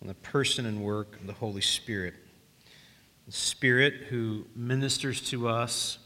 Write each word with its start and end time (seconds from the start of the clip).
on 0.00 0.08
the 0.08 0.14
person 0.14 0.66
and 0.66 0.82
work 0.82 1.16
of 1.20 1.26
the 1.26 1.32
Holy 1.32 1.60
Spirit. 1.60 2.14
The 3.26 3.32
Spirit 3.32 3.94
who 4.08 4.46
ministers 4.54 5.20
to 5.30 5.48
us 5.48 5.98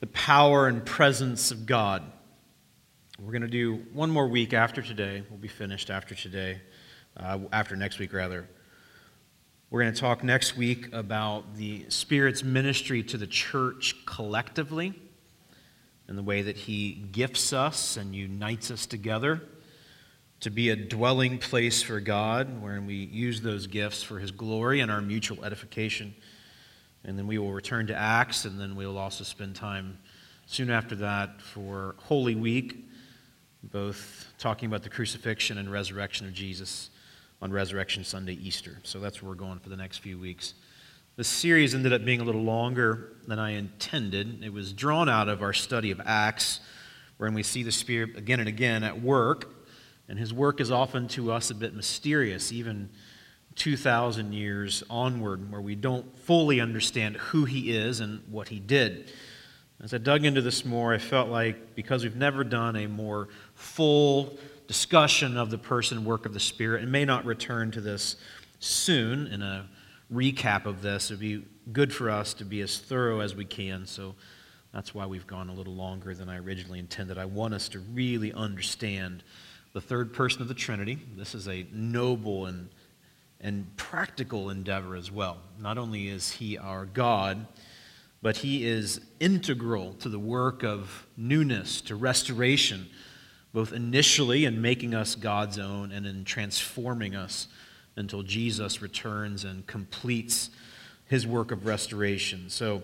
the 0.00 0.06
power 0.08 0.66
and 0.66 0.84
presence 0.84 1.50
of 1.50 1.64
God. 1.64 2.02
We're 3.18 3.32
going 3.32 3.42
to 3.42 3.48
do 3.48 3.76
one 3.94 4.10
more 4.10 4.28
week 4.28 4.52
after 4.52 4.82
today. 4.82 5.22
We'll 5.30 5.38
be 5.38 5.48
finished 5.48 5.88
after 5.88 6.14
today, 6.14 6.60
uh, 7.16 7.38
after 7.50 7.76
next 7.76 7.98
week, 7.98 8.12
rather. 8.12 8.46
We're 9.70 9.82
going 9.82 9.94
to 9.94 10.00
talk 10.00 10.22
next 10.22 10.54
week 10.54 10.92
about 10.92 11.56
the 11.56 11.86
Spirit's 11.88 12.44
ministry 12.44 13.02
to 13.04 13.16
the 13.16 13.26
church 13.26 13.96
collectively 14.04 14.92
and 16.08 16.18
the 16.18 16.22
way 16.22 16.42
that 16.42 16.56
He 16.56 16.92
gifts 16.92 17.54
us 17.54 17.96
and 17.96 18.14
unites 18.14 18.70
us 18.70 18.84
together 18.84 19.42
to 20.40 20.50
be 20.50 20.70
a 20.70 20.76
dwelling 20.76 21.38
place 21.38 21.82
for 21.82 22.00
God, 22.00 22.62
wherein 22.62 22.86
we 22.86 22.94
use 22.94 23.40
those 23.40 23.66
gifts 23.66 24.02
for 24.02 24.18
His 24.18 24.30
glory 24.30 24.80
and 24.80 24.90
our 24.90 25.00
mutual 25.00 25.44
edification. 25.44 26.14
And 27.04 27.18
then 27.18 27.26
we 27.26 27.38
will 27.38 27.52
return 27.52 27.86
to 27.86 27.94
Acts, 27.94 28.44
and 28.44 28.60
then 28.60 28.76
we'll 28.76 28.98
also 28.98 29.24
spend 29.24 29.54
time 29.54 29.98
soon 30.46 30.70
after 30.70 30.94
that 30.96 31.40
for 31.40 31.94
Holy 31.98 32.34
Week, 32.34 32.84
both 33.62 34.32
talking 34.38 34.68
about 34.68 34.82
the 34.82 34.88
crucifixion 34.88 35.58
and 35.58 35.70
resurrection 35.70 36.26
of 36.26 36.32
Jesus 36.32 36.90
on 37.42 37.50
Resurrection 37.50 38.04
Sunday, 38.04 38.34
Easter. 38.34 38.78
So 38.82 38.98
that's 38.98 39.22
where 39.22 39.30
we're 39.30 39.36
going 39.36 39.58
for 39.58 39.68
the 39.68 39.76
next 39.76 39.98
few 39.98 40.18
weeks. 40.18 40.54
The 41.16 41.24
series 41.24 41.74
ended 41.74 41.92
up 41.92 42.04
being 42.04 42.20
a 42.20 42.24
little 42.24 42.42
longer 42.42 43.14
than 43.26 43.38
I 43.38 43.52
intended. 43.52 44.44
It 44.44 44.52
was 44.52 44.72
drawn 44.72 45.08
out 45.08 45.28
of 45.28 45.42
our 45.42 45.52
study 45.52 45.90
of 45.90 46.00
Acts, 46.04 46.60
wherein 47.16 47.34
we 47.34 47.42
see 47.42 47.62
the 47.62 47.72
Spirit 47.72 48.16
again 48.16 48.38
and 48.38 48.48
again 48.48 48.84
at 48.84 49.00
work, 49.00 49.55
and 50.08 50.18
his 50.18 50.32
work 50.32 50.60
is 50.60 50.70
often 50.70 51.08
to 51.08 51.32
us 51.32 51.50
a 51.50 51.54
bit 51.54 51.74
mysterious, 51.74 52.52
even 52.52 52.90
2,000 53.56 54.32
years 54.32 54.84
onward, 54.88 55.50
where 55.50 55.60
we 55.60 55.74
don't 55.74 56.16
fully 56.18 56.60
understand 56.60 57.16
who 57.16 57.44
he 57.44 57.76
is 57.76 58.00
and 58.00 58.22
what 58.30 58.48
he 58.48 58.60
did. 58.60 59.10
As 59.82 59.92
I 59.92 59.98
dug 59.98 60.24
into 60.24 60.40
this 60.40 60.64
more, 60.64 60.94
I 60.94 60.98
felt 60.98 61.28
like 61.28 61.74
because 61.74 62.02
we've 62.02 62.16
never 62.16 62.44
done 62.44 62.76
a 62.76 62.86
more 62.86 63.28
full 63.54 64.38
discussion 64.68 65.36
of 65.36 65.50
the 65.50 65.58
person 65.58 66.04
work 66.04 66.26
of 66.26 66.34
the 66.34 66.40
Spirit 66.40 66.82
and 66.82 66.90
may 66.90 67.04
not 67.04 67.24
return 67.24 67.70
to 67.72 67.80
this 67.80 68.16
soon 68.58 69.26
in 69.26 69.42
a 69.42 69.66
recap 70.12 70.66
of 70.66 70.82
this. 70.82 71.10
It 71.10 71.14
would 71.14 71.20
be 71.20 71.44
good 71.72 71.92
for 71.92 72.10
us 72.10 72.34
to 72.34 72.44
be 72.44 72.60
as 72.60 72.78
thorough 72.78 73.20
as 73.20 73.34
we 73.34 73.44
can. 73.44 73.86
So 73.86 74.14
that's 74.72 74.94
why 74.94 75.06
we've 75.06 75.26
gone 75.26 75.48
a 75.48 75.54
little 75.54 75.74
longer 75.74 76.14
than 76.14 76.28
I 76.28 76.38
originally 76.38 76.78
intended. 76.78 77.18
I 77.18 77.24
want 77.24 77.54
us 77.54 77.68
to 77.70 77.78
really 77.78 78.32
understand 78.32 79.22
the 79.76 79.80
third 79.82 80.14
person 80.14 80.40
of 80.40 80.48
the 80.48 80.54
Trinity. 80.54 80.98
This 81.18 81.34
is 81.34 81.48
a 81.48 81.66
noble 81.70 82.46
and, 82.46 82.70
and 83.42 83.76
practical 83.76 84.48
endeavor 84.48 84.96
as 84.96 85.12
well. 85.12 85.36
Not 85.60 85.76
only 85.76 86.08
is 86.08 86.30
he 86.30 86.56
our 86.56 86.86
God, 86.86 87.46
but 88.22 88.38
he 88.38 88.66
is 88.66 89.02
integral 89.20 89.92
to 90.00 90.08
the 90.08 90.18
work 90.18 90.64
of 90.64 91.06
newness, 91.18 91.82
to 91.82 91.94
restoration 91.94 92.86
both 93.52 93.74
initially 93.74 94.46
in 94.46 94.62
making 94.62 94.94
us 94.94 95.14
God's 95.14 95.58
own 95.58 95.92
and 95.92 96.06
in 96.06 96.24
transforming 96.24 97.14
us 97.14 97.46
until 97.96 98.22
Jesus 98.22 98.80
returns 98.80 99.44
and 99.44 99.66
completes 99.66 100.48
his 101.04 101.26
work 101.26 101.52
of 101.52 101.66
restoration. 101.66 102.48
So, 102.48 102.82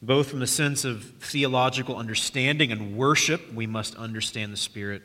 both 0.00 0.30
from 0.30 0.40
the 0.40 0.46
sense 0.46 0.86
of 0.86 1.04
theological 1.20 1.94
understanding 1.94 2.72
and 2.72 2.96
worship, 2.96 3.52
we 3.52 3.66
must 3.66 3.94
understand 3.96 4.50
the 4.50 4.56
Spirit, 4.56 5.02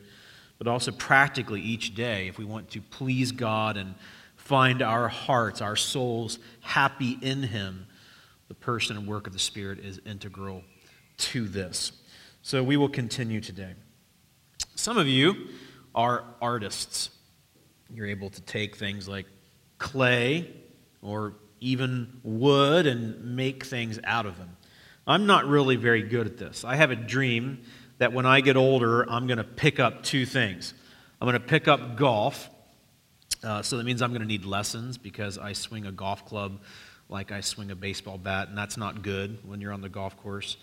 but 0.58 0.68
also 0.68 0.92
practically 0.92 1.62
each 1.62 1.96
day, 1.96 2.28
if 2.28 2.38
we 2.38 2.46
want 2.46 2.72
to 2.72 2.82
please 2.82 3.32
God 3.32 3.78
and 3.78 3.96
find 4.36 4.82
our 4.82 5.08
hearts, 5.08 5.62
our 5.62 5.76
souls 5.76 6.40
happy 6.62 7.18
in 7.22 7.44
Him, 7.44 7.86
the 8.48 8.56
person 8.56 8.98
and 8.98 9.08
work 9.08 9.28
of 9.28 9.34
the 9.34 9.40
Spirit 9.40 9.80
is 9.80 10.00
integral 10.06 10.64
to 11.18 11.48
this. 11.48 11.92
So, 12.42 12.64
we 12.64 12.78
will 12.78 12.90
continue 12.90 13.42
today. 13.42 13.74
Some 14.76 14.98
of 14.98 15.08
you 15.08 15.48
are 15.94 16.24
artists. 16.42 17.10
You're 17.94 18.08
able 18.08 18.30
to 18.30 18.42
take 18.42 18.76
things 18.76 19.08
like 19.08 19.26
clay 19.78 20.54
or 21.02 21.34
even 21.60 22.20
wood 22.24 22.86
and 22.86 23.36
make 23.36 23.66
things 23.66 24.00
out 24.04 24.26
of 24.26 24.38
them. 24.38 24.56
I'm 25.06 25.26
not 25.26 25.46
really 25.46 25.78
very 25.78 26.04
good 26.04 26.28
at 26.28 26.38
this. 26.38 26.64
I 26.64 26.76
have 26.76 26.92
a 26.92 26.96
dream 26.96 27.64
that 27.98 28.14
when 28.14 28.26
I 28.26 28.42
get 28.42 28.58
older, 28.58 29.10
I'm 29.10 29.28
going 29.28 29.38
to 29.38 29.44
pick 29.44 29.80
up 29.80 30.04
two 30.04 30.26
things. 30.26 30.74
I'm 31.22 31.28
going 31.28 31.40
to 31.40 31.48
pick 31.48 31.68
up 31.68 31.98
golf. 31.98 32.50
Uh, 33.44 33.62
so 33.62 33.78
that 33.78 33.84
means 33.84 34.02
I'm 34.02 34.12
going 34.12 34.22
to 34.22 34.28
need 34.28 34.46
lessons 34.46 34.98
because 34.98 35.38
I 35.38 35.54
swing 35.54 35.86
a 35.86 35.92
golf 35.92 36.26
club 36.26 36.60
like 37.10 37.32
I 37.32 37.42
swing 37.42 37.72
a 37.72 37.76
baseball 37.76 38.18
bat, 38.18 38.50
and 38.50 38.58
that's 38.58 38.78
not 38.78 39.02
good 39.02 39.40
when 39.48 39.62
you're 39.62 39.72
on 39.72 39.82
the 39.82 39.90
golf 39.90 40.18
course. 40.18 40.58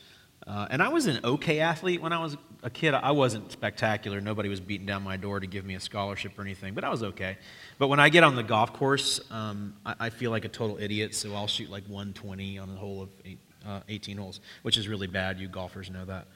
Uh, 0.46 0.66
and 0.70 0.82
I 0.82 0.88
was 0.88 1.06
an 1.06 1.20
okay 1.24 1.60
athlete 1.60 2.02
when 2.02 2.12
I 2.12 2.22
was 2.22 2.36
a 2.62 2.68
kid. 2.68 2.92
I 2.92 3.12
wasn't 3.12 3.50
spectacular. 3.50 4.20
Nobody 4.20 4.50
was 4.50 4.60
beating 4.60 4.86
down 4.86 5.02
my 5.02 5.16
door 5.16 5.40
to 5.40 5.46
give 5.46 5.64
me 5.64 5.74
a 5.74 5.80
scholarship 5.80 6.38
or 6.38 6.42
anything, 6.42 6.74
but 6.74 6.84
I 6.84 6.90
was 6.90 7.02
okay. 7.02 7.38
But 7.78 7.88
when 7.88 7.98
I 7.98 8.10
get 8.10 8.24
on 8.24 8.36
the 8.36 8.42
golf 8.42 8.74
course, 8.74 9.20
um, 9.30 9.74
I, 9.86 9.94
I, 10.00 10.10
feel 10.10 10.30
like 10.30 10.44
a 10.44 10.50
total 10.50 10.76
idiot, 10.78 11.14
so 11.14 11.34
I'll 11.34 11.46
shoot 11.46 11.70
like 11.70 11.84
120 11.84 12.58
on 12.58 12.68
a 12.68 12.74
hole 12.74 13.02
of 13.02 13.08
eight, 13.24 13.38
uh, 13.66 13.80
18 13.88 14.18
holes, 14.18 14.40
which 14.62 14.76
is 14.76 14.86
really 14.86 15.06
bad. 15.06 15.40
You 15.40 15.48
golfers 15.48 15.88
know 15.88 16.04
that. 16.04 16.26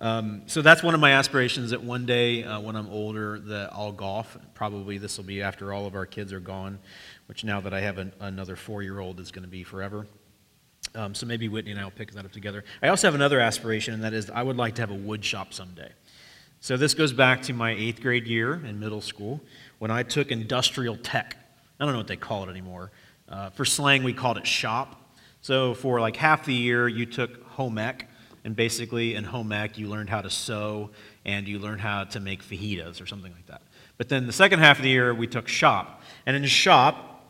Um, 0.00 0.42
so 0.46 0.60
that's 0.60 0.82
one 0.82 0.94
of 0.94 1.00
my 1.00 1.12
aspirations 1.12 1.70
that 1.70 1.82
one 1.82 2.04
day 2.04 2.42
uh, 2.42 2.60
when 2.60 2.74
I'm 2.76 2.88
older 2.88 3.38
that 3.38 3.70
I'll 3.72 3.92
golf. 3.92 4.36
Probably 4.54 4.98
this 4.98 5.16
will 5.16 5.24
be 5.24 5.40
after 5.40 5.72
all 5.72 5.86
of 5.86 5.94
our 5.94 6.06
kids 6.06 6.32
are 6.32 6.40
gone, 6.40 6.78
which 7.26 7.44
now 7.44 7.60
that 7.60 7.72
I 7.72 7.80
have 7.80 7.98
an, 7.98 8.12
another 8.20 8.56
four-year-old 8.56 9.20
is 9.20 9.30
going 9.30 9.44
to 9.44 9.50
be 9.50 9.62
forever. 9.62 10.06
Um, 10.94 11.14
so 11.14 11.26
maybe 11.26 11.48
Whitney 11.48 11.70
and 11.70 11.80
I 11.80 11.84
will 11.84 11.90
pick 11.90 12.12
that 12.12 12.24
up 12.24 12.32
together. 12.32 12.64
I 12.82 12.88
also 12.88 13.06
have 13.06 13.14
another 13.14 13.40
aspiration, 13.40 13.94
and 13.94 14.04
that 14.04 14.12
is 14.12 14.30
I 14.30 14.42
would 14.42 14.56
like 14.56 14.74
to 14.76 14.82
have 14.82 14.90
a 14.90 14.94
wood 14.94 15.24
shop 15.24 15.52
someday. 15.52 15.90
So 16.60 16.76
this 16.76 16.94
goes 16.94 17.12
back 17.12 17.42
to 17.42 17.52
my 17.52 17.72
eighth 17.72 18.00
grade 18.00 18.26
year 18.26 18.54
in 18.54 18.80
middle 18.80 19.00
school 19.00 19.40
when 19.78 19.90
I 19.90 20.02
took 20.02 20.30
industrial 20.30 20.96
tech. 20.96 21.36
I 21.78 21.84
don't 21.84 21.92
know 21.92 21.98
what 21.98 22.06
they 22.06 22.16
call 22.16 22.44
it 22.44 22.50
anymore. 22.50 22.90
Uh, 23.28 23.50
for 23.50 23.64
slang, 23.64 24.02
we 24.02 24.12
called 24.12 24.38
it 24.38 24.46
shop. 24.46 25.16
So 25.40 25.74
for 25.74 26.00
like 26.00 26.16
half 26.16 26.46
the 26.46 26.54
year, 26.54 26.88
you 26.88 27.06
took 27.06 27.42
home 27.44 27.76
ec, 27.78 28.08
and 28.44 28.54
basically 28.54 29.14
in 29.14 29.24
home 29.24 29.50
ec, 29.52 29.78
you 29.78 29.88
learned 29.88 30.10
how 30.10 30.20
to 30.20 30.30
sew 30.30 30.90
and 31.24 31.48
you 31.48 31.58
learned 31.58 31.80
how 31.80 32.04
to 32.04 32.20
make 32.20 32.42
fajitas 32.42 33.00
or 33.00 33.06
something 33.06 33.32
like 33.32 33.46
that. 33.46 33.62
But 33.96 34.08
then 34.08 34.26
the 34.26 34.32
second 34.32 34.58
half 34.60 34.78
of 34.78 34.82
the 34.82 34.90
year, 34.90 35.14
we 35.14 35.26
took 35.26 35.48
shop. 35.48 36.02
And 36.26 36.36
in 36.36 36.44
shop, 36.44 37.24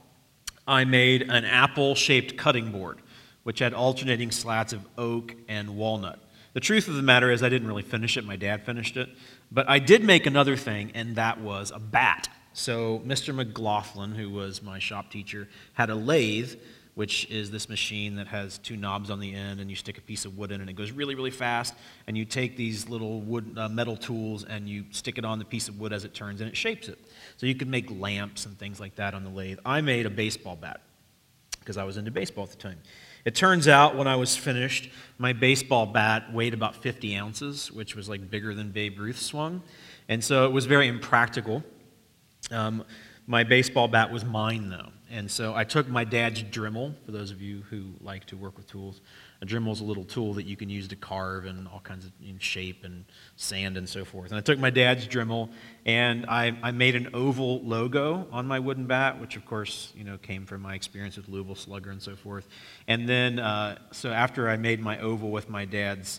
I 0.67 0.85
made 0.85 1.23
an 1.23 1.45
apple 1.45 1.95
shaped 1.95 2.37
cutting 2.37 2.73
board 2.73 2.99
which 3.45 3.61
had 3.61 3.73
alternating 3.73 4.31
slats 4.31 4.73
of 4.73 4.85
oak 4.99 5.35
and 5.49 5.77
walnut. 5.77 6.19
The 6.55 6.61
truth 6.61 6.89
of 6.89 6.95
the 6.95 7.03
matter 7.03 7.31
is, 7.31 7.43
I 7.43 7.49
didn't 7.49 7.69
really 7.69 7.83
finish 7.83 8.17
it. 8.17 8.25
My 8.25 8.37
dad 8.37 8.65
finished 8.65 8.97
it. 8.97 9.09
But 9.53 9.69
I 9.69 9.79
did 9.79 10.03
make 10.03 10.27
another 10.27 10.57
thing, 10.57 10.91
and 10.95 11.17
that 11.17 11.41
was 11.41 11.71
a 11.71 11.79
bat. 11.79 12.29
So, 12.53 13.03
Mr. 13.07 13.35
McLaughlin, 13.35 14.15
who 14.15 14.31
was 14.31 14.63
my 14.63 14.79
shop 14.79 15.11
teacher, 15.11 15.49
had 15.75 15.91
a 15.91 15.95
lathe, 15.95 16.55
which 16.95 17.29
is 17.31 17.51
this 17.51 17.69
machine 17.69 18.17
that 18.17 18.29
has 18.29 18.59
two 18.59 18.77
knobs 18.77 19.11
on 19.11 19.19
the 19.19 19.35
end, 19.35 19.61
and 19.61 19.69
you 19.69 19.77
stick 19.77 19.99
a 19.99 20.01
piece 20.01 20.25
of 20.25 20.39
wood 20.39 20.53
in, 20.53 20.61
and 20.61 20.71
it 20.71 20.75
goes 20.75 20.93
really, 20.93 21.15
really 21.15 21.31
fast. 21.31 21.75
And 22.07 22.17
you 22.17 22.25
take 22.25 22.57
these 22.57 22.89
little 22.89 23.21
wood, 23.21 23.55
uh, 23.57 23.69
metal 23.69 23.97
tools, 23.97 24.45
and 24.45 24.69
you 24.69 24.85
stick 24.91 25.19
it 25.19 25.25
on 25.25 25.39
the 25.39 25.45
piece 25.45 25.69
of 25.69 25.81
wood 25.81 25.93
as 25.93 26.05
it 26.05 26.15
turns, 26.15 26.41
and 26.41 26.49
it 26.49 26.57
shapes 26.57 26.89
it. 26.89 26.99
So, 27.37 27.47
you 27.47 27.55
could 27.55 27.69
make 27.69 27.91
lamps 27.91 28.47
and 28.47 28.59
things 28.59 28.79
like 28.79 28.95
that 28.97 29.15
on 29.15 29.25
the 29.25 29.31
lathe. 29.31 29.59
I 29.65 29.81
made 29.81 30.07
a 30.07 30.11
baseball 30.11 30.57
bat 30.57 30.81
because 31.59 31.77
I 31.77 31.85
was 31.85 31.97
into 31.97 32.11
baseball 32.11 32.45
at 32.45 32.51
the 32.51 32.57
time. 32.57 32.79
It 33.25 33.35
turns 33.35 33.69
out 33.69 33.97
when 33.97 34.07
I 34.07 34.17
was 34.17 34.37
finished, 34.37 34.91
my 35.17 35.33
baseball 35.33 35.87
bat 35.87 36.31
weighed 36.33 36.53
about 36.53 36.77
50 36.77 37.17
ounces, 37.17 37.73
which 37.73 37.97
was 37.97 38.07
like 38.07 38.31
bigger 38.31 38.55
than 38.55 38.71
Babe 38.71 38.99
Ruth 38.99 39.19
swung. 39.19 39.63
And 40.09 40.23
so 40.23 40.45
it 40.45 40.53
was 40.53 40.67
very 40.67 40.89
impractical. 40.89 41.65
Um, 42.51 42.85
my 43.27 43.43
baseball 43.43 43.89
bat 43.89 44.13
was 44.13 44.27
mine, 44.27 44.69
though. 44.69 44.91
And 45.15 45.31
so 45.31 45.55
I 45.55 45.63
took 45.63 45.89
my 45.89 46.03
dad's 46.03 46.43
Dremel, 46.43 46.93
for 47.07 47.13
those 47.13 47.31
of 47.31 47.41
you 47.41 47.63
who 47.71 47.85
like 48.01 48.25
to 48.27 48.37
work 48.37 48.57
with 48.57 48.67
tools. 48.67 49.01
A 49.43 49.47
Dremel 49.47 49.71
is 49.71 49.81
a 49.81 49.85
little 49.85 50.03
tool 50.03 50.35
that 50.35 50.45
you 50.45 50.57
can 50.57 50.69
use 50.69 50.89
to 50.89 50.97
carve 50.97 51.45
and 51.45 51.69
all 51.69 51.79
kinds 51.79 52.05
of 52.05 52.11
shape 52.41 52.83
and 52.83 53.05
sand 53.37 53.77
and 53.77 53.89
so 53.89 54.05
forth. 54.05 54.31
And 54.33 54.39
I 54.39 54.41
took 54.41 54.59
my 54.59 54.71
dad's 54.71 55.07
Dremel 55.07 55.51
and 55.87 56.27
I, 56.27 56.59
I 56.65 56.73
made 56.73 56.97
an 56.97 57.11
oval 57.15 57.63
logo 57.63 58.27
on 58.33 58.49
my 58.49 58.59
wooden 58.59 58.87
bat, 58.87 59.21
which 59.21 59.37
of 59.37 59.47
course 59.47 59.93
you 59.95 60.03
know 60.03 60.19
came 60.19 60.47
from 60.47 60.63
my 60.63 60.75
experience 60.75 61.17
with 61.17 61.29
Louisville 61.29 61.55
Slugger 61.55 61.93
and 61.93 62.03
so 62.03 62.17
forth. 62.17 62.49
And 62.89 63.09
then 63.09 63.39
uh, 63.39 63.79
so 63.93 64.11
after 64.11 64.49
I 64.49 64.57
made 64.57 64.81
my 64.81 64.99
oval 64.99 65.31
with 65.31 65.49
my 65.49 65.65
dad's 65.65 66.19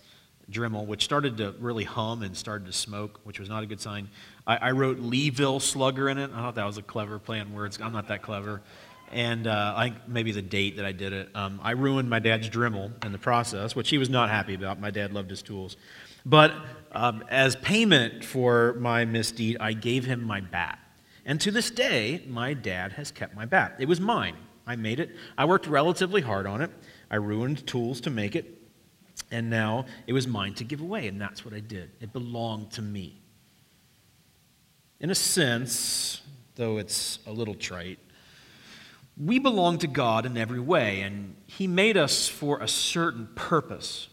Dremel, 0.50 0.86
which 0.86 1.04
started 1.04 1.38
to 1.38 1.54
really 1.60 1.84
hum 1.84 2.22
and 2.22 2.38
started 2.38 2.68
to 2.68 2.74
smoke, 2.74 3.20
which 3.24 3.40
was 3.40 3.50
not 3.50 3.64
a 3.64 3.66
good 3.66 3.82
sign. 3.82 4.10
I, 4.46 4.58
I 4.58 4.72
wrote 4.72 5.00
Leeville 5.00 5.60
Slugger 5.60 6.08
in 6.08 6.18
it. 6.18 6.32
I 6.34 6.38
thought 6.38 6.56
that 6.56 6.66
was 6.66 6.78
a 6.78 6.84
clever 6.84 7.18
play 7.20 7.40
on 7.40 7.54
words. 7.54 7.80
I'm 7.82 7.94
not 7.94 8.08
that 8.10 8.22
clever 8.22 8.62
and 9.16 9.48
uh, 9.48 9.74
I, 9.78 9.94
maybe 10.08 10.34
the 10.34 10.42
date 10.42 10.76
that 10.76 10.86
I 10.86 10.92
did 10.92 11.14
it. 11.14 11.30
Um, 11.34 11.62
I 11.64 11.72
ruined 11.72 12.10
my 12.10 12.20
dad's 12.20 12.50
Dremel 12.50 12.92
in 13.06 13.14
the 13.14 13.18
process, 13.18 13.74
which 13.74 13.90
he 13.90 13.98
was 13.98 14.10
not 14.10 14.30
happy 14.30 14.56
about. 14.56 14.78
My 14.82 14.92
dad 14.92 15.14
loved 15.14 15.30
his 15.30 15.42
tools. 15.42 15.78
But 16.26 16.54
um, 16.92 17.24
as 17.30 17.56
payment 17.56 18.26
for 18.26 18.74
my 18.74 19.06
misdeed, 19.06 19.56
I 19.62 19.72
gave 19.72 20.04
him 20.04 20.22
my 20.22 20.42
bat. 20.42 20.80
And 21.26 21.40
to 21.40 21.50
this 21.50 21.72
day, 21.72 22.24
my 22.28 22.54
dad 22.54 22.92
has 22.94 23.10
kept 23.10 23.34
my 23.34 23.46
bat. 23.46 23.78
It 23.80 23.88
was 23.88 24.02
mine. 24.02 24.36
I 24.68 24.76
made 24.76 25.00
it. 25.00 25.12
I 25.38 25.46
worked 25.46 25.66
relatively 25.66 26.22
hard 26.22 26.46
on 26.46 26.62
it. 26.62 26.72
I 27.10 27.16
ruined 27.16 27.66
tools 27.66 28.02
to 28.02 28.10
make 28.10 28.36
it. 28.36 28.62
And 29.32 29.50
now 29.50 29.86
it 30.08 30.14
was 30.14 30.28
mine 30.28 30.56
to 30.56 30.66
give 30.66 30.82
away, 30.82 31.08
and 31.08 31.22
that's 31.22 31.46
what 31.46 31.54
I 31.54 31.62
did. 31.62 31.90
It 32.02 32.12
belonged 32.12 32.72
to 32.72 32.82
me. 32.82 33.22
In 35.00 35.10
a 35.10 35.16
sense, 35.16 36.22
though 36.56 36.80
it's 36.80 37.20
a 37.26 37.32
little 37.32 37.56
trite, 37.56 38.00
we 39.18 39.40
belong 39.40 39.78
to 39.80 39.88
God 39.88 40.26
in 40.26 40.38
every 40.38 40.60
way, 40.60 41.02
and 41.02 41.36
He 41.48 41.68
made 41.68 41.98
us 41.98 42.28
for 42.28 42.60
a 42.60 42.68
certain 42.68 43.30
purpose. 43.36 44.10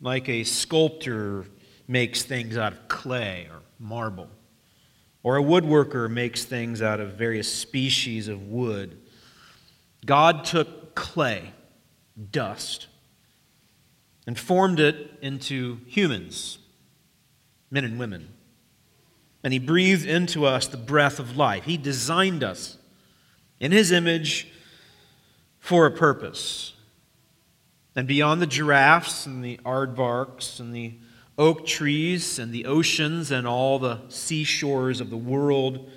Like 0.00 0.28
a 0.28 0.44
sculptor 0.44 1.46
makes 1.88 2.22
things 2.22 2.56
out 2.56 2.72
of 2.72 2.88
clay 2.88 3.48
or 3.50 3.62
marble, 3.78 4.30
or 5.22 5.36
a 5.36 5.42
woodworker 5.42 6.08
makes 6.08 6.44
things 6.44 6.80
out 6.80 7.00
of 7.00 7.14
various 7.14 7.52
species 7.52 8.28
of 8.28 8.42
wood. 8.42 8.98
God 10.06 10.44
took 10.44 10.94
clay, 10.94 11.52
dust, 12.30 12.86
and 14.26 14.38
formed 14.38 14.78
it 14.78 15.18
into 15.20 15.80
humans, 15.86 16.58
men 17.70 17.84
and 17.84 17.98
women. 17.98 18.28
And 19.42 19.52
He 19.52 19.58
breathed 19.58 20.06
into 20.06 20.44
us 20.44 20.66
the 20.66 20.76
breath 20.76 21.18
of 21.18 21.36
life. 21.36 21.64
He 21.64 21.76
designed 21.76 22.42
us 22.42 22.78
in 23.60 23.72
His 23.72 23.92
image 23.92 24.48
for 25.58 25.86
a 25.86 25.90
purpose. 25.90 26.74
And 27.94 28.06
beyond 28.06 28.40
the 28.40 28.46
giraffes 28.46 29.26
and 29.26 29.44
the 29.44 29.58
aardvarks 29.64 30.60
and 30.60 30.74
the 30.74 30.94
oak 31.36 31.66
trees 31.66 32.38
and 32.38 32.52
the 32.52 32.66
oceans 32.66 33.30
and 33.30 33.46
all 33.46 33.78
the 33.78 34.00
seashores 34.08 35.00
of 35.00 35.10
the 35.10 35.16
world, 35.16 35.88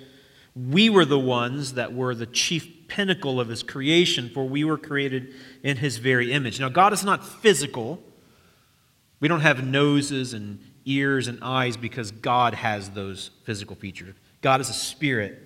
we 0.54 0.90
were 0.90 1.04
the 1.04 1.18
ones 1.18 1.74
that 1.74 1.94
were 1.94 2.14
the 2.14 2.26
chief 2.26 2.88
pinnacle 2.88 3.40
of 3.40 3.48
His 3.48 3.62
creation, 3.62 4.28
for 4.28 4.46
we 4.46 4.64
were 4.64 4.78
created 4.78 5.32
in 5.62 5.78
His 5.78 5.98
very 5.98 6.32
image. 6.32 6.60
Now, 6.60 6.68
God 6.68 6.92
is 6.92 7.04
not 7.04 7.26
physical. 7.26 8.02
We 9.18 9.28
don't 9.28 9.40
have 9.40 9.64
noses 9.64 10.34
and 10.34 10.60
ears 10.84 11.28
and 11.28 11.38
eyes 11.42 11.76
because 11.76 12.10
God 12.10 12.54
has 12.54 12.90
those 12.90 13.30
physical 13.44 13.76
features. 13.76 14.14
God 14.40 14.60
is 14.60 14.68
a 14.68 14.74
spirit. 14.74 15.40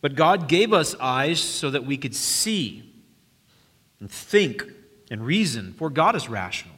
But 0.00 0.14
God 0.14 0.48
gave 0.48 0.72
us 0.72 0.94
eyes 1.00 1.40
so 1.40 1.70
that 1.70 1.84
we 1.84 1.96
could 1.96 2.14
see 2.14 2.92
and 4.00 4.10
think 4.10 4.64
and 5.10 5.24
reason, 5.24 5.74
for 5.74 5.90
God 5.90 6.16
is 6.16 6.28
rational. 6.28 6.74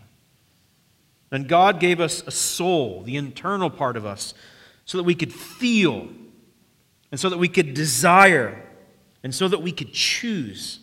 And 1.31 1.49
God 1.49 1.81
gave 1.81 2.01
us 2.01 2.23
a 2.27 2.31
soul, 2.31 3.03
the 3.03 3.17
internal 3.17 3.71
part 3.71 3.97
of 3.97 4.05
us, 4.05 4.35
so 4.85 4.99
that 4.99 5.05
we 5.05 5.15
could 5.15 5.33
feel 5.33 6.09
and 7.11 7.19
so 7.19 7.29
that 7.29 7.39
we 7.39 7.49
could 7.49 7.75
desire 7.75 8.63
and 9.23 9.35
so 9.35 9.49
that 9.49 9.63
we 9.63 9.73
could 9.73 9.93
choose. 9.93 10.81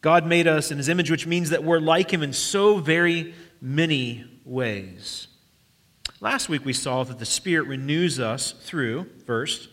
God 0.00 0.26
made 0.26 0.46
us 0.46 0.70
in 0.70 0.78
his 0.78 0.88
image, 0.88 1.10
which 1.10 1.26
means 1.26 1.50
that 1.50 1.64
we're 1.64 1.80
like 1.80 2.12
him 2.12 2.22
in 2.22 2.32
so 2.32 2.78
very 2.78 3.34
many 3.64 4.22
ways. 4.44 5.26
Last 6.20 6.50
week 6.50 6.66
we 6.66 6.74
saw 6.74 7.02
that 7.02 7.18
the 7.18 7.24
Spirit 7.24 7.66
renews 7.66 8.20
us 8.20 8.52
through, 8.52 9.06
first, 9.24 9.70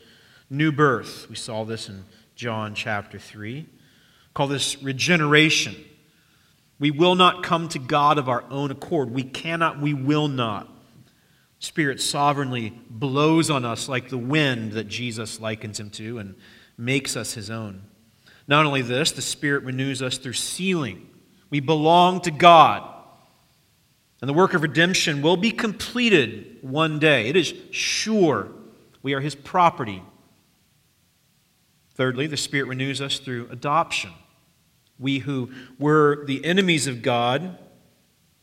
new 0.49 0.71
birth. 0.71 1.27
We 1.29 1.35
saw 1.35 1.65
this 1.65 1.89
in 1.89 2.05
John 2.33 2.73
chapter 2.73 3.19
3. 3.19 3.67
Call 4.33 4.47
this 4.47 4.81
regeneration. 4.81 5.75
We 6.79 6.89
will 6.89 7.15
not 7.15 7.43
come 7.43 7.67
to 7.67 7.79
God 7.79 8.17
of 8.17 8.29
our 8.29 8.45
own 8.49 8.71
accord. 8.71 9.11
We 9.11 9.23
cannot, 9.23 9.81
we 9.81 9.93
will 9.93 10.29
not. 10.29 10.69
Spirit 11.59 11.99
sovereignly 12.01 12.69
blows 12.89 13.49
on 13.49 13.65
us 13.65 13.89
like 13.89 14.07
the 14.07 14.17
wind 14.17 14.71
that 14.71 14.87
Jesus 14.87 15.41
likens 15.41 15.81
him 15.81 15.89
to 15.91 16.17
and 16.17 16.35
makes 16.77 17.17
us 17.17 17.33
his 17.33 17.49
own. 17.49 17.81
Not 18.47 18.65
only 18.65 18.83
this, 18.83 19.11
the 19.11 19.21
Spirit 19.21 19.63
renews 19.63 20.01
us 20.01 20.17
through 20.17 20.33
sealing. 20.33 21.09
We 21.49 21.59
belong 21.59 22.21
to 22.21 22.31
God. 22.31 22.90
And 24.21 24.29
the 24.29 24.33
work 24.33 24.53
of 24.53 24.61
redemption 24.61 25.23
will 25.23 25.35
be 25.35 25.51
completed 25.51 26.59
one 26.61 26.99
day. 26.99 27.27
It 27.27 27.35
is 27.35 27.53
sure. 27.71 28.49
We 29.01 29.13
are 29.13 29.19
his 29.19 29.33
property. 29.33 30.03
Thirdly, 31.95 32.27
the 32.27 32.37
Spirit 32.37 32.67
renews 32.67 33.01
us 33.01 33.17
through 33.17 33.49
adoption. 33.49 34.11
We 34.99 35.19
who 35.19 35.51
were 35.79 36.23
the 36.25 36.45
enemies 36.45 36.85
of 36.85 37.01
God, 37.01 37.57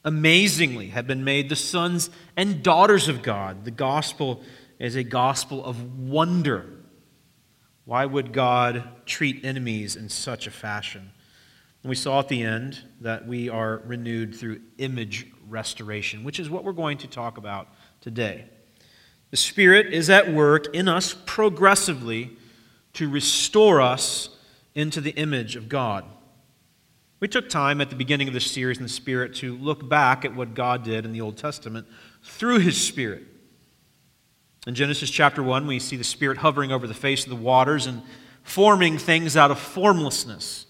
amazingly, 0.04 0.88
have 0.88 1.06
been 1.06 1.22
made 1.22 1.48
the 1.48 1.56
sons 1.56 2.10
and 2.36 2.62
daughters 2.62 3.08
of 3.08 3.22
God. 3.22 3.64
The 3.64 3.70
gospel 3.70 4.42
is 4.80 4.96
a 4.96 5.04
gospel 5.04 5.64
of 5.64 6.00
wonder. 6.00 6.66
Why 7.84 8.04
would 8.04 8.32
God 8.32 9.06
treat 9.06 9.44
enemies 9.44 9.94
in 9.94 10.08
such 10.08 10.48
a 10.48 10.50
fashion? 10.50 11.12
And 11.82 11.88
we 11.88 11.96
saw 11.96 12.18
at 12.18 12.28
the 12.28 12.42
end 12.42 12.82
that 13.00 13.26
we 13.26 13.48
are 13.48 13.80
renewed 13.86 14.34
through 14.34 14.60
image 14.78 15.26
restoration, 15.48 16.24
which 16.24 16.38
is 16.38 16.50
what 16.50 16.64
we're 16.64 16.72
going 16.72 16.98
to 16.98 17.06
talk 17.06 17.38
about 17.38 17.68
today. 18.00 18.44
The 19.30 19.36
Spirit 19.36 19.92
is 19.92 20.08
at 20.08 20.32
work 20.32 20.74
in 20.74 20.88
us 20.88 21.14
progressively 21.26 22.36
to 22.94 23.08
restore 23.08 23.80
us 23.80 24.30
into 24.74 25.00
the 25.00 25.10
image 25.10 25.56
of 25.56 25.68
God. 25.68 26.04
We 27.20 27.28
took 27.28 27.48
time 27.48 27.80
at 27.80 27.90
the 27.90 27.96
beginning 27.96 28.28
of 28.28 28.34
this 28.34 28.50
series 28.50 28.78
in 28.78 28.84
the 28.84 28.88
Spirit 28.88 29.34
to 29.36 29.56
look 29.56 29.88
back 29.88 30.24
at 30.24 30.34
what 30.34 30.54
God 30.54 30.84
did 30.84 31.04
in 31.04 31.12
the 31.12 31.20
Old 31.20 31.36
Testament 31.36 31.86
through 32.22 32.60
His 32.60 32.80
Spirit. 32.80 33.24
In 34.66 34.74
Genesis 34.74 35.10
chapter 35.10 35.42
1, 35.42 35.66
we 35.66 35.78
see 35.78 35.96
the 35.96 36.04
Spirit 36.04 36.38
hovering 36.38 36.72
over 36.72 36.86
the 36.86 36.94
face 36.94 37.24
of 37.24 37.30
the 37.30 37.36
waters 37.36 37.86
and 37.86 38.02
forming 38.42 38.98
things 38.98 39.36
out 39.36 39.50
of 39.50 39.58
formlessness. 39.58 40.66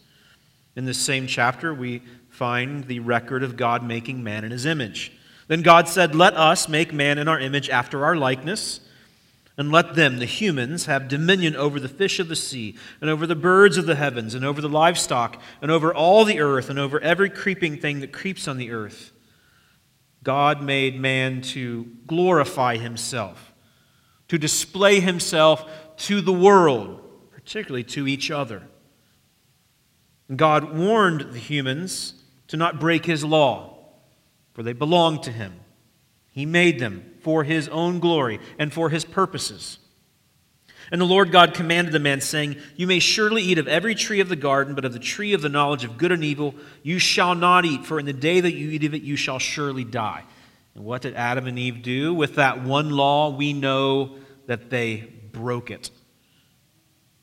In 0.74 0.84
this 0.84 0.98
same 0.98 1.26
chapter, 1.26 1.74
we 1.74 2.02
find 2.38 2.84
the 2.84 3.00
record 3.00 3.42
of 3.42 3.56
God 3.56 3.82
making 3.82 4.22
man 4.22 4.44
in 4.44 4.52
his 4.52 4.64
image. 4.64 5.10
Then 5.48 5.60
God 5.62 5.88
said, 5.88 6.14
Let 6.14 6.36
us 6.36 6.68
make 6.68 6.92
man 6.92 7.18
in 7.18 7.26
our 7.26 7.40
image 7.40 7.68
after 7.68 8.04
our 8.04 8.14
likeness, 8.14 8.78
and 9.56 9.72
let 9.72 9.96
them, 9.96 10.20
the 10.20 10.24
humans, 10.24 10.86
have 10.86 11.08
dominion 11.08 11.56
over 11.56 11.80
the 11.80 11.88
fish 11.88 12.20
of 12.20 12.28
the 12.28 12.36
sea, 12.36 12.76
and 13.00 13.10
over 13.10 13.26
the 13.26 13.34
birds 13.34 13.76
of 13.76 13.86
the 13.86 13.96
heavens, 13.96 14.36
and 14.36 14.44
over 14.44 14.60
the 14.60 14.68
livestock, 14.68 15.42
and 15.60 15.72
over 15.72 15.92
all 15.92 16.24
the 16.24 16.38
earth, 16.38 16.70
and 16.70 16.78
over 16.78 17.00
every 17.00 17.28
creeping 17.28 17.76
thing 17.76 17.98
that 18.00 18.12
creeps 18.12 18.46
on 18.46 18.56
the 18.56 18.70
earth. 18.70 19.10
God 20.22 20.62
made 20.62 21.00
man 21.00 21.40
to 21.42 21.90
glorify 22.06 22.76
himself, 22.76 23.52
to 24.28 24.38
display 24.38 25.00
himself 25.00 25.68
to 25.96 26.20
the 26.20 26.32
world, 26.32 27.02
particularly 27.32 27.82
to 27.84 28.06
each 28.06 28.30
other. 28.30 28.62
God 30.36 30.76
warned 30.76 31.32
the 31.32 31.38
humans 31.38 32.14
to 32.48 32.56
not 32.56 32.80
break 32.80 33.04
his 33.04 33.24
law, 33.24 33.78
for 34.52 34.62
they 34.62 34.72
belong 34.72 35.20
to 35.22 35.32
him. 35.32 35.54
He 36.30 36.46
made 36.46 36.78
them 36.78 37.14
for 37.20 37.44
his 37.44 37.68
own 37.68 38.00
glory 38.00 38.40
and 38.58 38.72
for 38.72 38.90
his 38.90 39.04
purposes. 39.04 39.78
And 40.90 41.00
the 41.00 41.06
Lord 41.06 41.30
God 41.30 41.52
commanded 41.52 41.92
the 41.92 41.98
man, 41.98 42.20
saying, 42.20 42.56
You 42.76 42.86
may 42.86 42.98
surely 42.98 43.42
eat 43.42 43.58
of 43.58 43.68
every 43.68 43.94
tree 43.94 44.20
of 44.20 44.28
the 44.28 44.36
garden, 44.36 44.74
but 44.74 44.84
of 44.84 44.92
the 44.92 44.98
tree 44.98 45.34
of 45.34 45.42
the 45.42 45.48
knowledge 45.48 45.84
of 45.84 45.98
good 45.98 46.12
and 46.12 46.24
evil 46.24 46.54
you 46.82 46.98
shall 46.98 47.34
not 47.34 47.66
eat, 47.66 47.84
for 47.84 47.98
in 47.98 48.06
the 48.06 48.12
day 48.12 48.40
that 48.40 48.54
you 48.54 48.70
eat 48.70 48.84
of 48.84 48.94
it 48.94 49.02
you 49.02 49.16
shall 49.16 49.38
surely 49.38 49.84
die. 49.84 50.24
And 50.74 50.84
what 50.84 51.02
did 51.02 51.14
Adam 51.14 51.46
and 51.46 51.58
Eve 51.58 51.82
do? 51.82 52.14
With 52.14 52.36
that 52.36 52.62
one 52.62 52.90
law, 52.90 53.30
we 53.30 53.52
know 53.52 54.16
that 54.46 54.70
they 54.70 55.12
broke 55.32 55.70
it. 55.70 55.90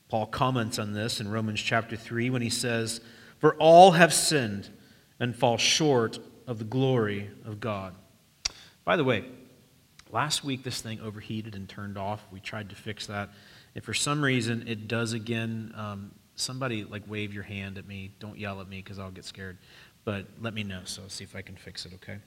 Paul 0.08 0.26
comments 0.26 0.78
on 0.78 0.92
this 0.92 1.20
in 1.20 1.28
Romans 1.28 1.60
chapter 1.60 1.96
3 1.96 2.30
when 2.30 2.42
he 2.42 2.50
says, 2.50 3.00
For 3.38 3.56
all 3.56 3.92
have 3.92 4.14
sinned 4.14 4.70
and 5.18 5.34
fall 5.34 5.56
short 5.56 6.18
of 6.46 6.58
the 6.58 6.64
glory 6.64 7.30
of 7.44 7.60
God. 7.60 7.94
By 8.84 8.96
the 8.96 9.04
way, 9.04 9.24
last 10.10 10.44
week 10.44 10.62
this 10.62 10.80
thing 10.80 11.00
overheated 11.00 11.54
and 11.54 11.68
turned 11.68 11.98
off. 11.98 12.24
We 12.30 12.40
tried 12.40 12.70
to 12.70 12.76
fix 12.76 13.06
that. 13.06 13.30
If 13.74 13.84
for 13.84 13.94
some 13.94 14.22
reason 14.22 14.68
it 14.68 14.88
does 14.88 15.12
again, 15.12 15.72
um, 15.76 16.12
somebody 16.36 16.84
like 16.84 17.02
wave 17.08 17.34
your 17.34 17.42
hand 17.42 17.78
at 17.78 17.86
me. 17.86 18.12
Don't 18.20 18.38
yell 18.38 18.60
at 18.60 18.68
me 18.68 18.78
because 18.78 18.98
I'll 18.98 19.10
get 19.10 19.24
scared. 19.24 19.58
But 20.04 20.26
let 20.40 20.54
me 20.54 20.62
know 20.62 20.82
so 20.84 21.02
I'll 21.02 21.08
see 21.08 21.24
if 21.24 21.34
I 21.34 21.42
can 21.42 21.56
fix 21.56 21.84
it, 21.84 21.92
okay? 21.94 22.18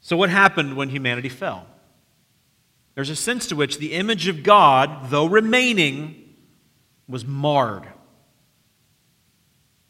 So, 0.00 0.16
what 0.16 0.30
happened 0.30 0.76
when 0.76 0.90
humanity 0.90 1.28
fell? 1.28 1.66
There's 2.94 3.10
a 3.10 3.16
sense 3.16 3.46
to 3.48 3.56
which 3.56 3.78
the 3.78 3.94
image 3.94 4.28
of 4.28 4.42
God, 4.42 5.10
though 5.10 5.26
remaining, 5.26 6.34
was 7.08 7.24
marred. 7.24 7.86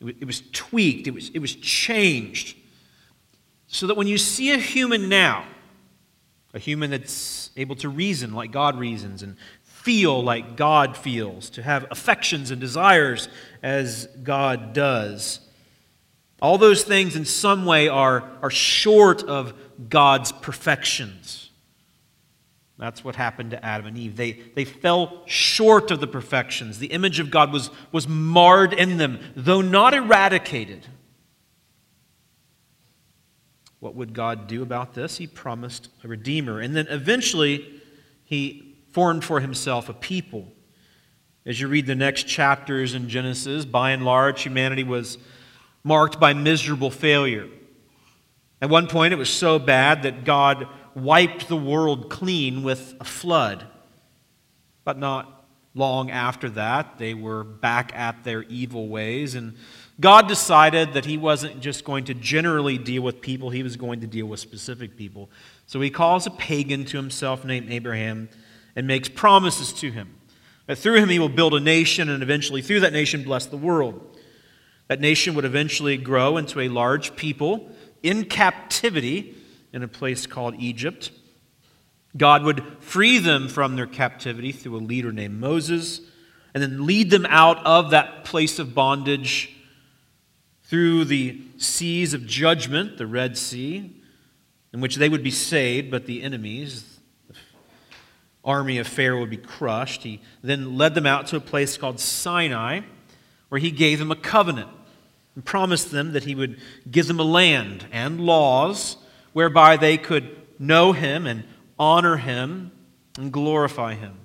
It 0.00 0.24
was 0.24 0.42
tweaked, 0.52 1.06
it 1.06 1.14
was, 1.14 1.30
it 1.30 1.40
was 1.40 1.54
changed. 1.56 2.56
So 3.66 3.86
that 3.86 3.96
when 3.96 4.06
you 4.06 4.18
see 4.18 4.52
a 4.52 4.58
human 4.58 5.08
now, 5.08 5.44
a 6.54 6.58
human 6.58 6.90
that's 6.90 7.50
able 7.56 7.76
to 7.76 7.88
reason 7.88 8.32
like 8.32 8.52
God 8.52 8.78
reasons 8.78 9.22
and 9.22 9.36
feel 9.62 10.22
like 10.22 10.56
God 10.56 10.96
feels, 10.96 11.50
to 11.50 11.62
have 11.62 11.86
affections 11.90 12.50
and 12.50 12.60
desires 12.60 13.28
as 13.62 14.06
God 14.22 14.72
does, 14.72 15.40
all 16.40 16.58
those 16.58 16.84
things 16.84 17.16
in 17.16 17.24
some 17.24 17.64
way 17.64 17.88
are, 17.88 18.30
are 18.42 18.50
short 18.50 19.24
of 19.24 19.52
God's 19.88 20.30
perfections. 20.30 21.47
That's 22.78 23.02
what 23.02 23.16
happened 23.16 23.50
to 23.50 23.64
Adam 23.64 23.86
and 23.86 23.98
Eve. 23.98 24.16
They, 24.16 24.32
they 24.54 24.64
fell 24.64 25.22
short 25.26 25.90
of 25.90 25.98
the 25.98 26.06
perfections. 26.06 26.78
The 26.78 26.86
image 26.88 27.18
of 27.18 27.30
God 27.30 27.52
was, 27.52 27.70
was 27.90 28.06
marred 28.06 28.72
in 28.72 28.98
them, 28.98 29.18
though 29.34 29.60
not 29.60 29.94
eradicated. 29.94 30.86
What 33.80 33.96
would 33.96 34.12
God 34.12 34.46
do 34.46 34.62
about 34.62 34.94
this? 34.94 35.18
He 35.18 35.26
promised 35.26 35.88
a 36.04 36.08
redeemer. 36.08 36.60
And 36.60 36.74
then 36.74 36.86
eventually, 36.88 37.80
he 38.24 38.76
formed 38.92 39.24
for 39.24 39.40
himself 39.40 39.88
a 39.88 39.92
people. 39.92 40.52
As 41.44 41.60
you 41.60 41.66
read 41.66 41.86
the 41.86 41.94
next 41.94 42.24
chapters 42.24 42.94
in 42.94 43.08
Genesis, 43.08 43.64
by 43.64 43.90
and 43.90 44.04
large, 44.04 44.42
humanity 44.42 44.84
was 44.84 45.18
marked 45.82 46.20
by 46.20 46.32
miserable 46.32 46.90
failure. 46.90 47.48
At 48.60 48.70
one 48.70 48.86
point, 48.86 49.12
it 49.12 49.16
was 49.16 49.30
so 49.30 49.58
bad 49.58 50.02
that 50.02 50.24
God 50.24 50.68
wiped 50.94 51.48
the 51.48 51.56
world 51.56 52.10
clean 52.10 52.62
with 52.62 52.94
a 53.00 53.04
flood. 53.04 53.66
But 54.84 54.98
not 54.98 55.44
long 55.74 56.10
after 56.10 56.50
that, 56.50 56.98
they 56.98 57.14
were 57.14 57.44
back 57.44 57.92
at 57.94 58.24
their 58.24 58.42
evil 58.44 58.88
ways. 58.88 59.34
And 59.34 59.56
God 60.00 60.28
decided 60.28 60.94
that 60.94 61.04
He 61.04 61.16
wasn't 61.16 61.60
just 61.60 61.84
going 61.84 62.04
to 62.04 62.14
generally 62.14 62.78
deal 62.78 63.02
with 63.02 63.20
people, 63.20 63.50
He 63.50 63.62
was 63.62 63.76
going 63.76 64.00
to 64.00 64.06
deal 64.06 64.26
with 64.26 64.40
specific 64.40 64.96
people. 64.96 65.30
So 65.66 65.80
He 65.80 65.90
calls 65.90 66.26
a 66.26 66.30
pagan 66.30 66.84
to 66.86 66.96
Himself 66.96 67.44
named 67.44 67.70
Abraham 67.70 68.28
and 68.76 68.86
makes 68.86 69.08
promises 69.08 69.72
to 69.72 69.90
him. 69.90 70.14
That 70.66 70.76
through 70.76 70.96
him 70.96 71.08
He 71.08 71.18
will 71.18 71.28
build 71.28 71.54
a 71.54 71.60
nation 71.60 72.08
and 72.08 72.22
eventually, 72.22 72.62
through 72.62 72.80
that 72.80 72.92
nation, 72.92 73.24
bless 73.24 73.46
the 73.46 73.56
world. 73.56 74.16
That 74.88 75.00
nation 75.00 75.34
would 75.34 75.44
eventually 75.44 75.96
grow 75.96 76.36
into 76.36 76.60
a 76.60 76.68
large 76.68 77.16
people 77.16 77.70
in 78.02 78.24
captivity 78.24 79.34
in 79.78 79.84
a 79.84 79.88
place 79.88 80.26
called 80.26 80.56
Egypt. 80.58 81.12
God 82.16 82.42
would 82.42 82.64
free 82.80 83.18
them 83.18 83.48
from 83.48 83.76
their 83.76 83.86
captivity 83.86 84.50
through 84.50 84.76
a 84.76 84.78
leader 84.78 85.12
named 85.12 85.38
Moses, 85.38 86.00
and 86.52 86.60
then 86.60 86.84
lead 86.84 87.10
them 87.10 87.24
out 87.28 87.64
of 87.64 87.90
that 87.90 88.24
place 88.24 88.58
of 88.58 88.74
bondage 88.74 89.54
through 90.64 91.04
the 91.04 91.40
seas 91.58 92.12
of 92.12 92.26
judgment, 92.26 92.98
the 92.98 93.06
Red 93.06 93.38
Sea, 93.38 93.94
in 94.72 94.80
which 94.80 94.96
they 94.96 95.08
would 95.08 95.22
be 95.22 95.30
saved, 95.30 95.92
but 95.92 96.06
the 96.06 96.24
enemies, 96.24 96.98
the 97.28 97.36
army 98.44 98.78
of 98.78 98.88
Pharaoh, 98.88 99.20
would 99.20 99.30
be 99.30 99.36
crushed. 99.36 100.02
He 100.02 100.20
then 100.42 100.76
led 100.76 100.96
them 100.96 101.06
out 101.06 101.28
to 101.28 101.36
a 101.36 101.40
place 101.40 101.76
called 101.76 102.00
Sinai, 102.00 102.80
where 103.48 103.60
he 103.60 103.70
gave 103.70 104.00
them 104.00 104.10
a 104.10 104.16
covenant 104.16 104.70
and 105.36 105.44
promised 105.44 105.92
them 105.92 106.14
that 106.14 106.24
he 106.24 106.34
would 106.34 106.58
give 106.90 107.06
them 107.06 107.20
a 107.20 107.24
land 107.24 107.86
and 107.92 108.20
laws 108.20 108.96
whereby 109.38 109.76
they 109.76 109.96
could 109.96 110.36
know 110.58 110.90
him 110.90 111.24
and 111.24 111.44
honor 111.78 112.16
him 112.16 112.72
and 113.16 113.30
glorify 113.30 113.94
him. 113.94 114.16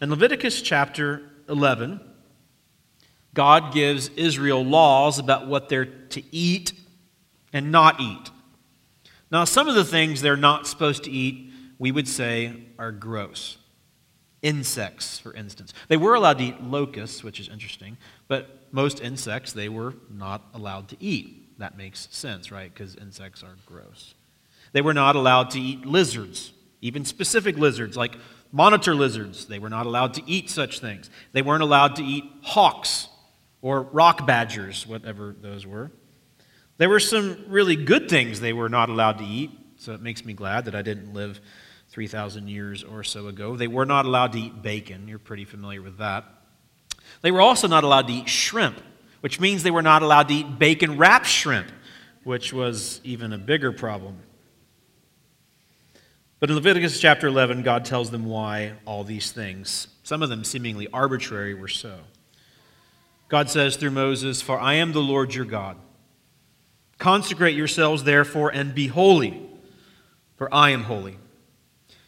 In 0.00 0.08
Leviticus 0.08 0.62
chapter 0.62 1.20
11, 1.50 2.00
God 3.34 3.74
gives 3.74 4.08
Israel 4.16 4.64
laws 4.64 5.18
about 5.18 5.48
what 5.48 5.68
they're 5.68 5.84
to 5.84 6.22
eat 6.34 6.72
and 7.52 7.70
not 7.70 8.00
eat. 8.00 8.30
Now, 9.30 9.44
some 9.44 9.68
of 9.68 9.74
the 9.74 9.84
things 9.84 10.22
they're 10.22 10.34
not 10.34 10.66
supposed 10.66 11.04
to 11.04 11.10
eat, 11.10 11.52
we 11.78 11.92
would 11.92 12.08
say, 12.08 12.54
are 12.78 12.90
gross. 12.90 13.58
Insects, 14.40 15.18
for 15.18 15.34
instance. 15.34 15.74
They 15.88 15.98
were 15.98 16.14
allowed 16.14 16.38
to 16.38 16.44
eat 16.44 16.62
locusts, 16.62 17.22
which 17.22 17.38
is 17.38 17.50
interesting, 17.50 17.98
but 18.28 18.72
most 18.72 19.02
insects 19.02 19.52
they 19.52 19.68
were 19.68 19.92
not 20.08 20.40
allowed 20.54 20.88
to 20.88 20.96
eat. 20.98 21.41
That 21.58 21.76
makes 21.76 22.08
sense, 22.10 22.50
right? 22.50 22.72
Because 22.72 22.96
insects 22.96 23.42
are 23.42 23.56
gross. 23.66 24.14
They 24.72 24.80
were 24.80 24.94
not 24.94 25.16
allowed 25.16 25.50
to 25.50 25.60
eat 25.60 25.84
lizards, 25.84 26.52
even 26.80 27.04
specific 27.04 27.56
lizards 27.56 27.96
like 27.96 28.16
monitor 28.50 28.94
lizards. 28.94 29.46
They 29.46 29.58
were 29.58 29.70
not 29.70 29.86
allowed 29.86 30.14
to 30.14 30.22
eat 30.26 30.50
such 30.50 30.80
things. 30.80 31.10
They 31.32 31.42
weren't 31.42 31.62
allowed 31.62 31.96
to 31.96 32.04
eat 32.04 32.24
hawks 32.42 33.08
or 33.60 33.82
rock 33.82 34.26
badgers, 34.26 34.86
whatever 34.86 35.34
those 35.40 35.66
were. 35.66 35.90
There 36.78 36.88
were 36.88 37.00
some 37.00 37.44
really 37.48 37.76
good 37.76 38.08
things 38.08 38.40
they 38.40 38.52
were 38.52 38.68
not 38.68 38.88
allowed 38.88 39.18
to 39.18 39.24
eat, 39.24 39.50
so 39.76 39.92
it 39.92 40.00
makes 40.00 40.24
me 40.24 40.32
glad 40.32 40.64
that 40.64 40.74
I 40.74 40.82
didn't 40.82 41.12
live 41.14 41.40
3,000 41.90 42.48
years 42.48 42.82
or 42.82 43.04
so 43.04 43.28
ago. 43.28 43.56
They 43.56 43.68
were 43.68 43.86
not 43.86 44.06
allowed 44.06 44.32
to 44.32 44.40
eat 44.40 44.62
bacon. 44.62 45.06
You're 45.06 45.18
pretty 45.18 45.44
familiar 45.44 45.82
with 45.82 45.98
that. 45.98 46.24
They 47.20 47.30
were 47.30 47.40
also 47.40 47.68
not 47.68 47.84
allowed 47.84 48.08
to 48.08 48.14
eat 48.14 48.28
shrimp 48.28 48.80
which 49.22 49.38
means 49.38 49.62
they 49.62 49.70
were 49.70 49.82
not 49.82 50.02
allowed 50.02 50.28
to 50.28 50.34
eat 50.34 50.58
bacon 50.58 50.98
wrapped 50.98 51.26
shrimp, 51.26 51.68
which 52.24 52.52
was 52.52 53.00
even 53.04 53.32
a 53.32 53.38
bigger 53.38 53.72
problem. 53.72 54.18
But 56.40 56.50
in 56.50 56.56
Leviticus 56.56 56.98
chapter 56.98 57.28
11, 57.28 57.62
God 57.62 57.84
tells 57.84 58.10
them 58.10 58.26
why 58.26 58.72
all 58.84 59.04
these 59.04 59.30
things, 59.30 59.86
some 60.02 60.24
of 60.24 60.28
them 60.28 60.42
seemingly 60.42 60.88
arbitrary, 60.92 61.54
were 61.54 61.68
so. 61.68 62.00
God 63.28 63.48
says 63.48 63.76
through 63.76 63.92
Moses, 63.92 64.42
For 64.42 64.58
I 64.58 64.74
am 64.74 64.92
the 64.92 65.00
Lord 65.00 65.36
your 65.36 65.44
God. 65.44 65.76
Consecrate 66.98 67.56
yourselves, 67.56 68.02
therefore, 68.02 68.50
and 68.50 68.74
be 68.74 68.88
holy, 68.88 69.40
for 70.36 70.52
I 70.52 70.70
am 70.70 70.82
holy. 70.82 71.16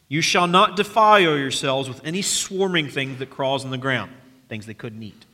You 0.09 0.21
shall 0.21 0.49
not 0.49 0.75
defile 0.75 1.21
yourselves 1.21 1.89
with 1.89 2.05
any 2.05 2.23
swarming 2.23 2.89
thing 2.89 3.19
that 3.19 3.31
crawls 3.31 3.65
on 3.65 3.71
the 3.71 3.79
ground, 3.79 4.11
things 4.49 4.67
they 4.67 4.75
couldn't 4.75 5.03
eat. 5.03 5.27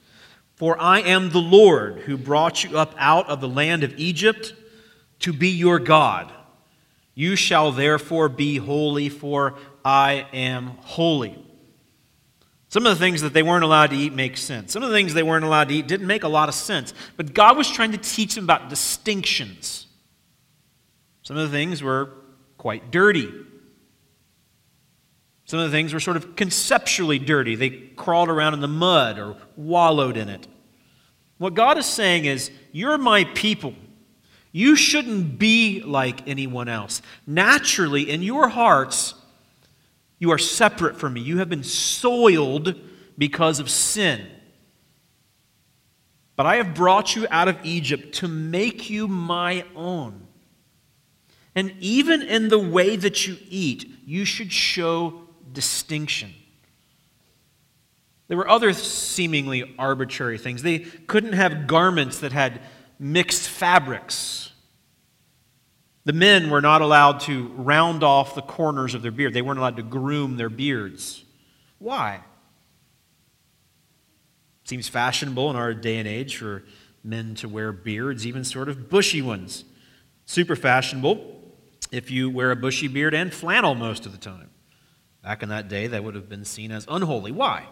For 0.60 0.78
I 0.78 1.00
am 1.00 1.30
the 1.30 1.38
Lord 1.38 2.00
who 2.00 2.18
brought 2.18 2.64
you 2.64 2.76
up 2.76 2.94
out 2.98 3.30
of 3.30 3.40
the 3.40 3.48
land 3.48 3.82
of 3.82 3.98
Egypt 3.98 4.52
to 5.20 5.32
be 5.32 5.48
your 5.48 5.78
God. 5.78 6.30
You 7.14 7.34
shall 7.34 7.72
therefore 7.72 8.28
be 8.28 8.58
holy, 8.58 9.08
for 9.08 9.54
I 9.82 10.26
am 10.34 10.76
holy. 10.82 11.42
Some 12.68 12.84
of 12.84 12.92
the 12.92 13.02
things 13.02 13.22
that 13.22 13.32
they 13.32 13.42
weren't 13.42 13.64
allowed 13.64 13.88
to 13.88 13.96
eat 13.96 14.12
make 14.12 14.36
sense. 14.36 14.74
Some 14.74 14.82
of 14.82 14.90
the 14.90 14.94
things 14.94 15.14
they 15.14 15.22
weren't 15.22 15.46
allowed 15.46 15.70
to 15.70 15.74
eat 15.76 15.88
didn't 15.88 16.06
make 16.06 16.24
a 16.24 16.28
lot 16.28 16.50
of 16.50 16.54
sense. 16.54 16.92
But 17.16 17.32
God 17.32 17.56
was 17.56 17.70
trying 17.70 17.92
to 17.92 17.98
teach 17.98 18.34
them 18.34 18.44
about 18.44 18.68
distinctions. 18.68 19.86
Some 21.22 21.38
of 21.38 21.50
the 21.50 21.56
things 21.56 21.82
were 21.82 22.10
quite 22.58 22.90
dirty. 22.90 23.32
Some 25.50 25.58
of 25.58 25.68
the 25.68 25.76
things 25.76 25.92
were 25.92 25.98
sort 25.98 26.16
of 26.16 26.36
conceptually 26.36 27.18
dirty. 27.18 27.56
They 27.56 27.70
crawled 27.70 28.28
around 28.28 28.54
in 28.54 28.60
the 28.60 28.68
mud 28.68 29.18
or 29.18 29.36
wallowed 29.56 30.16
in 30.16 30.28
it. 30.28 30.46
What 31.38 31.54
God 31.54 31.76
is 31.76 31.86
saying 31.86 32.26
is, 32.26 32.52
You're 32.70 32.98
my 32.98 33.24
people. 33.24 33.74
You 34.52 34.76
shouldn't 34.76 35.40
be 35.40 35.82
like 35.82 36.28
anyone 36.28 36.68
else. 36.68 37.02
Naturally, 37.26 38.08
in 38.08 38.22
your 38.22 38.48
hearts, 38.48 39.14
you 40.20 40.30
are 40.30 40.38
separate 40.38 41.00
from 41.00 41.14
me. 41.14 41.20
You 41.20 41.38
have 41.38 41.48
been 41.48 41.64
soiled 41.64 42.76
because 43.18 43.58
of 43.58 43.68
sin. 43.68 44.24
But 46.36 46.46
I 46.46 46.58
have 46.58 46.76
brought 46.76 47.16
you 47.16 47.26
out 47.28 47.48
of 47.48 47.58
Egypt 47.64 48.14
to 48.18 48.28
make 48.28 48.88
you 48.88 49.08
my 49.08 49.64
own. 49.74 50.28
And 51.56 51.74
even 51.80 52.22
in 52.22 52.50
the 52.50 52.58
way 52.60 52.94
that 52.94 53.26
you 53.26 53.36
eat, 53.48 53.90
you 54.06 54.24
should 54.24 54.52
show 54.52 55.19
distinction. 55.52 56.34
There 58.28 58.36
were 58.36 58.48
other 58.48 58.72
seemingly 58.72 59.74
arbitrary 59.78 60.38
things. 60.38 60.62
They 60.62 60.78
couldn't 60.78 61.32
have 61.32 61.66
garments 61.66 62.20
that 62.20 62.32
had 62.32 62.60
mixed 62.98 63.48
fabrics. 63.48 64.52
The 66.04 66.12
men 66.12 66.50
were 66.50 66.60
not 66.60 66.82
allowed 66.82 67.20
to 67.20 67.48
round 67.56 68.04
off 68.04 68.34
the 68.34 68.42
corners 68.42 68.94
of 68.94 69.02
their 69.02 69.10
beard, 69.10 69.34
they 69.34 69.42
weren't 69.42 69.58
allowed 69.58 69.76
to 69.76 69.82
groom 69.82 70.36
their 70.36 70.48
beards. 70.48 71.24
Why? 71.78 72.20
Seems 74.64 74.88
fashionable 74.88 75.50
in 75.50 75.56
our 75.56 75.74
day 75.74 75.98
and 75.98 76.06
age 76.06 76.36
for 76.36 76.62
men 77.02 77.34
to 77.36 77.48
wear 77.48 77.72
beards, 77.72 78.26
even 78.26 78.44
sort 78.44 78.68
of 78.68 78.88
bushy 78.88 79.22
ones. 79.22 79.64
Super 80.26 80.54
fashionable 80.54 81.38
if 81.90 82.10
you 82.10 82.30
wear 82.30 82.52
a 82.52 82.56
bushy 82.56 82.86
beard 82.86 83.14
and 83.14 83.32
flannel 83.32 83.74
most 83.74 84.06
of 84.06 84.12
the 84.12 84.18
time. 84.18 84.49
Back 85.22 85.42
in 85.42 85.50
that 85.50 85.68
day, 85.68 85.86
that 85.86 86.02
would 86.02 86.14
have 86.14 86.28
been 86.28 86.44
seen 86.44 86.72
as 86.72 86.86
unholy. 86.88 87.32
Why? 87.32 87.66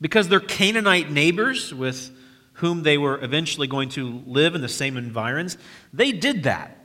Because 0.00 0.28
their 0.28 0.40
Canaanite 0.40 1.10
neighbors, 1.10 1.72
with 1.72 2.10
whom 2.54 2.82
they 2.82 2.98
were 2.98 3.22
eventually 3.22 3.66
going 3.66 3.88
to 3.90 4.22
live 4.26 4.54
in 4.54 4.60
the 4.60 4.68
same 4.68 4.96
environs, 4.96 5.58
they 5.92 6.12
did 6.12 6.44
that. 6.44 6.78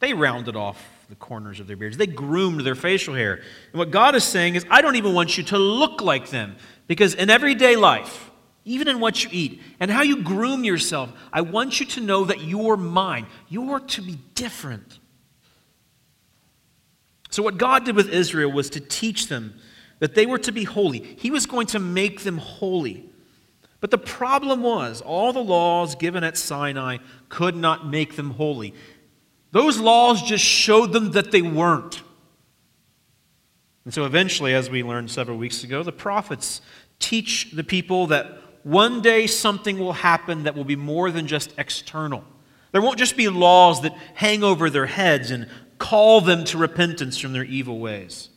They 0.00 0.14
rounded 0.14 0.56
off 0.56 0.82
the 1.08 1.14
corners 1.14 1.60
of 1.60 1.66
their 1.66 1.76
beards, 1.76 1.96
they 1.96 2.06
groomed 2.06 2.60
their 2.60 2.74
facial 2.74 3.14
hair. 3.14 3.34
And 3.34 3.78
what 3.78 3.90
God 3.90 4.14
is 4.14 4.24
saying 4.24 4.54
is, 4.54 4.64
I 4.70 4.80
don't 4.80 4.96
even 4.96 5.12
want 5.12 5.36
you 5.36 5.44
to 5.44 5.58
look 5.58 6.00
like 6.00 6.30
them. 6.30 6.56
Because 6.86 7.14
in 7.14 7.30
everyday 7.30 7.76
life, 7.76 8.30
even 8.64 8.88
in 8.88 9.00
what 9.00 9.22
you 9.22 9.30
eat 9.32 9.62
and 9.80 9.90
how 9.90 10.02
you 10.02 10.22
groom 10.22 10.64
yourself, 10.64 11.12
I 11.32 11.42
want 11.42 11.80
you 11.80 11.86
to 11.86 12.00
know 12.00 12.24
that 12.24 12.40
you're 12.40 12.76
mine. 12.76 13.26
You're 13.48 13.80
to 13.80 14.02
be 14.02 14.18
different. 14.34 14.98
So, 17.34 17.42
what 17.42 17.58
God 17.58 17.84
did 17.84 17.96
with 17.96 18.10
Israel 18.10 18.52
was 18.52 18.70
to 18.70 18.80
teach 18.80 19.26
them 19.26 19.58
that 19.98 20.14
they 20.14 20.24
were 20.24 20.38
to 20.38 20.52
be 20.52 20.62
holy. 20.62 21.00
He 21.00 21.32
was 21.32 21.46
going 21.46 21.66
to 21.68 21.80
make 21.80 22.20
them 22.20 22.38
holy. 22.38 23.10
But 23.80 23.90
the 23.90 23.98
problem 23.98 24.62
was, 24.62 25.00
all 25.00 25.32
the 25.32 25.42
laws 25.42 25.96
given 25.96 26.22
at 26.22 26.38
Sinai 26.38 26.98
could 27.28 27.56
not 27.56 27.88
make 27.88 28.14
them 28.14 28.30
holy. 28.30 28.72
Those 29.50 29.80
laws 29.80 30.22
just 30.22 30.44
showed 30.44 30.92
them 30.92 31.10
that 31.10 31.32
they 31.32 31.42
weren't. 31.42 32.02
And 33.84 33.92
so 33.92 34.04
eventually, 34.04 34.54
as 34.54 34.70
we 34.70 34.84
learned 34.84 35.10
several 35.10 35.36
weeks 35.36 35.64
ago, 35.64 35.82
the 35.82 35.90
prophets 35.90 36.60
teach 37.00 37.50
the 37.50 37.64
people 37.64 38.06
that 38.06 38.38
one 38.62 39.02
day 39.02 39.26
something 39.26 39.80
will 39.80 39.92
happen 39.92 40.44
that 40.44 40.54
will 40.54 40.62
be 40.62 40.76
more 40.76 41.10
than 41.10 41.26
just 41.26 41.52
external. 41.58 42.22
There 42.70 42.80
won't 42.82 42.98
just 42.98 43.16
be 43.16 43.28
laws 43.28 43.82
that 43.82 43.92
hang 44.14 44.44
over 44.44 44.70
their 44.70 44.86
heads 44.86 45.32
and 45.32 45.48
call 45.84 46.22
them 46.22 46.44
to 46.44 46.56
repentance 46.56 47.18
from 47.18 47.34
their 47.34 47.44
evil 47.44 47.78
ways. 47.78 48.30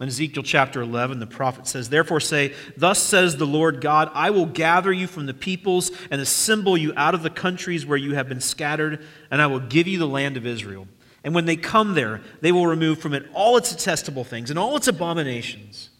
In 0.00 0.06
Ezekiel 0.06 0.44
chapter 0.44 0.80
11, 0.80 1.18
the 1.18 1.26
prophet 1.26 1.66
says, 1.66 1.88
Therefore 1.88 2.20
say, 2.20 2.54
Thus 2.76 3.02
says 3.02 3.36
the 3.36 3.48
Lord 3.48 3.80
God, 3.80 4.12
I 4.14 4.30
will 4.30 4.46
gather 4.46 4.92
you 4.92 5.08
from 5.08 5.26
the 5.26 5.34
peoples 5.34 5.90
and 6.08 6.20
assemble 6.20 6.78
you 6.78 6.92
out 6.96 7.16
of 7.16 7.24
the 7.24 7.30
countries 7.30 7.84
where 7.84 7.98
you 7.98 8.14
have 8.14 8.28
been 8.28 8.40
scattered, 8.40 9.04
and 9.30 9.42
I 9.42 9.48
will 9.48 9.58
give 9.58 9.88
you 9.88 9.98
the 9.98 10.06
land 10.06 10.36
of 10.36 10.46
Israel. 10.46 10.86
And 11.24 11.34
when 11.34 11.46
they 11.46 11.56
come 11.56 11.94
there, 11.94 12.22
they 12.40 12.52
will 12.52 12.66
remove 12.68 13.00
from 13.00 13.12
it 13.12 13.26
all 13.34 13.56
its 13.56 13.74
detestable 13.74 14.24
things 14.24 14.50
and 14.50 14.58
all 14.58 14.76
its 14.76 14.86
abominations. 14.86 15.90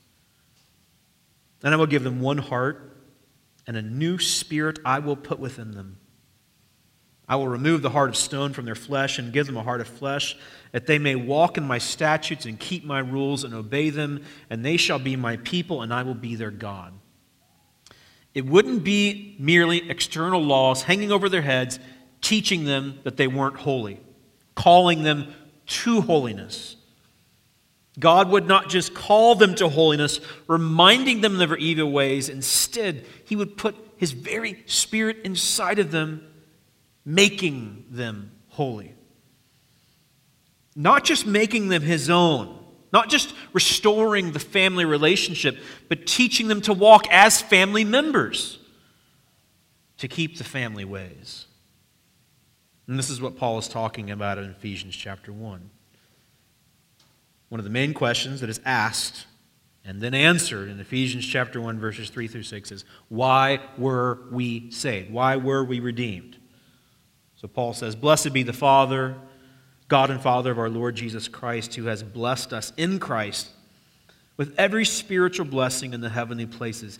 And 1.64 1.74
I 1.74 1.76
will 1.76 1.86
give 1.86 2.04
them 2.04 2.20
one 2.20 2.38
heart, 2.38 2.96
and 3.66 3.76
a 3.76 3.82
new 3.82 4.18
spirit 4.18 4.78
I 4.84 5.00
will 5.00 5.16
put 5.16 5.40
within 5.40 5.72
them. 5.72 5.99
I 7.30 7.36
will 7.36 7.46
remove 7.46 7.80
the 7.80 7.90
heart 7.90 8.08
of 8.08 8.16
stone 8.16 8.52
from 8.52 8.64
their 8.64 8.74
flesh 8.74 9.20
and 9.20 9.32
give 9.32 9.46
them 9.46 9.56
a 9.56 9.62
heart 9.62 9.80
of 9.80 9.86
flesh 9.86 10.36
that 10.72 10.88
they 10.88 10.98
may 10.98 11.14
walk 11.14 11.56
in 11.56 11.62
my 11.62 11.78
statutes 11.78 12.44
and 12.44 12.58
keep 12.58 12.84
my 12.84 12.98
rules 12.98 13.44
and 13.44 13.54
obey 13.54 13.90
them, 13.90 14.24
and 14.50 14.64
they 14.64 14.76
shall 14.76 14.98
be 14.98 15.14
my 15.14 15.36
people, 15.36 15.80
and 15.80 15.94
I 15.94 16.02
will 16.02 16.14
be 16.14 16.34
their 16.34 16.50
God. 16.50 16.92
It 18.34 18.46
wouldn't 18.46 18.82
be 18.82 19.36
merely 19.38 19.88
external 19.88 20.42
laws 20.42 20.82
hanging 20.82 21.12
over 21.12 21.28
their 21.28 21.42
heads, 21.42 21.78
teaching 22.20 22.64
them 22.64 22.98
that 23.04 23.16
they 23.16 23.28
weren't 23.28 23.58
holy, 23.58 24.00
calling 24.56 25.04
them 25.04 25.32
to 25.66 26.00
holiness. 26.00 26.74
God 27.96 28.28
would 28.30 28.48
not 28.48 28.68
just 28.68 28.92
call 28.92 29.36
them 29.36 29.54
to 29.56 29.68
holiness, 29.68 30.18
reminding 30.48 31.20
them 31.20 31.40
of 31.40 31.48
their 31.48 31.58
evil 31.58 31.92
ways. 31.92 32.28
Instead, 32.28 33.06
He 33.24 33.36
would 33.36 33.56
put 33.56 33.76
His 33.98 34.10
very 34.10 34.64
Spirit 34.66 35.18
inside 35.22 35.78
of 35.78 35.92
them, 35.92 36.26
making 37.14 37.84
them 37.90 38.32
holy 38.48 38.94
not 40.76 41.04
just 41.04 41.26
making 41.26 41.68
them 41.68 41.82
his 41.82 42.08
own, 42.08 42.58
not 42.92 43.08
just 43.08 43.34
restoring 43.52 44.32
the 44.32 44.38
family 44.38 44.84
relationship, 44.84 45.58
but 45.88 46.06
teaching 46.06 46.48
them 46.48 46.60
to 46.62 46.72
walk 46.72 47.06
as 47.10 47.40
family 47.40 47.84
members, 47.84 48.58
to 49.98 50.08
keep 50.08 50.38
the 50.38 50.44
family 50.44 50.84
ways. 50.84 51.46
And 52.86 52.98
this 52.98 53.10
is 53.10 53.20
what 53.20 53.36
Paul 53.36 53.58
is 53.58 53.68
talking 53.68 54.10
about 54.10 54.38
in 54.38 54.44
Ephesians 54.44 54.96
chapter 54.96 55.32
1. 55.32 55.70
One 57.48 57.60
of 57.60 57.64
the 57.64 57.70
main 57.70 57.94
questions 57.94 58.40
that 58.40 58.50
is 58.50 58.60
asked 58.64 59.26
and 59.84 60.00
then 60.00 60.14
answered 60.14 60.68
in 60.68 60.78
Ephesians 60.80 61.26
chapter 61.26 61.60
1, 61.60 61.78
verses 61.78 62.10
3 62.10 62.26
through 62.28 62.42
6 62.44 62.72
is 62.72 62.84
why 63.08 63.60
were 63.76 64.20
we 64.30 64.70
saved? 64.70 65.10
Why 65.10 65.36
were 65.36 65.64
we 65.64 65.80
redeemed? 65.80 66.39
So 67.40 67.48
Paul 67.48 67.72
says, 67.72 67.96
Blessed 67.96 68.34
be 68.34 68.42
the 68.42 68.52
Father 68.52 69.16
God 69.88 70.10
and 70.10 70.20
Father 70.20 70.52
of 70.52 70.58
our 70.58 70.68
Lord 70.68 70.94
Jesus 70.94 71.26
Christ, 71.26 71.74
who 71.74 71.86
has 71.86 72.02
blessed 72.02 72.52
us 72.52 72.70
in 72.76 72.98
Christ 72.98 73.48
with 74.36 74.54
every 74.58 74.84
spiritual 74.84 75.46
blessing 75.46 75.94
in 75.94 76.02
the 76.02 76.10
heavenly 76.10 76.46
places, 76.46 76.98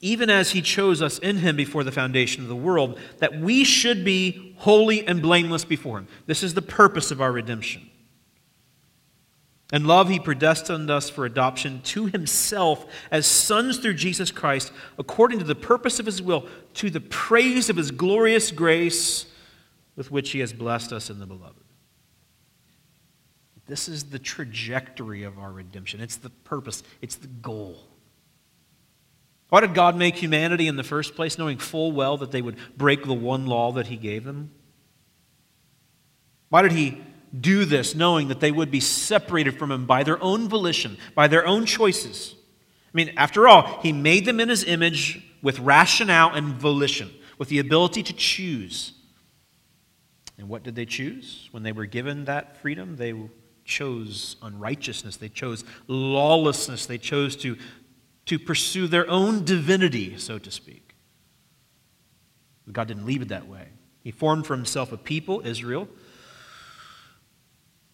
even 0.00 0.30
as 0.30 0.50
he 0.50 0.62
chose 0.62 1.02
us 1.02 1.18
in 1.18 1.36
him 1.36 1.54
before 1.54 1.84
the 1.84 1.92
foundation 1.92 2.42
of 2.42 2.48
the 2.48 2.56
world, 2.56 2.98
that 3.18 3.38
we 3.38 3.62
should 3.62 4.06
be 4.06 4.54
holy 4.56 5.06
and 5.06 5.20
blameless 5.20 5.66
before 5.66 5.98
him. 5.98 6.08
This 6.26 6.42
is 6.42 6.54
the 6.54 6.62
purpose 6.62 7.10
of 7.10 7.20
our 7.20 7.30
redemption. 7.30 7.90
In 9.70 9.84
love, 9.84 10.08
he 10.08 10.18
predestined 10.18 10.90
us 10.90 11.10
for 11.10 11.26
adoption 11.26 11.82
to 11.82 12.06
himself 12.06 12.86
as 13.10 13.26
sons 13.26 13.76
through 13.76 13.94
Jesus 13.94 14.30
Christ, 14.30 14.72
according 14.98 15.40
to 15.40 15.44
the 15.44 15.54
purpose 15.54 16.00
of 16.00 16.06
his 16.06 16.22
will, 16.22 16.48
to 16.74 16.88
the 16.88 17.02
praise 17.02 17.68
of 17.68 17.76
his 17.76 17.90
glorious 17.90 18.50
grace 18.50 19.26
with 19.98 20.12
which 20.12 20.30
he 20.30 20.38
has 20.38 20.52
blessed 20.52 20.92
us 20.92 21.10
in 21.10 21.18
the 21.18 21.26
beloved. 21.26 21.64
This 23.66 23.88
is 23.88 24.04
the 24.04 24.18
trajectory 24.20 25.24
of 25.24 25.40
our 25.40 25.50
redemption. 25.50 26.00
It's 26.00 26.16
the 26.16 26.30
purpose, 26.30 26.84
it's 27.02 27.16
the 27.16 27.26
goal. 27.26 27.80
Why 29.48 29.60
did 29.60 29.74
God 29.74 29.96
make 29.96 30.14
humanity 30.14 30.68
in 30.68 30.76
the 30.76 30.84
first 30.84 31.16
place, 31.16 31.36
knowing 31.36 31.58
full 31.58 31.90
well 31.90 32.16
that 32.18 32.30
they 32.30 32.40
would 32.40 32.56
break 32.76 33.04
the 33.04 33.12
one 33.12 33.46
law 33.46 33.72
that 33.72 33.88
He 33.88 33.96
gave 33.96 34.22
them? 34.22 34.52
Why 36.48 36.62
did 36.62 36.72
He 36.72 37.02
do 37.38 37.64
this, 37.64 37.96
knowing 37.96 38.28
that 38.28 38.38
they 38.38 38.52
would 38.52 38.70
be 38.70 38.80
separated 38.80 39.58
from 39.58 39.72
Him 39.72 39.84
by 39.84 40.04
their 40.04 40.22
own 40.22 40.48
volition, 40.48 40.96
by 41.16 41.26
their 41.26 41.44
own 41.44 41.66
choices? 41.66 42.36
I 42.86 42.96
mean, 42.96 43.12
after 43.16 43.48
all, 43.48 43.80
He 43.82 43.92
made 43.92 44.26
them 44.26 44.38
in 44.38 44.48
His 44.48 44.62
image 44.62 45.26
with 45.42 45.58
rationale 45.58 46.34
and 46.34 46.54
volition, 46.54 47.10
with 47.36 47.48
the 47.48 47.58
ability 47.58 48.04
to 48.04 48.12
choose. 48.12 48.92
And 50.38 50.48
what 50.48 50.62
did 50.62 50.76
they 50.76 50.86
choose 50.86 51.48
when 51.50 51.64
they 51.64 51.72
were 51.72 51.86
given 51.86 52.24
that 52.26 52.56
freedom? 52.58 52.96
They 52.96 53.14
chose 53.64 54.36
unrighteousness, 54.40 55.16
they 55.18 55.28
chose 55.28 55.62
lawlessness, 55.88 56.86
they 56.86 56.96
chose 56.96 57.36
to, 57.36 57.56
to 58.24 58.38
pursue 58.38 58.86
their 58.86 59.08
own 59.10 59.44
divinity, 59.44 60.16
so 60.16 60.38
to 60.38 60.50
speak. 60.50 60.94
God 62.72 62.88
didn't 62.88 63.04
leave 63.04 63.22
it 63.22 63.28
that 63.28 63.46
way. 63.46 63.68
He 64.02 64.10
formed 64.10 64.46
for 64.46 64.54
himself 64.54 64.92
a 64.92 64.96
people, 64.96 65.42
Israel. 65.44 65.88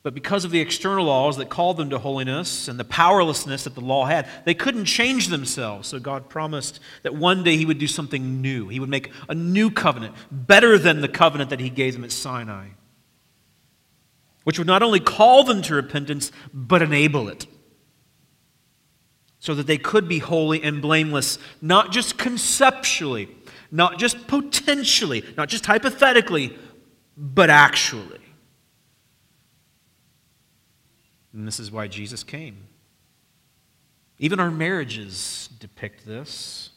But 0.05 0.15
because 0.15 0.45
of 0.45 0.53
the 0.53 0.61
external 0.61 1.07
laws 1.07 1.39
that 1.39 1.49
called 1.49 1.79
them 1.79 1.91
to 1.91 1.99
holiness 1.99 2.69
and 2.69 2.79
the 2.79 2.85
powerlessness 2.85 3.65
that 3.65 3.75
the 3.75 3.81
law 3.81 4.05
had, 4.05 4.29
they 4.45 4.55
couldn't 4.55 4.85
change 4.85 5.27
themselves. 5.29 5.89
So 5.89 5.99
God 5.99 6.29
promised 6.29 6.79
that 7.03 7.17
one 7.17 7.43
day 7.43 7.57
He 7.57 7.67
would 7.67 7.79
do 7.79 7.89
something 7.89 8.41
new. 8.41 8.69
He 8.69 8.79
would 8.79 8.89
make 8.89 9.11
a 9.29 9.35
new 9.35 9.71
covenant, 9.71 10.15
better 10.31 10.79
than 10.79 11.01
the 11.01 11.09
covenant 11.09 11.51
that 11.51 11.59
He 11.59 11.71
gave 11.71 11.95
them 11.95 12.05
at 12.05 12.13
Sinai 12.13 12.69
which 14.45 14.59
would 14.59 14.67
not 14.67 14.83
only 14.83 15.01
call 15.01 15.43
them 15.43 15.61
to 15.63 15.75
repentance, 15.75 16.31
but 16.53 16.83
enable 16.83 17.29
it. 17.29 17.47
So 19.41 19.55
that 19.55 19.67
they 19.67 19.79
could 19.79 20.09
be 20.09 20.21
holy 20.21 20.63
and 20.63 20.81
blameless, 20.81 21.39
not 21.61 21.91
just 21.91 22.17
conceptually, 22.17 23.29
not 23.71 23.99
just 23.99 24.27
potentially, 24.27 25.25
not 25.37 25.49
just 25.49 25.67
hypothetically, 25.67 26.57
but 27.17 27.51
actually. 27.51 28.21
And 31.35 31.47
this 31.47 31.59
is 31.59 31.71
why 31.71 31.89
Jesus 31.89 32.23
came. 32.23 32.69
Even 34.19 34.39
our 34.39 34.51
marriages 34.51 35.49
depict 35.59 36.07
this. 36.07 36.71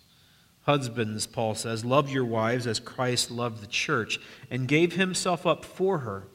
Husbands, 0.64 1.28
Paul 1.28 1.56
says, 1.56 1.86
love 1.86 2.10
your 2.10 2.26
wives 2.26 2.68
as 2.68 2.80
Christ 2.80 3.32
loved 3.32 3.62
the 3.62 3.68
church 3.68 4.20
and 4.52 4.68
gave 4.68 4.94
himself 4.94 5.46
up 5.46 5.64
for 5.64 6.00
her 6.00 6.28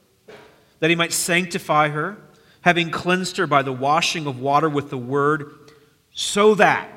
that 0.83 0.91
he 0.91 0.97
might 0.97 1.13
sanctify 1.13 1.91
her, 1.91 2.17
having 2.63 2.91
cleansed 2.91 3.37
her 3.37 3.47
by 3.47 3.63
the 3.63 3.73
washing 3.73 4.27
of 4.27 4.41
water 4.41 4.69
with 4.69 4.91
the 4.91 4.99
word, 4.99 5.49
so 6.13 6.57
that, 6.57 6.91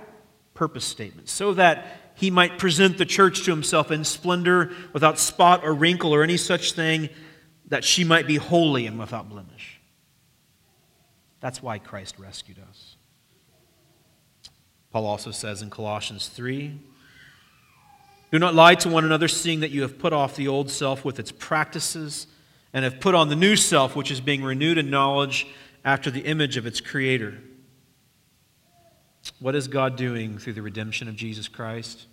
purpose 0.55 0.83
statement, 0.83 1.29
so 1.29 1.53
that 1.53 1.85
he 2.15 2.31
might 2.31 2.57
present 2.57 2.97
the 2.97 3.05
church 3.05 3.43
to 3.43 3.51
himself 3.51 3.91
in 3.91 4.03
splendor, 4.03 4.71
without 4.91 5.19
spot 5.19 5.63
or 5.63 5.71
wrinkle 5.71 6.15
or 6.15 6.23
any 6.23 6.35
such 6.35 6.71
thing, 6.71 7.09
that 7.67 7.83
she 7.83 8.03
might 8.03 8.25
be 8.25 8.37
holy 8.37 8.87
and 8.87 8.97
without 8.97 9.29
blemish. 9.29 9.74
That's 11.45 11.61
why 11.61 11.77
Christ 11.77 12.17
rescued 12.17 12.57
us. 12.57 12.95
Paul 14.89 15.05
also 15.05 15.29
says 15.29 15.61
in 15.61 15.69
Colossians 15.69 16.27
3 16.27 16.75
Do 18.31 18.39
not 18.39 18.55
lie 18.55 18.73
to 18.73 18.89
one 18.89 19.05
another, 19.05 19.27
seeing 19.27 19.59
that 19.59 19.69
you 19.69 19.83
have 19.83 19.99
put 19.99 20.11
off 20.11 20.35
the 20.35 20.47
old 20.47 20.71
self 20.71 21.05
with 21.05 21.19
its 21.19 21.31
practices 21.31 22.25
and 22.73 22.83
have 22.83 22.99
put 22.99 23.13
on 23.13 23.29
the 23.29 23.35
new 23.35 23.55
self, 23.55 23.95
which 23.95 24.09
is 24.09 24.19
being 24.21 24.43
renewed 24.43 24.79
in 24.79 24.89
knowledge 24.89 25.45
after 25.83 26.09
the 26.09 26.21
image 26.21 26.57
of 26.57 26.65
its 26.65 26.81
creator. 26.81 27.37
What 29.37 29.53
is 29.53 29.67
God 29.67 29.97
doing 29.97 30.39
through 30.39 30.53
the 30.53 30.63
redemption 30.63 31.07
of 31.07 31.15
Jesus 31.15 31.47
Christ? 31.47 32.07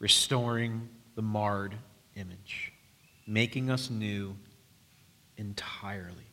Restoring 0.00 0.88
the 1.14 1.22
marred 1.22 1.76
image, 2.16 2.72
making 3.28 3.70
us 3.70 3.90
new 3.90 4.34
entirely. 5.36 6.29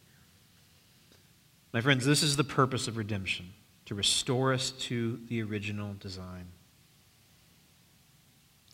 My 1.73 1.81
friends, 1.81 2.05
this 2.05 2.23
is 2.23 2.35
the 2.35 2.43
purpose 2.43 2.87
of 2.87 2.97
redemption 2.97 3.53
to 3.85 3.95
restore 3.95 4.53
us 4.53 4.71
to 4.71 5.19
the 5.27 5.41
original 5.41 5.95
design. 5.99 6.47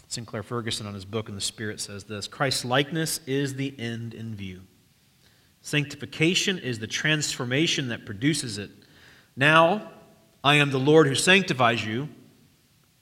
Sinclair 0.07 0.43
Ferguson, 0.43 0.85
on 0.85 0.93
his 0.93 1.05
book 1.05 1.27
in 1.27 1.35
the 1.35 1.41
Spirit, 1.41 1.79
says 1.79 2.03
this 2.03 2.27
Christ's 2.27 2.65
likeness 2.65 3.19
is 3.25 3.55
the 3.55 3.73
end 3.79 4.13
in 4.13 4.35
view. 4.35 4.61
Sanctification 5.61 6.59
is 6.59 6.79
the 6.79 6.87
transformation 6.87 7.87
that 7.87 8.05
produces 8.05 8.57
it. 8.57 8.69
Now, 9.35 9.91
I 10.43 10.55
am 10.55 10.71
the 10.71 10.77
Lord 10.77 11.07
who 11.07 11.15
sanctifies 11.15 11.85
you, 11.85 12.09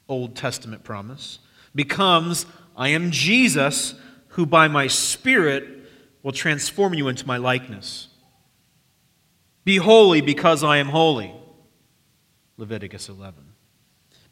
Old 0.08 0.36
Testament 0.36 0.84
promise, 0.84 1.40
becomes 1.74 2.46
I 2.78 2.90
am 2.90 3.12
Jesus 3.12 3.96
who 4.30 4.46
by 4.46 4.68
my 4.68 4.88
Spirit 4.88 5.68
will 6.24 6.32
transform 6.32 6.94
you 6.94 7.08
into 7.08 7.28
my 7.28 7.38
likeness. 7.38 8.08
Be 9.64 9.78
holy 9.78 10.22
because 10.22 10.64
I 10.64 10.78
am 10.78 10.90
holy. 10.90 11.34
Leviticus 12.58 13.10
11. 13.10 13.44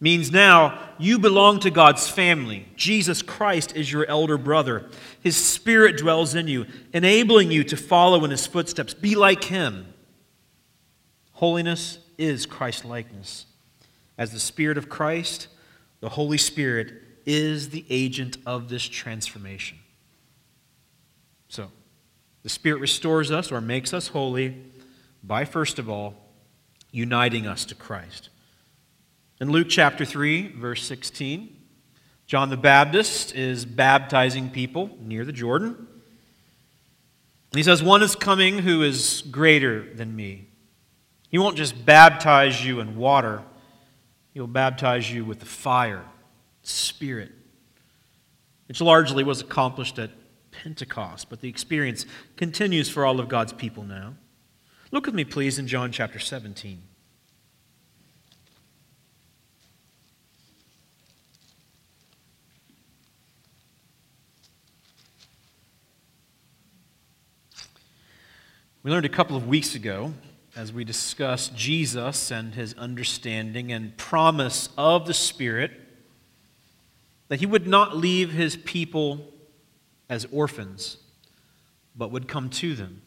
Means 0.01 0.31
now 0.31 0.79
you 0.97 1.19
belong 1.19 1.59
to 1.59 1.69
God's 1.69 2.07
family. 2.07 2.67
Jesus 2.75 3.21
Christ 3.21 3.75
is 3.75 3.91
your 3.91 4.05
elder 4.05 4.37
brother. 4.37 4.89
His 5.21 5.35
Spirit 5.35 5.97
dwells 5.97 6.35
in 6.35 6.47
you, 6.47 6.65
enabling 6.93 7.51
you 7.51 7.65
to 7.65 7.75
follow 7.75 8.23
in 8.23 8.31
His 8.31 8.47
footsteps. 8.47 8.93
Be 8.93 9.15
like 9.15 9.43
Him. 9.45 9.93
Holiness 11.33 11.99
is 12.17 12.45
Christ 12.45 12.85
likeness. 12.85 13.45
As 14.17 14.31
the 14.31 14.39
Spirit 14.39 14.77
of 14.77 14.89
Christ, 14.89 15.47
the 15.99 16.09
Holy 16.09 16.37
Spirit 16.37 16.93
is 17.25 17.69
the 17.69 17.85
agent 17.89 18.37
of 18.45 18.69
this 18.69 18.83
transformation. 18.83 19.77
So, 21.49 21.71
the 22.43 22.49
Spirit 22.49 22.79
restores 22.79 23.31
us 23.31 23.51
or 23.51 23.59
makes 23.59 23.93
us 23.93 24.07
holy 24.07 24.57
by, 25.23 25.45
first 25.45 25.79
of 25.79 25.89
all, 25.89 26.15
uniting 26.91 27.47
us 27.47 27.65
to 27.65 27.75
Christ. 27.75 28.29
In 29.39 29.51
Luke 29.51 29.67
chapter 29.69 30.05
3, 30.05 30.49
verse 30.53 30.83
16, 30.83 31.55
John 32.27 32.49
the 32.49 32.57
Baptist 32.57 33.33
is 33.33 33.65
baptizing 33.65 34.49
people 34.49 34.97
near 35.01 35.25
the 35.25 35.31
Jordan. 35.31 35.87
He 37.53 37.63
says, 37.63 37.81
One 37.81 38.03
is 38.03 38.15
coming 38.15 38.59
who 38.59 38.83
is 38.83 39.23
greater 39.31 39.93
than 39.93 40.15
me. 40.15 40.47
He 41.29 41.37
won't 41.37 41.57
just 41.57 41.85
baptize 41.85 42.63
you 42.63 42.79
in 42.79 42.95
water, 42.95 43.43
he'll 44.33 44.47
baptize 44.47 45.11
you 45.11 45.25
with 45.25 45.39
the 45.39 45.45
fire, 45.45 46.03
spirit, 46.63 47.31
which 48.67 48.81
largely 48.81 49.23
was 49.23 49.41
accomplished 49.41 49.97
at 49.99 50.11
Pentecost, 50.51 51.29
but 51.29 51.41
the 51.41 51.49
experience 51.49 52.05
continues 52.35 52.89
for 52.89 53.05
all 53.05 53.19
of 53.19 53.29
God's 53.29 53.53
people 53.53 53.83
now. 53.83 54.15
Look 54.91 55.05
with 55.05 55.13
me, 55.13 55.23
please, 55.23 55.59
in 55.59 55.67
John 55.67 55.91
chapter 55.91 56.17
17. 56.17 56.81
We 68.81 68.89
learned 68.89 69.05
a 69.05 69.09
couple 69.09 69.37
of 69.37 69.47
weeks 69.47 69.75
ago 69.75 70.13
as 70.55 70.73
we 70.73 70.83
discussed 70.83 71.55
Jesus 71.55 72.31
and 72.31 72.55
his 72.55 72.73
understanding 72.73 73.71
and 73.71 73.95
promise 73.95 74.69
of 74.75 75.05
the 75.05 75.13
Spirit 75.13 75.69
that 77.27 77.39
he 77.39 77.45
would 77.45 77.67
not 77.67 77.95
leave 77.95 78.31
his 78.31 78.55
people 78.55 79.31
as 80.09 80.25
orphans, 80.31 80.97
but 81.95 82.09
would 82.09 82.27
come 82.27 82.49
to 82.49 82.73
them. 82.73 83.03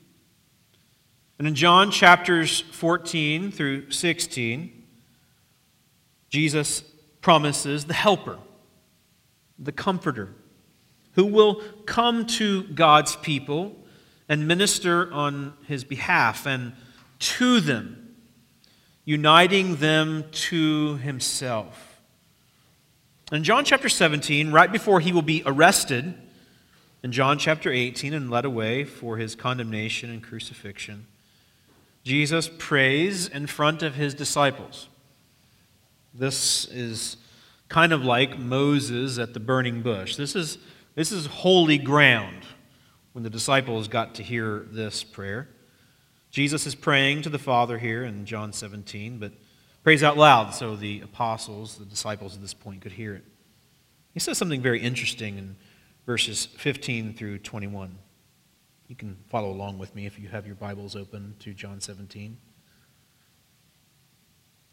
And 1.39 1.49
in 1.49 1.55
John 1.55 1.91
chapters 1.91 2.61
14 2.61 3.51
through 3.51 3.91
16, 3.91 4.85
Jesus 6.29 6.83
promises 7.21 7.85
the 7.85 7.95
Helper, 7.95 8.39
the 9.59 9.73
Comforter, 9.73 10.35
who 11.13 11.27
will 11.27 11.63
come 11.87 12.27
to 12.27 12.65
God's 12.65 13.17
people 13.17 13.77
and 14.29 14.49
minister 14.49 15.13
on 15.13 15.55
his 15.67 15.85
behalf 15.85 16.47
and 16.47 16.73
to 17.19 17.61
them, 17.61 18.17
uniting 19.05 19.77
them 19.77 20.25
to 20.33 20.97
himself. 20.97 22.01
In 23.31 23.45
John 23.45 23.65
chapter 23.65 23.89
17, 23.89 24.53
right 24.53 24.71
before 24.71 25.01
he 25.01 25.13
will 25.13 25.23
be 25.23 25.43
arrested, 25.47 26.15
in 27.03 27.13
John 27.13 27.39
chapter 27.39 27.71
18 27.71 28.15
and 28.15 28.31
led 28.31 28.45
away 28.45 28.85
for 28.85 29.17
his 29.17 29.35
condemnation 29.35 30.11
and 30.11 30.23
crucifixion, 30.23 31.07
Jesus 32.05 32.51
prays 32.59 33.29
in 33.29 33.47
front 33.47 33.83
of 33.83 33.95
his 33.95 34.15
disciples. 34.15 34.89
This 36.15 36.67
is 36.67 37.17
kind 37.69 37.93
of 37.93 38.05
like 38.05 38.39
Moses 38.39 39.19
at 39.19 39.35
the 39.35 39.41
burning 39.41 39.83
bush. 39.83 40.17
This 40.17 40.37
is, 40.37 40.59
this 40.95 41.13
is 41.13 41.27
holy 41.27 41.79
ground 41.79 42.45
when 43.13 43.23
the 43.23 43.31
disciples 43.31 43.89
got 43.89 44.15
to 44.17 44.23
hear 44.23 44.67
this 44.71 45.05
prayer. 45.05 45.49
Jesus 46.31 46.67
is 46.67 46.75
praying 46.75 47.23
to 47.23 47.29
the 47.29 47.39
Father 47.39 47.79
here 47.79 48.05
in 48.05 48.25
John 48.27 48.53
17, 48.53 49.19
but 49.19 49.33
prays 49.83 50.03
out 50.03 50.17
loud 50.17 50.55
so 50.55 50.77
the 50.77 51.01
apostles, 51.03 51.77
the 51.77 51.85
disciples 51.85 52.35
at 52.35 52.41
this 52.41 52.55
point, 52.55 52.81
could 52.81 52.93
hear 52.93 53.15
it. 53.15 53.25
He 54.13 54.21
says 54.21 54.39
something 54.39 54.61
very 54.61 54.81
interesting 54.81 55.39
in 55.39 55.57
verses 56.05 56.47
15 56.47 57.15
through 57.15 57.39
21. 57.39 57.97
You 58.93 58.97
can 58.97 59.17
follow 59.31 59.51
along 59.51 59.79
with 59.79 59.95
me 59.95 60.05
if 60.05 60.19
you 60.19 60.29
have 60.29 60.47
your 60.47 60.55
Bibles 60.55 60.95
open 60.95 61.35
to 61.39 61.55
John 61.55 61.81
17. 61.81 62.37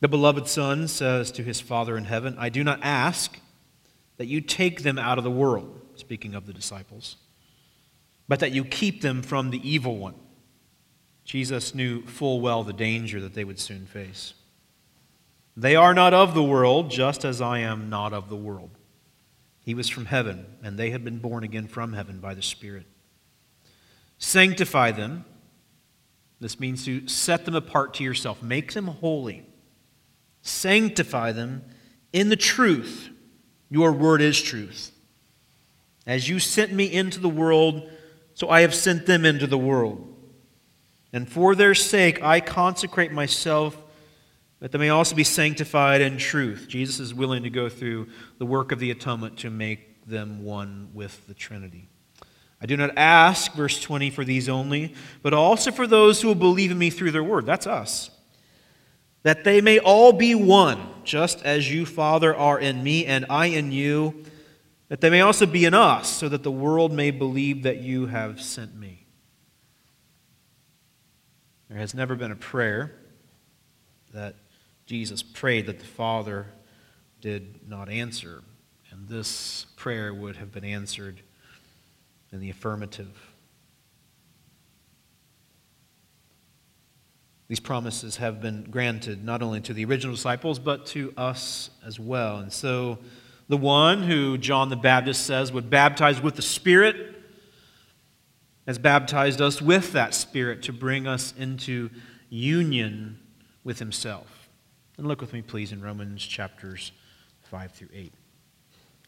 The 0.02 0.10
beloved 0.10 0.46
Son 0.46 0.90
says 0.90 1.32
to 1.32 1.42
his 1.42 1.62
Father 1.62 1.96
in 1.96 2.04
heaven, 2.04 2.36
I 2.38 2.50
do 2.50 2.62
not 2.62 2.82
ask 2.84 3.40
that 4.18 4.26
you 4.26 4.42
take 4.42 4.84
them 4.84 5.00
out 5.00 5.20
of 5.20 5.24
the 5.24 5.32
world, 5.32 5.80
speaking 5.96 6.36
of 6.36 6.48
the 6.48 6.52
disciples, 6.52 7.16
but 8.28 8.42
that 8.42 8.52
you 8.52 8.66
keep 8.66 9.02
them 9.02 9.22
from 9.22 9.52
the 9.52 9.70
evil 9.70 9.96
one. 9.96 10.16
Jesus 11.24 11.74
knew 11.74 12.06
full 12.06 12.42
well 12.42 12.66
the 12.66 12.74
danger 12.74 13.22
that 13.22 13.36
they 13.36 13.46
would 13.46 13.58
soon 13.58 13.86
face. 13.86 14.34
They 15.56 15.78
are 15.78 15.94
not 15.94 16.14
of 16.14 16.34
the 16.34 16.44
world, 16.44 16.92
just 16.92 17.24
as 17.24 17.40
I 17.40 17.60
am 17.60 17.90
not 17.90 18.12
of 18.12 18.28
the 18.28 18.36
world. 18.36 18.72
He 19.62 19.74
was 19.74 19.88
from 19.88 20.08
heaven, 20.08 20.58
and 20.62 20.78
they 20.78 20.90
had 20.90 21.06
been 21.06 21.20
born 21.20 21.46
again 21.46 21.68
from 21.68 21.94
heaven 21.94 22.20
by 22.20 22.34
the 22.34 22.42
Spirit. 22.42 22.86
Sanctify 24.20 24.92
them. 24.92 25.26
This 26.40 26.60
means 26.60 26.86
to 26.86 27.08
set 27.08 27.46
them 27.46 27.56
apart 27.56 27.96
to 27.96 28.04
yourself, 28.04 28.44
make 28.44 28.74
them 28.74 28.88
holy. 28.88 29.46
Sanctify 30.42 31.32
them 31.32 31.64
in 32.14 32.30
the 32.30 32.36
truth. 32.36 33.10
Your 33.70 33.92
word 33.92 34.22
is 34.22 34.42
truth. 34.42 34.92
As 36.06 36.30
you 36.30 36.40
sent 36.40 36.72
me 36.72 36.92
into 36.92 37.20
the 37.20 37.30
world, 37.30 37.90
so 38.34 38.50
I 38.50 38.62
have 38.62 38.74
sent 38.74 39.06
them 39.06 39.26
into 39.26 39.48
the 39.48 39.58
world. 39.58 40.06
And 41.12 41.30
for 41.30 41.56
their 41.56 41.76
sake 41.76 42.22
I 42.24 42.40
consecrate 42.40 43.12
myself 43.12 43.78
that 44.60 44.72
they 44.72 44.78
may 44.78 44.90
also 44.90 45.16
be 45.16 45.24
sanctified 45.24 46.02
in 46.02 46.18
truth. 46.18 46.66
Jesus 46.68 47.00
is 47.00 47.14
willing 47.14 47.44
to 47.44 47.50
go 47.50 47.70
through 47.70 48.08
the 48.38 48.46
work 48.46 48.72
of 48.72 48.80
the 48.80 48.92
atonement 48.92 49.38
to 49.40 49.50
make 49.50 50.06
them 50.06 50.44
one 50.44 50.90
with 50.94 51.28
the 51.28 51.34
Trinity. 51.34 51.88
I 52.62 52.66
do 52.66 52.76
not 52.76 52.98
ask, 52.98 53.54
verse 53.54 53.80
20, 53.82 54.10
for 54.10 54.26
these 54.26 54.50
only, 54.50 54.94
but 55.22 55.34
also 55.34 55.72
for 55.72 55.88
those 55.88 56.22
who 56.22 56.28
will 56.28 56.36
believe 56.36 56.72
in 56.72 56.78
me 56.78 56.90
through 56.90 57.12
their 57.12 57.24
word. 57.24 57.46
That's 57.46 57.68
us. 57.68 58.10
That 59.24 59.44
they 59.44 59.62
may 59.62 59.80
all 59.80 60.12
be 60.12 60.36
one, 60.36 60.82
just 61.04 61.44
as 61.46 61.72
you, 61.72 61.86
Father, 61.86 62.36
are 62.36 62.60
in 62.60 62.84
me 62.84 63.06
and 63.06 63.26
I 63.30 63.48
in 63.48 63.72
you, 63.72 64.26
that 64.90 65.02
they 65.02 65.10
may 65.10 65.22
also 65.22 65.46
be 65.46 65.66
in 65.66 65.74
us, 65.74 66.10
so 66.10 66.28
that 66.30 66.44
the 66.44 66.52
world 66.52 66.92
may 66.92 67.12
believe 67.12 67.64
that 67.64 67.78
you 67.78 68.08
have 68.08 68.42
sent 68.42 68.76
me. 68.76 69.06
There 71.70 71.78
has 71.78 71.94
never 71.94 72.16
been 72.16 72.32
a 72.32 72.36
prayer 72.36 72.92
that 74.14 74.36
Jesus 74.86 75.22
prayed 75.22 75.68
that 75.68 75.80
the 75.80 75.86
Father 75.86 76.48
did 77.22 77.70
not 77.70 77.90
answer. 77.90 78.44
And 78.90 79.08
this 79.08 79.68
prayer 79.76 80.14
would 80.14 80.38
have 80.38 80.52
been 80.52 80.64
answered 80.64 81.22
in 82.32 82.40
the 82.40 82.50
affirmative. 82.50 83.10
These 87.48 87.60
promises 87.60 88.18
have 88.18 88.42
been 88.42 88.64
granted 88.70 89.24
not 89.24 89.42
only 89.42 89.60
to 89.62 89.74
the 89.74 89.84
original 89.86 90.16
disciples, 90.16 90.60
but 90.60 90.86
to 90.88 91.12
us 91.18 91.72
as 91.86 92.00
well. 92.00 92.38
And 92.38 92.54
so, 92.54 93.00
the 93.48 93.58
one 93.58 94.04
who 94.04 94.38
John 94.38 94.70
the 94.70 94.76
Baptist 94.76 95.26
says 95.26 95.52
would 95.52 95.72
baptize 95.72 96.22
with 96.22 96.36
the 96.36 96.44
Spirit 96.44 97.16
has 98.68 98.78
baptized 98.78 99.42
us 99.42 99.60
with 99.60 99.94
that 99.94 100.14
Spirit 100.14 100.62
to 100.62 100.72
bring 100.72 101.08
us 101.08 101.34
into 101.36 101.90
union 102.30 103.18
with 103.64 103.80
Himself. 103.80 104.48
And 105.00 105.08
look 105.08 105.22
with 105.22 105.34
me, 105.34 105.42
please, 105.42 105.72
in 105.72 105.82
Romans 105.82 106.24
chapters 106.24 106.92
5 107.50 107.72
through 107.72 107.90
8. 107.92 108.14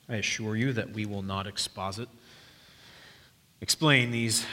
I 0.09 0.15
assure 0.15 0.55
you 0.55 0.73
that 0.73 0.91
we 0.93 1.05
will 1.05 1.21
not 1.21 1.45
exposit, 1.45 2.09
explain 3.61 4.11
these 4.11 4.45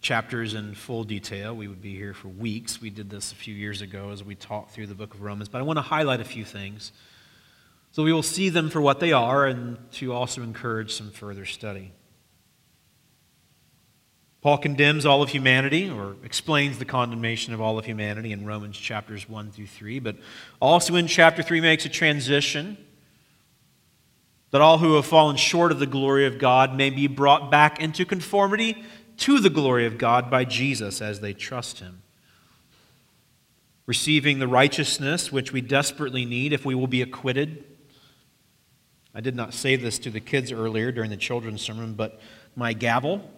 chapters 0.00 0.54
in 0.54 0.74
full 0.74 1.04
detail. 1.04 1.54
We 1.54 1.68
would 1.68 1.82
be 1.82 1.94
here 1.94 2.14
for 2.14 2.28
weeks. 2.28 2.80
We 2.80 2.90
did 2.90 3.10
this 3.10 3.32
a 3.32 3.34
few 3.34 3.54
years 3.54 3.82
ago 3.82 4.10
as 4.10 4.24
we 4.24 4.34
taught 4.34 4.70
through 4.72 4.86
the 4.86 4.94
book 4.94 5.14
of 5.14 5.22
Romans. 5.22 5.48
But 5.48 5.58
I 5.58 5.62
want 5.62 5.78
to 5.78 5.82
highlight 5.82 6.20
a 6.20 6.24
few 6.24 6.44
things 6.44 6.92
so 7.94 8.02
we 8.02 8.12
will 8.12 8.24
see 8.24 8.48
them 8.48 8.70
for 8.70 8.80
what 8.80 8.98
they 8.98 9.12
are 9.12 9.46
and 9.46 9.78
to 9.92 10.12
also 10.12 10.42
encourage 10.42 10.92
some 10.92 11.12
further 11.12 11.44
study. 11.44 11.92
Paul 14.40 14.58
condemns 14.58 15.06
all 15.06 15.22
of 15.22 15.28
humanity, 15.28 15.88
or 15.88 16.16
explains 16.24 16.78
the 16.78 16.84
condemnation 16.84 17.54
of 17.54 17.60
all 17.60 17.78
of 17.78 17.84
humanity 17.84 18.32
in 18.32 18.44
Romans 18.44 18.76
chapters 18.76 19.28
1 19.28 19.52
through 19.52 19.68
3, 19.68 20.00
but 20.00 20.16
also 20.60 20.96
in 20.96 21.06
chapter 21.06 21.40
3 21.40 21.60
makes 21.60 21.84
a 21.84 21.88
transition 21.88 22.76
that 24.54 24.62
all 24.62 24.78
who 24.78 24.94
have 24.94 25.04
fallen 25.04 25.34
short 25.34 25.72
of 25.72 25.80
the 25.80 25.86
glory 25.86 26.26
of 26.26 26.38
God 26.38 26.76
may 26.76 26.88
be 26.88 27.08
brought 27.08 27.50
back 27.50 27.80
into 27.80 28.04
conformity 28.04 28.84
to 29.16 29.40
the 29.40 29.50
glory 29.50 29.84
of 29.84 29.98
God 29.98 30.30
by 30.30 30.44
Jesus 30.44 31.02
as 31.02 31.18
they 31.18 31.32
trust 31.32 31.80
him. 31.80 32.02
receiving 33.84 34.38
the 34.38 34.46
righteousness 34.46 35.32
which 35.32 35.52
we 35.52 35.60
desperately 35.60 36.24
need 36.24 36.52
if 36.52 36.64
we 36.64 36.72
will 36.72 36.86
be 36.86 37.02
acquitted. 37.02 37.64
I 39.12 39.20
did 39.20 39.34
not 39.34 39.54
say 39.54 39.74
this 39.74 39.98
to 39.98 40.10
the 40.10 40.20
kids 40.20 40.52
earlier 40.52 40.92
during 40.92 41.10
the 41.10 41.16
children's 41.16 41.60
sermon, 41.60 41.94
but 41.94 42.20
my 42.54 42.74
gavel 42.74 43.28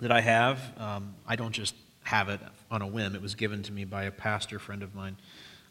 that 0.00 0.10
I 0.10 0.22
have, 0.22 0.60
um, 0.78 1.14
I 1.26 1.36
don't 1.36 1.52
just 1.52 1.74
have 2.04 2.30
it 2.30 2.40
on 2.70 2.80
a 2.80 2.86
whim. 2.86 3.14
It 3.14 3.20
was 3.20 3.34
given 3.34 3.62
to 3.64 3.72
me 3.72 3.84
by 3.84 4.04
a 4.04 4.10
pastor 4.10 4.58
friend 4.58 4.82
of 4.82 4.94
mine. 4.94 5.18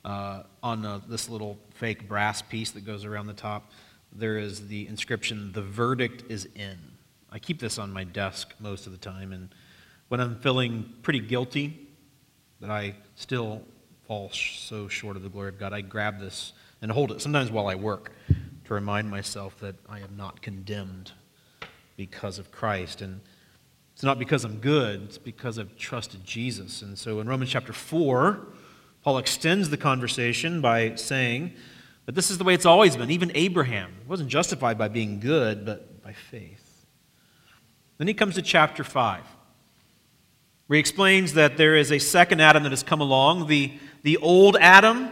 Uh, 0.06 0.44
on 0.62 0.86
uh, 0.86 1.02
this 1.10 1.28
little 1.30 1.58
fake 1.74 2.08
brass 2.08 2.44
piece 2.44 2.70
that 2.72 2.86
goes 2.86 3.06
around 3.06 3.26
the 3.26 3.34
top, 3.34 3.72
there 4.12 4.38
is 4.38 4.68
the 4.68 4.88
inscription, 4.88 5.52
The 5.54 5.62
verdict 5.62 6.24
is 6.30 6.48
in. 6.56 6.78
I 7.32 7.40
keep 7.40 7.60
this 7.60 7.78
on 7.78 7.92
my 7.92 8.04
desk 8.04 8.54
most 8.60 8.86
of 8.86 8.92
the 8.92 8.98
time, 8.98 9.32
and 9.32 9.50
when 10.08 10.20
I'm 10.20 10.40
feeling 10.40 10.94
pretty 11.04 11.20
guilty 11.20 11.88
that 12.62 12.70
I 12.70 12.96
still 13.16 13.62
fall 14.08 14.32
so 14.32 14.88
short 14.88 15.18
of 15.18 15.24
the 15.24 15.30
glory 15.30 15.50
of 15.50 15.60
God, 15.60 15.74
I 15.74 15.82
grab 15.82 16.20
this 16.20 16.54
and 16.82 16.92
hold 16.92 17.12
it, 17.12 17.22
sometimes 17.22 17.52
while 17.52 17.68
I 17.68 17.76
work, 17.76 18.14
to 18.66 18.74
remind 18.74 19.10
myself 19.10 19.58
that 19.60 19.76
I 19.90 20.00
am 20.00 20.16
not 20.16 20.42
condemned 20.42 21.12
because 21.96 22.40
of 22.40 22.52
Christ. 22.52 23.02
And 23.02 23.20
it's 23.94 24.04
not 24.04 24.20
because 24.20 24.46
I'm 24.46 24.60
good, 24.60 25.04
it's 25.04 25.18
because 25.18 25.60
I've 25.60 25.76
trusted 25.76 26.24
Jesus. 26.24 26.82
And 26.82 26.98
so 26.98 27.20
in 27.20 27.28
Romans 27.28 27.50
chapter 27.50 27.74
4, 27.74 28.48
Paul 29.04 29.18
extends 29.18 29.70
the 29.70 29.78
conversation 29.78 30.62
by 30.62 30.96
saying 30.96 31.54
that 32.08 32.16
this 32.16 32.32
is 32.32 32.40
the 32.40 32.44
way 32.44 32.56
it's 32.56 32.66
always 32.66 32.98
been. 32.98 33.12
Even 33.12 33.32
Abraham 33.36 33.94
wasn't 34.08 34.30
justified 34.30 34.80
by 34.80 34.88
being 34.88 35.20
good, 35.20 35.64
but 35.64 36.02
by 36.02 36.14
faith. 36.14 36.86
Then 38.00 38.08
he 38.08 38.16
comes 38.16 38.34
to 38.36 38.42
chapter 38.42 38.84
5, 38.84 39.24
where 40.66 40.76
he 40.78 40.80
explains 40.80 41.34
that 41.34 41.58
there 41.58 41.76
is 41.76 41.92
a 41.92 42.00
second 42.00 42.42
Adam 42.42 42.64
that 42.64 42.72
has 42.72 42.82
come 42.82 43.02
along, 43.02 43.46
the, 43.46 43.74
the 44.02 44.18
old 44.18 44.58
Adam, 44.60 45.12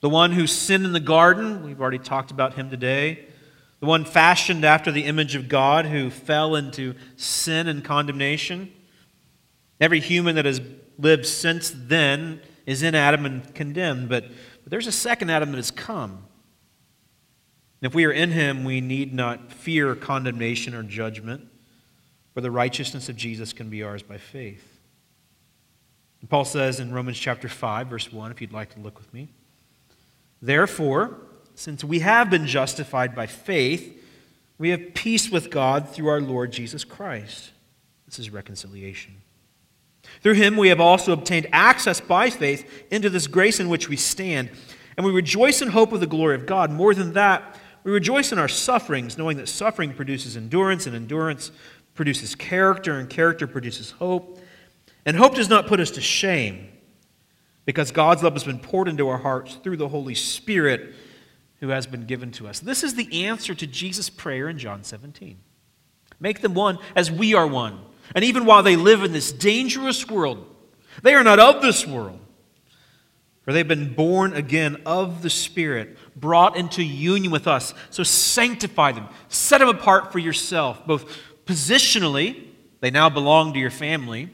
the 0.00 0.08
one 0.08 0.32
who 0.32 0.48
sinned 0.48 0.84
in 0.84 0.92
the 0.92 0.98
garden. 0.98 1.62
We've 1.62 1.80
already 1.80 2.00
talked 2.00 2.32
about 2.32 2.54
him 2.54 2.68
today 2.68 3.28
the 3.80 3.86
one 3.86 4.04
fashioned 4.04 4.64
after 4.64 4.90
the 4.90 5.04
image 5.04 5.34
of 5.34 5.48
God 5.48 5.86
who 5.86 6.10
fell 6.10 6.56
into 6.56 6.94
sin 7.16 7.68
and 7.68 7.84
condemnation. 7.84 8.72
Every 9.80 10.00
human 10.00 10.34
that 10.34 10.44
has 10.44 10.60
lived 10.98 11.26
since 11.26 11.72
then 11.74 12.40
is 12.66 12.82
in 12.82 12.94
Adam 12.94 13.24
and 13.24 13.54
condemned, 13.54 14.08
but, 14.08 14.24
but 14.68 14.72
there's 14.72 14.86
a 14.86 14.92
second 14.92 15.30
Adam 15.30 15.50
that 15.52 15.56
has 15.56 15.70
come. 15.70 16.10
And 16.10 17.90
if 17.90 17.94
we 17.94 18.04
are 18.04 18.12
in 18.12 18.32
him, 18.32 18.64
we 18.64 18.82
need 18.82 19.14
not 19.14 19.50
fear 19.50 19.94
condemnation 19.94 20.74
or 20.74 20.82
judgment, 20.82 21.48
for 22.34 22.42
the 22.42 22.50
righteousness 22.50 23.08
of 23.08 23.16
Jesus 23.16 23.54
can 23.54 23.70
be 23.70 23.82
ours 23.82 24.02
by 24.02 24.18
faith. 24.18 24.78
And 26.20 26.28
Paul 26.28 26.44
says 26.44 26.80
in 26.80 26.92
Romans 26.92 27.18
chapter 27.18 27.48
5, 27.48 27.86
verse 27.86 28.12
1, 28.12 28.30
if 28.30 28.42
you'd 28.42 28.52
like 28.52 28.74
to 28.74 28.80
look 28.80 28.98
with 28.98 29.14
me, 29.14 29.30
Therefore, 30.42 31.16
since 31.54 31.82
we 31.82 32.00
have 32.00 32.28
been 32.28 32.46
justified 32.46 33.14
by 33.14 33.26
faith, 33.26 34.04
we 34.58 34.68
have 34.68 34.92
peace 34.92 35.30
with 35.30 35.50
God 35.50 35.88
through 35.88 36.08
our 36.08 36.20
Lord 36.20 36.52
Jesus 36.52 36.84
Christ. 36.84 37.52
This 38.04 38.18
is 38.18 38.28
reconciliation. 38.28 39.14
Through 40.22 40.34
him, 40.34 40.56
we 40.56 40.68
have 40.68 40.80
also 40.80 41.12
obtained 41.12 41.46
access 41.52 42.00
by 42.00 42.30
faith 42.30 42.86
into 42.90 43.10
this 43.10 43.26
grace 43.26 43.60
in 43.60 43.68
which 43.68 43.88
we 43.88 43.96
stand. 43.96 44.50
And 44.96 45.06
we 45.06 45.12
rejoice 45.12 45.62
in 45.62 45.68
hope 45.68 45.92
of 45.92 46.00
the 46.00 46.06
glory 46.06 46.34
of 46.34 46.46
God. 46.46 46.70
More 46.70 46.94
than 46.94 47.12
that, 47.12 47.56
we 47.84 47.92
rejoice 47.92 48.32
in 48.32 48.38
our 48.38 48.48
sufferings, 48.48 49.16
knowing 49.16 49.36
that 49.36 49.48
suffering 49.48 49.94
produces 49.94 50.36
endurance, 50.36 50.86
and 50.86 50.96
endurance 50.96 51.52
produces 51.94 52.34
character, 52.34 52.98
and 52.98 53.08
character 53.08 53.46
produces 53.46 53.92
hope. 53.92 54.40
And 55.06 55.16
hope 55.16 55.34
does 55.36 55.48
not 55.48 55.66
put 55.66 55.80
us 55.80 55.92
to 55.92 56.00
shame, 56.00 56.68
because 57.64 57.92
God's 57.92 58.22
love 58.22 58.32
has 58.32 58.44
been 58.44 58.58
poured 58.58 58.88
into 58.88 59.08
our 59.08 59.18
hearts 59.18 59.54
through 59.62 59.76
the 59.76 59.88
Holy 59.88 60.14
Spirit 60.14 60.94
who 61.60 61.68
has 61.68 61.86
been 61.86 62.04
given 62.06 62.30
to 62.32 62.46
us. 62.48 62.60
This 62.60 62.82
is 62.82 62.94
the 62.94 63.24
answer 63.24 63.54
to 63.54 63.66
Jesus' 63.66 64.10
prayer 64.10 64.48
in 64.48 64.58
John 64.58 64.84
17. 64.84 65.38
Make 66.20 66.40
them 66.40 66.54
one 66.54 66.78
as 66.94 67.10
we 67.10 67.34
are 67.34 67.46
one. 67.46 67.80
And 68.14 68.24
even 68.24 68.44
while 68.44 68.62
they 68.62 68.76
live 68.76 69.02
in 69.02 69.12
this 69.12 69.32
dangerous 69.32 70.08
world, 70.08 70.44
they 71.02 71.14
are 71.14 71.24
not 71.24 71.38
of 71.38 71.62
this 71.62 71.86
world. 71.86 72.20
For 73.42 73.52
they've 73.52 73.66
been 73.66 73.94
born 73.94 74.34
again 74.34 74.82
of 74.84 75.22
the 75.22 75.30
Spirit, 75.30 75.96
brought 76.14 76.56
into 76.56 76.82
union 76.82 77.32
with 77.32 77.46
us. 77.46 77.72
So 77.90 78.02
sanctify 78.02 78.92
them, 78.92 79.08
set 79.28 79.58
them 79.58 79.68
apart 79.68 80.12
for 80.12 80.18
yourself, 80.18 80.86
both 80.86 81.18
positionally, 81.46 82.44
they 82.80 82.90
now 82.90 83.08
belong 83.08 83.54
to 83.54 83.58
your 83.58 83.70
family, 83.70 84.28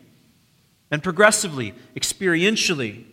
and 0.90 1.02
progressively, 1.02 1.74
experientially, 1.96 3.04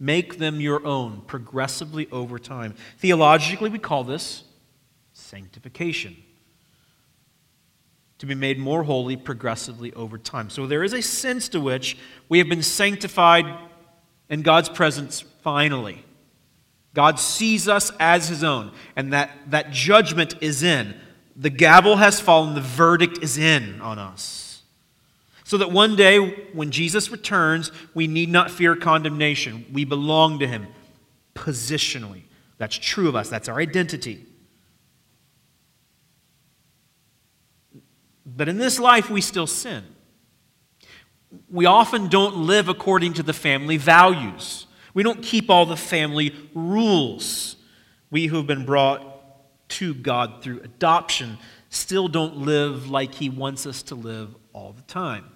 Make 0.00 0.38
them 0.38 0.60
your 0.60 0.84
own 0.86 1.22
progressively 1.26 2.08
over 2.12 2.38
time. 2.38 2.74
Theologically, 2.98 3.68
we 3.68 3.78
call 3.78 4.04
this 4.04 4.44
sanctification. 5.12 6.16
To 8.18 8.26
be 8.26 8.34
made 8.34 8.58
more 8.58 8.82
holy 8.82 9.16
progressively 9.16 9.92
over 9.94 10.18
time. 10.18 10.50
So 10.50 10.66
there 10.66 10.82
is 10.82 10.92
a 10.92 11.02
sense 11.02 11.48
to 11.50 11.60
which 11.60 11.96
we 12.28 12.38
have 12.38 12.48
been 12.48 12.64
sanctified 12.64 13.46
in 14.28 14.42
God's 14.42 14.68
presence 14.68 15.20
finally. 15.42 16.04
God 16.94 17.20
sees 17.20 17.68
us 17.68 17.92
as 18.00 18.28
his 18.28 18.42
own, 18.42 18.72
and 18.96 19.12
that, 19.12 19.30
that 19.48 19.70
judgment 19.70 20.34
is 20.40 20.64
in. 20.64 20.96
The 21.36 21.50
gavel 21.50 21.96
has 21.96 22.18
fallen, 22.18 22.54
the 22.54 22.60
verdict 22.60 23.22
is 23.22 23.38
in 23.38 23.80
on 23.80 24.00
us 24.00 24.48
so 25.48 25.56
that 25.56 25.72
one 25.72 25.96
day 25.96 26.18
when 26.52 26.70
Jesus 26.70 27.10
returns, 27.10 27.72
we 27.94 28.06
need 28.06 28.28
not 28.28 28.50
fear 28.50 28.76
condemnation. 28.76 29.64
We 29.72 29.86
belong 29.86 30.40
to 30.40 30.46
him 30.46 30.66
positionally. 31.34 32.24
That's 32.58 32.76
true 32.76 33.08
of 33.08 33.16
us, 33.16 33.30
that's 33.30 33.48
our 33.48 33.58
identity. 33.58 34.26
But 38.36 38.48
in 38.48 38.58
this 38.58 38.78
life, 38.78 39.08
we 39.08 39.20
still 39.20 39.46
sin. 39.46 39.84
We 41.50 41.66
often 41.66 42.08
don't 42.08 42.36
live 42.36 42.68
according 42.68 43.14
to 43.14 43.22
the 43.22 43.32
family 43.32 43.76
values. 43.76 44.66
We 44.94 45.02
don't 45.02 45.22
keep 45.22 45.50
all 45.50 45.66
the 45.66 45.76
family 45.76 46.34
rules. 46.54 47.56
We 48.10 48.26
who 48.26 48.36
have 48.36 48.46
been 48.46 48.64
brought 48.64 49.68
to 49.70 49.94
God 49.94 50.42
through 50.42 50.60
adoption 50.60 51.38
still 51.70 52.08
don't 52.08 52.38
live 52.38 52.90
like 52.90 53.14
He 53.14 53.28
wants 53.28 53.66
us 53.66 53.82
to 53.84 53.94
live 53.94 54.34
all 54.52 54.72
the 54.72 54.82
time. 54.82 55.26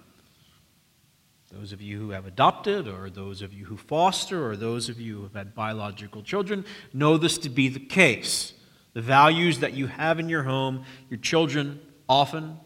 Those 1.51 1.71
of 1.71 1.81
you 1.81 1.99
who 1.99 2.09
have 2.09 2.25
adopted, 2.25 2.87
or 2.87 3.11
those 3.11 3.43
of 3.43 3.53
you 3.53 3.65
who 3.65 3.77
foster, 3.77 4.47
or 4.47 4.55
those 4.55 4.89
of 4.89 4.99
you 4.99 5.17
who 5.17 5.23
have 5.23 5.35
had 5.35 5.53
biological 5.53 6.23
children, 6.23 6.65
know 6.93 7.17
this 7.17 7.37
to 7.39 7.49
be 7.49 7.69
the 7.69 7.79
case. 7.79 8.53
The 8.93 9.01
values 9.01 9.59
that 9.59 9.73
you 9.73 9.85
have 9.85 10.19
in 10.19 10.29
your 10.29 10.43
home, 10.43 10.83
your 11.09 11.19
children 11.19 11.79
often, 12.09 12.57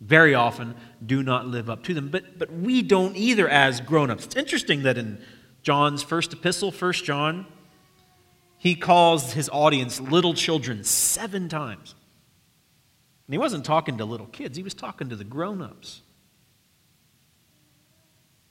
very 0.00 0.34
often, 0.34 0.74
do 1.04 1.22
not 1.22 1.46
live 1.46 1.70
up 1.70 1.82
to 1.84 1.94
them. 1.94 2.08
But, 2.08 2.38
but 2.38 2.52
we 2.52 2.82
don't 2.82 3.16
either 3.16 3.48
as 3.48 3.80
grown 3.80 4.10
ups. 4.10 4.26
It's 4.26 4.36
interesting 4.36 4.82
that 4.82 4.98
in 4.98 5.18
John's 5.62 6.02
first 6.02 6.32
epistle, 6.32 6.70
1 6.70 6.92
John, 6.92 7.46
he 8.58 8.74
calls 8.74 9.32
his 9.32 9.48
audience 9.52 10.00
little 10.00 10.34
children 10.34 10.84
seven 10.84 11.48
times. 11.48 11.94
And 13.26 13.34
he 13.34 13.38
wasn't 13.38 13.64
talking 13.64 13.98
to 13.98 14.04
little 14.04 14.26
kids, 14.26 14.56
he 14.56 14.62
was 14.62 14.74
talking 14.74 15.08
to 15.08 15.16
the 15.16 15.24
grown 15.24 15.62
ups. 15.62 16.02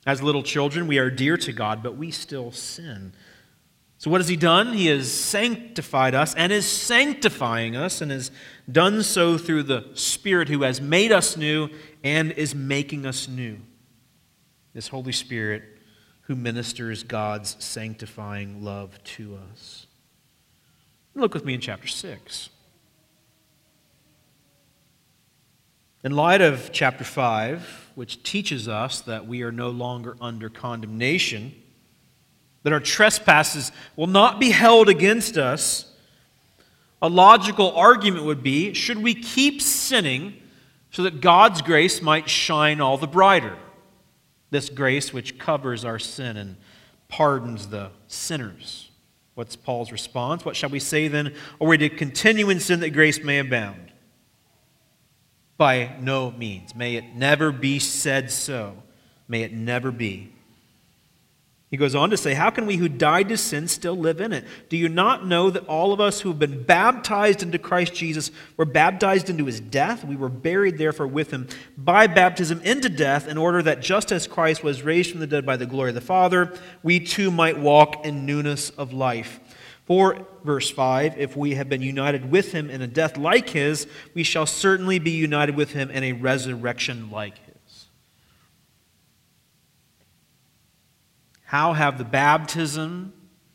As 0.04 0.22
little 0.22 0.42
children, 0.42 0.86
we 0.86 0.98
are 0.98 1.10
dear 1.10 1.36
to 1.38 1.52
God, 1.52 1.82
but 1.82 1.96
we 1.96 2.12
still 2.12 2.52
sin. 2.52 3.12
So, 3.98 4.10
what 4.10 4.20
has 4.20 4.28
He 4.28 4.36
done? 4.36 4.74
He 4.74 4.86
has 4.86 5.10
sanctified 5.10 6.14
us 6.14 6.34
and 6.34 6.52
is 6.52 6.66
sanctifying 6.66 7.76
us 7.76 8.00
and 8.00 8.10
has 8.10 8.30
done 8.70 9.02
so 9.02 9.38
through 9.38 9.64
the 9.64 9.86
Spirit 9.94 10.48
who 10.48 10.62
has 10.62 10.80
made 10.80 11.12
us 11.12 11.36
new 11.36 11.70
and 12.04 12.32
is 12.32 12.54
making 12.54 13.06
us 13.06 13.26
new. 13.26 13.58
This 14.74 14.88
Holy 14.88 15.12
Spirit 15.12 15.62
who 16.22 16.34
ministers 16.34 17.04
God's 17.04 17.56
sanctifying 17.64 18.62
love 18.62 19.02
to 19.04 19.38
us. 19.50 19.86
Look 21.14 21.32
with 21.32 21.44
me 21.44 21.54
in 21.54 21.60
chapter 21.60 21.86
6. 21.86 22.50
In 26.04 26.12
light 26.12 26.40
of 26.42 26.70
chapter 26.72 27.04
5, 27.04 27.92
which 27.94 28.22
teaches 28.22 28.68
us 28.68 29.00
that 29.00 29.26
we 29.26 29.42
are 29.42 29.50
no 29.50 29.70
longer 29.70 30.16
under 30.20 30.50
condemnation, 30.50 31.54
that 32.66 32.72
our 32.72 32.80
trespasses 32.80 33.70
will 33.94 34.08
not 34.08 34.40
be 34.40 34.50
held 34.50 34.88
against 34.88 35.38
us, 35.38 35.84
a 37.00 37.08
logical 37.08 37.70
argument 37.76 38.24
would 38.24 38.42
be 38.42 38.74
should 38.74 38.98
we 38.98 39.14
keep 39.14 39.62
sinning 39.62 40.34
so 40.90 41.04
that 41.04 41.20
God's 41.20 41.62
grace 41.62 42.02
might 42.02 42.28
shine 42.28 42.80
all 42.80 42.98
the 42.98 43.06
brighter? 43.06 43.56
This 44.50 44.68
grace 44.68 45.12
which 45.12 45.38
covers 45.38 45.84
our 45.84 46.00
sin 46.00 46.36
and 46.36 46.56
pardons 47.06 47.68
the 47.68 47.90
sinners. 48.08 48.90
What's 49.36 49.54
Paul's 49.54 49.92
response? 49.92 50.44
What 50.44 50.56
shall 50.56 50.70
we 50.70 50.80
say 50.80 51.06
then? 51.06 51.36
Are 51.60 51.68
we 51.68 51.78
to 51.78 51.88
continue 51.88 52.50
in 52.50 52.58
sin 52.58 52.80
that 52.80 52.90
grace 52.90 53.22
may 53.22 53.38
abound? 53.38 53.92
By 55.56 55.94
no 56.00 56.32
means. 56.32 56.74
May 56.74 56.96
it 56.96 57.14
never 57.14 57.52
be 57.52 57.78
said 57.78 58.32
so. 58.32 58.82
May 59.28 59.42
it 59.42 59.52
never 59.52 59.92
be. 59.92 60.32
He 61.68 61.76
goes 61.76 61.96
on 61.96 62.10
to 62.10 62.16
say, 62.16 62.34
How 62.34 62.50
can 62.50 62.66
we 62.66 62.76
who 62.76 62.88
died 62.88 63.28
to 63.30 63.36
sin 63.36 63.66
still 63.66 63.96
live 63.96 64.20
in 64.20 64.32
it? 64.32 64.44
Do 64.68 64.76
you 64.76 64.88
not 64.88 65.26
know 65.26 65.50
that 65.50 65.66
all 65.66 65.92
of 65.92 66.00
us 66.00 66.20
who 66.20 66.28
have 66.28 66.38
been 66.38 66.62
baptized 66.62 67.42
into 67.42 67.58
Christ 67.58 67.92
Jesus 67.92 68.30
were 68.56 68.64
baptized 68.64 69.28
into 69.28 69.46
his 69.46 69.58
death? 69.58 70.04
We 70.04 70.14
were 70.14 70.28
buried, 70.28 70.78
therefore, 70.78 71.08
with 71.08 71.32
him 71.32 71.48
by 71.76 72.06
baptism 72.06 72.60
into 72.62 72.88
death, 72.88 73.26
in 73.26 73.36
order 73.36 73.62
that 73.62 73.80
just 73.80 74.12
as 74.12 74.28
Christ 74.28 74.62
was 74.62 74.82
raised 74.82 75.10
from 75.10 75.18
the 75.18 75.26
dead 75.26 75.44
by 75.44 75.56
the 75.56 75.66
glory 75.66 75.88
of 75.88 75.96
the 75.96 76.00
Father, 76.00 76.56
we 76.84 77.00
too 77.00 77.32
might 77.32 77.58
walk 77.58 78.06
in 78.06 78.26
newness 78.26 78.70
of 78.70 78.92
life. 78.92 79.40
For, 79.86 80.26
verse 80.44 80.70
5, 80.70 81.18
if 81.18 81.36
we 81.36 81.54
have 81.54 81.68
been 81.68 81.82
united 81.82 82.30
with 82.30 82.52
him 82.52 82.70
in 82.70 82.82
a 82.82 82.88
death 82.88 83.16
like 83.16 83.50
his, 83.50 83.88
we 84.14 84.22
shall 84.22 84.46
certainly 84.46 84.98
be 84.98 85.12
united 85.12 85.56
with 85.56 85.72
him 85.72 85.90
in 85.90 86.04
a 86.04 86.12
resurrection 86.12 87.10
like 87.10 87.38
his. 87.38 87.86
How 91.46 91.72
have 91.72 91.96
the 91.96 92.04
baptism 92.04 93.12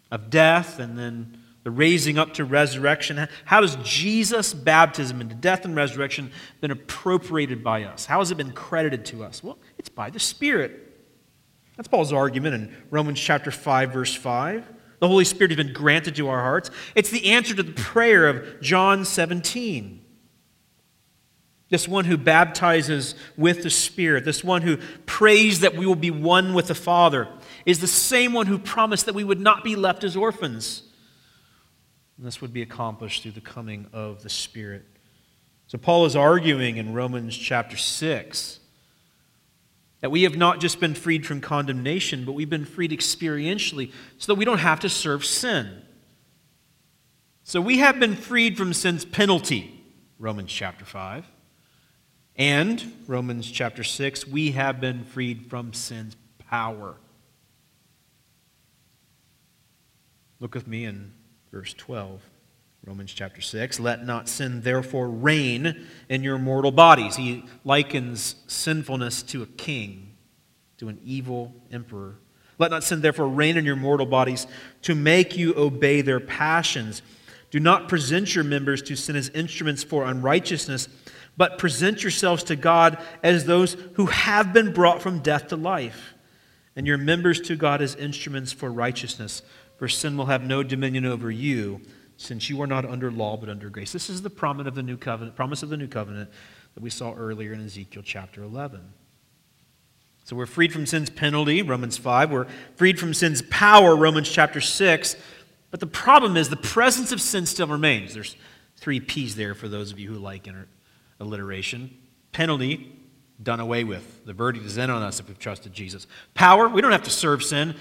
of 0.09 0.29
death 0.29 0.79
and 0.79 0.97
then 0.97 1.37
the 1.63 1.71
raising 1.71 2.17
up 2.17 2.33
to 2.35 2.45
resurrection, 2.45 3.27
how 3.45 3.61
has 3.61 3.75
Jesus' 3.83 4.53
baptism 4.53 5.21
into 5.21 5.35
death 5.35 5.63
and 5.63 5.75
resurrection 5.75 6.31
been 6.59 6.71
appropriated 6.71 7.63
by 7.63 7.83
us? 7.83 8.05
How 8.05 8.19
has 8.19 8.31
it 8.31 8.35
been 8.35 8.53
credited 8.53 9.05
to 9.07 9.23
us? 9.23 9.43
Well, 9.43 9.59
it's 9.77 9.89
by 9.89 10.09
the 10.09 10.19
Spirit. 10.19 10.87
That's 11.77 11.87
Paul's 11.87 12.13
argument 12.13 12.55
in 12.55 12.75
Romans 12.89 13.19
chapter 13.19 13.51
5, 13.51 13.93
verse 13.93 14.15
5. 14.15 14.65
The 14.99 15.07
Holy 15.07 15.25
Spirit 15.25 15.51
has 15.51 15.57
been 15.57 15.73
granted 15.73 16.15
to 16.15 16.29
our 16.29 16.41
hearts. 16.41 16.71
It's 16.95 17.09
the 17.09 17.31
answer 17.31 17.55
to 17.55 17.63
the 17.63 17.73
prayer 17.73 18.27
of 18.27 18.61
John 18.61 19.05
17. 19.05 20.01
This 21.69 21.87
one 21.87 22.05
who 22.05 22.17
baptizes 22.17 23.15
with 23.37 23.63
the 23.63 23.69
Spirit, 23.69 24.25
this 24.25 24.43
one 24.43 24.61
who 24.61 24.77
prays 25.05 25.61
that 25.61 25.75
we 25.75 25.85
will 25.85 25.95
be 25.95 26.11
one 26.11 26.53
with 26.53 26.67
the 26.67 26.75
Father 26.75 27.27
is 27.65 27.79
the 27.79 27.87
same 27.87 28.33
one 28.33 28.47
who 28.47 28.57
promised 28.57 29.05
that 29.05 29.15
we 29.15 29.23
would 29.23 29.39
not 29.39 29.63
be 29.63 29.75
left 29.75 30.03
as 30.03 30.15
orphans. 30.15 30.83
And 32.17 32.25
this 32.25 32.41
would 32.41 32.53
be 32.53 32.61
accomplished 32.61 33.23
through 33.23 33.31
the 33.31 33.41
coming 33.41 33.87
of 33.93 34.23
the 34.23 34.29
Spirit. 34.29 34.85
So, 35.67 35.77
Paul 35.77 36.05
is 36.05 36.15
arguing 36.15 36.77
in 36.77 36.93
Romans 36.93 37.37
chapter 37.37 37.77
6 37.77 38.59
that 40.01 40.11
we 40.11 40.23
have 40.23 40.35
not 40.35 40.59
just 40.59 40.79
been 40.79 40.95
freed 40.95 41.25
from 41.25 41.41
condemnation, 41.41 42.25
but 42.25 42.33
we've 42.33 42.49
been 42.49 42.65
freed 42.65 42.91
experientially 42.91 43.91
so 44.17 44.33
that 44.33 44.37
we 44.37 44.45
don't 44.45 44.57
have 44.57 44.79
to 44.81 44.89
serve 44.89 45.23
sin. 45.23 45.81
So, 47.43 47.61
we 47.61 47.77
have 47.77 47.99
been 47.99 48.15
freed 48.15 48.57
from 48.57 48.73
sin's 48.73 49.05
penalty, 49.05 49.83
Romans 50.19 50.51
chapter 50.51 50.85
5. 50.85 51.25
And, 52.35 52.93
Romans 53.07 53.49
chapter 53.49 53.83
6, 53.83 54.27
we 54.27 54.51
have 54.51 54.81
been 54.81 55.05
freed 55.05 55.49
from 55.49 55.73
sin's 55.73 56.15
power. 56.49 56.97
Look 60.41 60.55
with 60.55 60.67
me 60.67 60.85
in 60.85 61.13
verse 61.51 61.75
12, 61.75 62.19
Romans 62.83 63.13
chapter 63.13 63.41
6. 63.41 63.79
Let 63.79 64.03
not 64.03 64.27
sin 64.27 64.61
therefore 64.61 65.07
reign 65.07 65.85
in 66.09 66.23
your 66.23 66.39
mortal 66.39 66.71
bodies. 66.71 67.15
He 67.15 67.45
likens 67.63 68.35
sinfulness 68.47 69.21
to 69.23 69.43
a 69.43 69.45
king, 69.45 70.15
to 70.79 70.89
an 70.89 70.99
evil 71.05 71.53
emperor. 71.71 72.15
Let 72.57 72.71
not 72.71 72.83
sin 72.83 73.01
therefore 73.01 73.27
reign 73.27 73.55
in 73.55 73.65
your 73.65 73.75
mortal 73.75 74.07
bodies 74.07 74.47
to 74.81 74.95
make 74.95 75.37
you 75.37 75.53
obey 75.55 76.01
their 76.01 76.19
passions. 76.19 77.03
Do 77.51 77.59
not 77.59 77.87
present 77.87 78.33
your 78.33 78.43
members 78.43 78.81
to 78.83 78.95
sin 78.95 79.15
as 79.15 79.29
instruments 79.29 79.83
for 79.83 80.05
unrighteousness, 80.05 80.87
but 81.37 81.59
present 81.59 82.01
yourselves 82.01 82.43
to 82.45 82.55
God 82.55 82.97
as 83.21 83.45
those 83.45 83.77
who 83.93 84.07
have 84.07 84.53
been 84.53 84.73
brought 84.73 85.03
from 85.03 85.19
death 85.19 85.49
to 85.49 85.55
life, 85.55 86.15
and 86.75 86.87
your 86.87 86.97
members 86.97 87.39
to 87.41 87.55
God 87.55 87.83
as 87.83 87.93
instruments 87.93 88.51
for 88.51 88.71
righteousness 88.71 89.43
for 89.81 89.87
sin 89.87 90.15
will 90.15 90.27
have 90.27 90.43
no 90.43 90.61
dominion 90.61 91.07
over 91.07 91.31
you, 91.31 91.81
since 92.15 92.51
you 92.51 92.61
are 92.61 92.67
not 92.67 92.85
under 92.85 93.09
law 93.09 93.35
but 93.35 93.49
under 93.49 93.67
grace. 93.67 93.91
This 93.91 94.11
is 94.11 94.21
the 94.21 94.29
promise 94.29 94.67
of 94.67 94.75
the 94.75 94.83
new 94.83 94.95
covenant, 94.95 95.35
promise 95.35 95.63
of 95.63 95.69
the 95.69 95.75
new 95.75 95.87
covenant 95.87 96.29
that 96.75 96.83
we 96.83 96.91
saw 96.91 97.15
earlier 97.15 97.51
in 97.51 97.65
Ezekiel 97.65 98.03
chapter 98.05 98.43
11. 98.43 98.79
So 100.23 100.35
we're 100.35 100.45
freed 100.45 100.71
from 100.71 100.85
sin's 100.85 101.09
penalty, 101.09 101.63
Romans 101.63 101.97
5. 101.97 102.29
We're 102.29 102.45
freed 102.75 102.99
from 102.99 103.15
sin's 103.15 103.41
power, 103.41 103.95
Romans 103.95 104.29
chapter 104.29 104.61
6. 104.61 105.15
But 105.71 105.79
the 105.79 105.87
problem 105.87 106.37
is 106.37 106.49
the 106.49 106.57
presence 106.57 107.11
of 107.11 107.19
sin 107.19 107.47
still 107.47 107.65
remains. 107.65 108.13
There's 108.13 108.35
three 108.77 108.99
P's 108.99 109.35
there 109.35 109.55
for 109.55 109.67
those 109.67 109.91
of 109.91 109.97
you 109.97 110.13
who 110.13 110.19
like 110.19 110.47
alliteration. 111.19 111.89
Penalty, 112.33 112.99
done 113.41 113.59
away 113.59 113.83
with. 113.83 114.27
The 114.27 114.33
verdict 114.33 114.63
is 114.63 114.77
in 114.77 114.91
on 114.91 115.01
us 115.01 115.19
if 115.19 115.27
we've 115.27 115.39
trusted 115.39 115.73
Jesus. 115.73 116.05
Power, 116.35 116.69
we 116.69 116.81
don't 116.81 116.91
have 116.91 117.01
to 117.05 117.09
serve 117.09 117.41
sin 117.41 117.73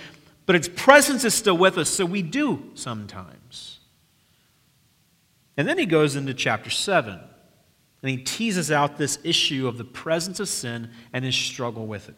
but 0.46 0.56
its 0.56 0.68
presence 0.68 1.24
is 1.24 1.34
still 1.34 1.56
with 1.56 1.78
us, 1.78 1.88
so 1.88 2.04
we 2.04 2.22
do 2.22 2.70
sometimes. 2.74 3.80
And 5.56 5.68
then 5.68 5.78
he 5.78 5.86
goes 5.86 6.16
into 6.16 6.34
chapter 6.34 6.70
7, 6.70 7.12
and 7.12 8.10
he 8.10 8.16
teases 8.16 8.70
out 8.70 8.96
this 8.96 9.18
issue 9.22 9.68
of 9.68 9.78
the 9.78 9.84
presence 9.84 10.40
of 10.40 10.48
sin 10.48 10.90
and 11.12 11.24
his 11.24 11.34
struggle 11.34 11.86
with 11.86 12.08
it. 12.08 12.16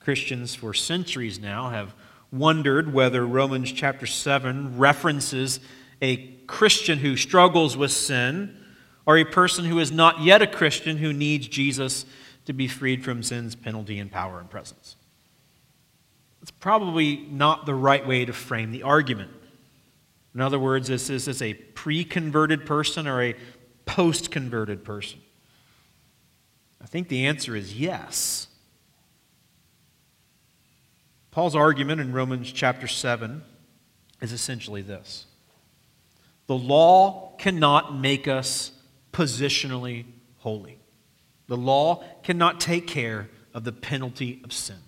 Christians 0.00 0.54
for 0.54 0.74
centuries 0.74 1.38
now 1.38 1.70
have 1.70 1.94
wondered 2.32 2.92
whether 2.92 3.24
Romans 3.24 3.70
chapter 3.70 4.06
7 4.06 4.78
references 4.78 5.60
a 6.00 6.16
Christian 6.46 6.98
who 6.98 7.16
struggles 7.16 7.76
with 7.76 7.92
sin 7.92 8.56
or 9.06 9.18
a 9.18 9.24
person 9.24 9.64
who 9.64 9.78
is 9.78 9.92
not 9.92 10.22
yet 10.22 10.42
a 10.42 10.46
Christian 10.46 10.96
who 10.96 11.12
needs 11.12 11.46
Jesus 11.46 12.04
to 12.46 12.52
be 12.52 12.66
freed 12.66 13.04
from 13.04 13.22
sin's 13.22 13.54
penalty 13.54 13.98
and 13.98 14.10
power 14.10 14.40
and 14.40 14.50
presence. 14.50 14.96
It's 16.42 16.50
probably 16.50 17.16
not 17.30 17.66
the 17.66 17.74
right 17.74 18.06
way 18.06 18.24
to 18.24 18.32
frame 18.32 18.72
the 18.72 18.82
argument. 18.82 19.30
In 20.34 20.40
other 20.40 20.58
words, 20.58 20.88
this 20.88 21.08
is 21.08 21.40
a 21.40 21.54
pre 21.54 22.04
converted 22.04 22.66
person 22.66 23.06
or 23.06 23.22
a 23.22 23.36
post 23.84 24.30
converted 24.30 24.84
person? 24.84 25.20
I 26.80 26.86
think 26.86 27.08
the 27.08 27.26
answer 27.26 27.54
is 27.54 27.78
yes. 27.78 28.48
Paul's 31.30 31.54
argument 31.54 32.00
in 32.00 32.12
Romans 32.12 32.52
chapter 32.52 32.86
7 32.86 33.42
is 34.20 34.32
essentially 34.32 34.82
this 34.82 35.26
The 36.46 36.56
law 36.56 37.34
cannot 37.38 37.96
make 37.96 38.26
us 38.28 38.72
positionally 39.12 40.06
holy, 40.38 40.78
the 41.46 41.56
law 41.56 42.02
cannot 42.22 42.60
take 42.60 42.86
care 42.86 43.28
of 43.54 43.64
the 43.64 43.72
penalty 43.72 44.40
of 44.44 44.52
sin. 44.52 44.78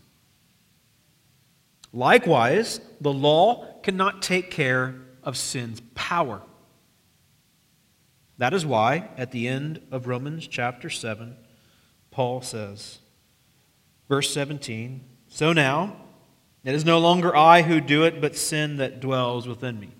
Likewise, 1.95 2.81
the 3.01 3.13
law 3.13 3.81
cannot 3.83 4.21
take 4.21 4.51
care 4.51 4.97
of 5.23 5.37
sin's 5.37 5.81
power. 5.95 6.43
That 8.37 8.53
is 8.53 8.67
why, 8.67 9.11
at 9.17 9.31
the 9.31 9.47
end 9.47 9.81
of 9.93 10.09
Romans 10.09 10.49
chapter 10.49 10.91
7, 10.91 11.37
Paul 12.11 12.43
says, 12.43 12.99
verse 14.09 14.35
17, 14.35 15.03
So 15.29 15.53
now, 15.53 15.97
it 16.65 16.75
is 16.75 16.85
no 16.85 16.99
longer 16.99 17.35
I 17.35 17.63
who 17.63 17.81
do 17.81 18.03
it, 18.03 18.21
but 18.21 18.35
sin 18.35 18.79
that 18.79 18.99
dwells 18.99 19.47
within 19.47 19.79
me. 19.79 19.91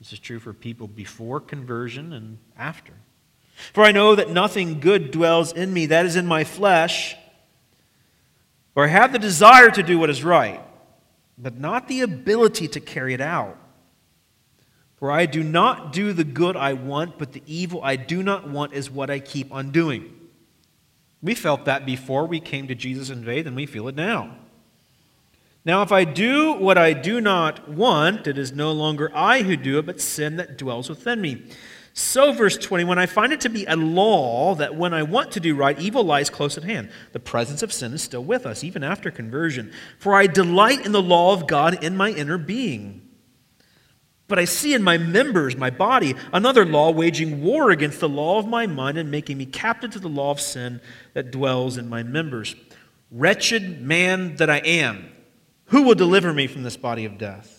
This 0.00 0.12
is 0.12 0.18
true 0.18 0.40
for 0.40 0.52
people 0.52 0.88
before 0.88 1.38
conversion 1.38 2.12
and 2.12 2.38
after. 2.58 2.94
For 3.72 3.84
I 3.84 3.92
know 3.92 4.16
that 4.16 4.30
nothing 4.30 4.80
good 4.80 5.12
dwells 5.12 5.52
in 5.52 5.72
me, 5.72 5.86
that 5.86 6.04
is 6.04 6.16
in 6.16 6.26
my 6.26 6.42
flesh 6.42 7.16
or 8.78 8.86
have 8.86 9.12
the 9.12 9.18
desire 9.18 9.72
to 9.72 9.82
do 9.82 9.98
what 9.98 10.08
is 10.08 10.22
right, 10.22 10.62
but 11.36 11.58
not 11.58 11.88
the 11.88 12.02
ability 12.02 12.68
to 12.68 12.78
carry 12.78 13.12
it 13.12 13.20
out. 13.20 13.58
For 14.94 15.10
I 15.10 15.26
do 15.26 15.42
not 15.42 15.92
do 15.92 16.12
the 16.12 16.22
good 16.22 16.56
I 16.56 16.74
want, 16.74 17.18
but 17.18 17.32
the 17.32 17.42
evil 17.44 17.82
I 17.82 17.96
do 17.96 18.22
not 18.22 18.48
want 18.48 18.74
is 18.74 18.88
what 18.88 19.10
I 19.10 19.18
keep 19.18 19.52
on 19.52 19.72
doing. 19.72 20.14
We 21.20 21.34
felt 21.34 21.64
that 21.64 21.86
before 21.86 22.26
we 22.26 22.38
came 22.38 22.68
to 22.68 22.74
Jesus 22.76 23.10
in 23.10 23.24
faith, 23.24 23.48
and 23.48 23.56
we 23.56 23.66
feel 23.66 23.88
it 23.88 23.96
now. 23.96 24.36
Now, 25.64 25.82
if 25.82 25.90
I 25.90 26.04
do 26.04 26.52
what 26.52 26.78
I 26.78 26.92
do 26.92 27.20
not 27.20 27.68
want, 27.68 28.28
it 28.28 28.38
is 28.38 28.52
no 28.52 28.70
longer 28.70 29.10
I 29.12 29.42
who 29.42 29.56
do 29.56 29.80
it, 29.80 29.86
but 29.86 30.00
sin 30.00 30.36
that 30.36 30.56
dwells 30.56 30.88
within 30.88 31.20
me. 31.20 31.42
So, 31.98 32.30
verse 32.30 32.56
21, 32.56 32.96
I 32.96 33.06
find 33.06 33.32
it 33.32 33.40
to 33.40 33.48
be 33.48 33.64
a 33.64 33.74
law 33.74 34.54
that 34.54 34.76
when 34.76 34.94
I 34.94 35.02
want 35.02 35.32
to 35.32 35.40
do 35.40 35.56
right, 35.56 35.76
evil 35.80 36.04
lies 36.04 36.30
close 36.30 36.56
at 36.56 36.62
hand. 36.62 36.90
The 37.10 37.18
presence 37.18 37.60
of 37.60 37.72
sin 37.72 37.92
is 37.92 38.02
still 38.02 38.22
with 38.22 38.46
us, 38.46 38.62
even 38.62 38.84
after 38.84 39.10
conversion. 39.10 39.72
For 39.98 40.14
I 40.14 40.28
delight 40.28 40.86
in 40.86 40.92
the 40.92 41.02
law 41.02 41.32
of 41.32 41.48
God 41.48 41.82
in 41.82 41.96
my 41.96 42.10
inner 42.10 42.38
being. 42.38 43.02
But 44.28 44.38
I 44.38 44.44
see 44.44 44.74
in 44.74 44.82
my 44.84 44.96
members, 44.96 45.56
my 45.56 45.70
body, 45.70 46.14
another 46.32 46.64
law 46.64 46.92
waging 46.92 47.42
war 47.42 47.72
against 47.72 47.98
the 47.98 48.08
law 48.08 48.38
of 48.38 48.46
my 48.46 48.68
mind 48.68 48.96
and 48.96 49.10
making 49.10 49.36
me 49.36 49.46
captive 49.46 49.90
to 49.90 49.98
the 49.98 50.08
law 50.08 50.30
of 50.30 50.40
sin 50.40 50.80
that 51.14 51.32
dwells 51.32 51.76
in 51.76 51.88
my 51.88 52.04
members. 52.04 52.54
Wretched 53.10 53.82
man 53.82 54.36
that 54.36 54.48
I 54.48 54.58
am, 54.58 55.10
who 55.64 55.82
will 55.82 55.96
deliver 55.96 56.32
me 56.32 56.46
from 56.46 56.62
this 56.62 56.76
body 56.76 57.06
of 57.06 57.18
death? 57.18 57.57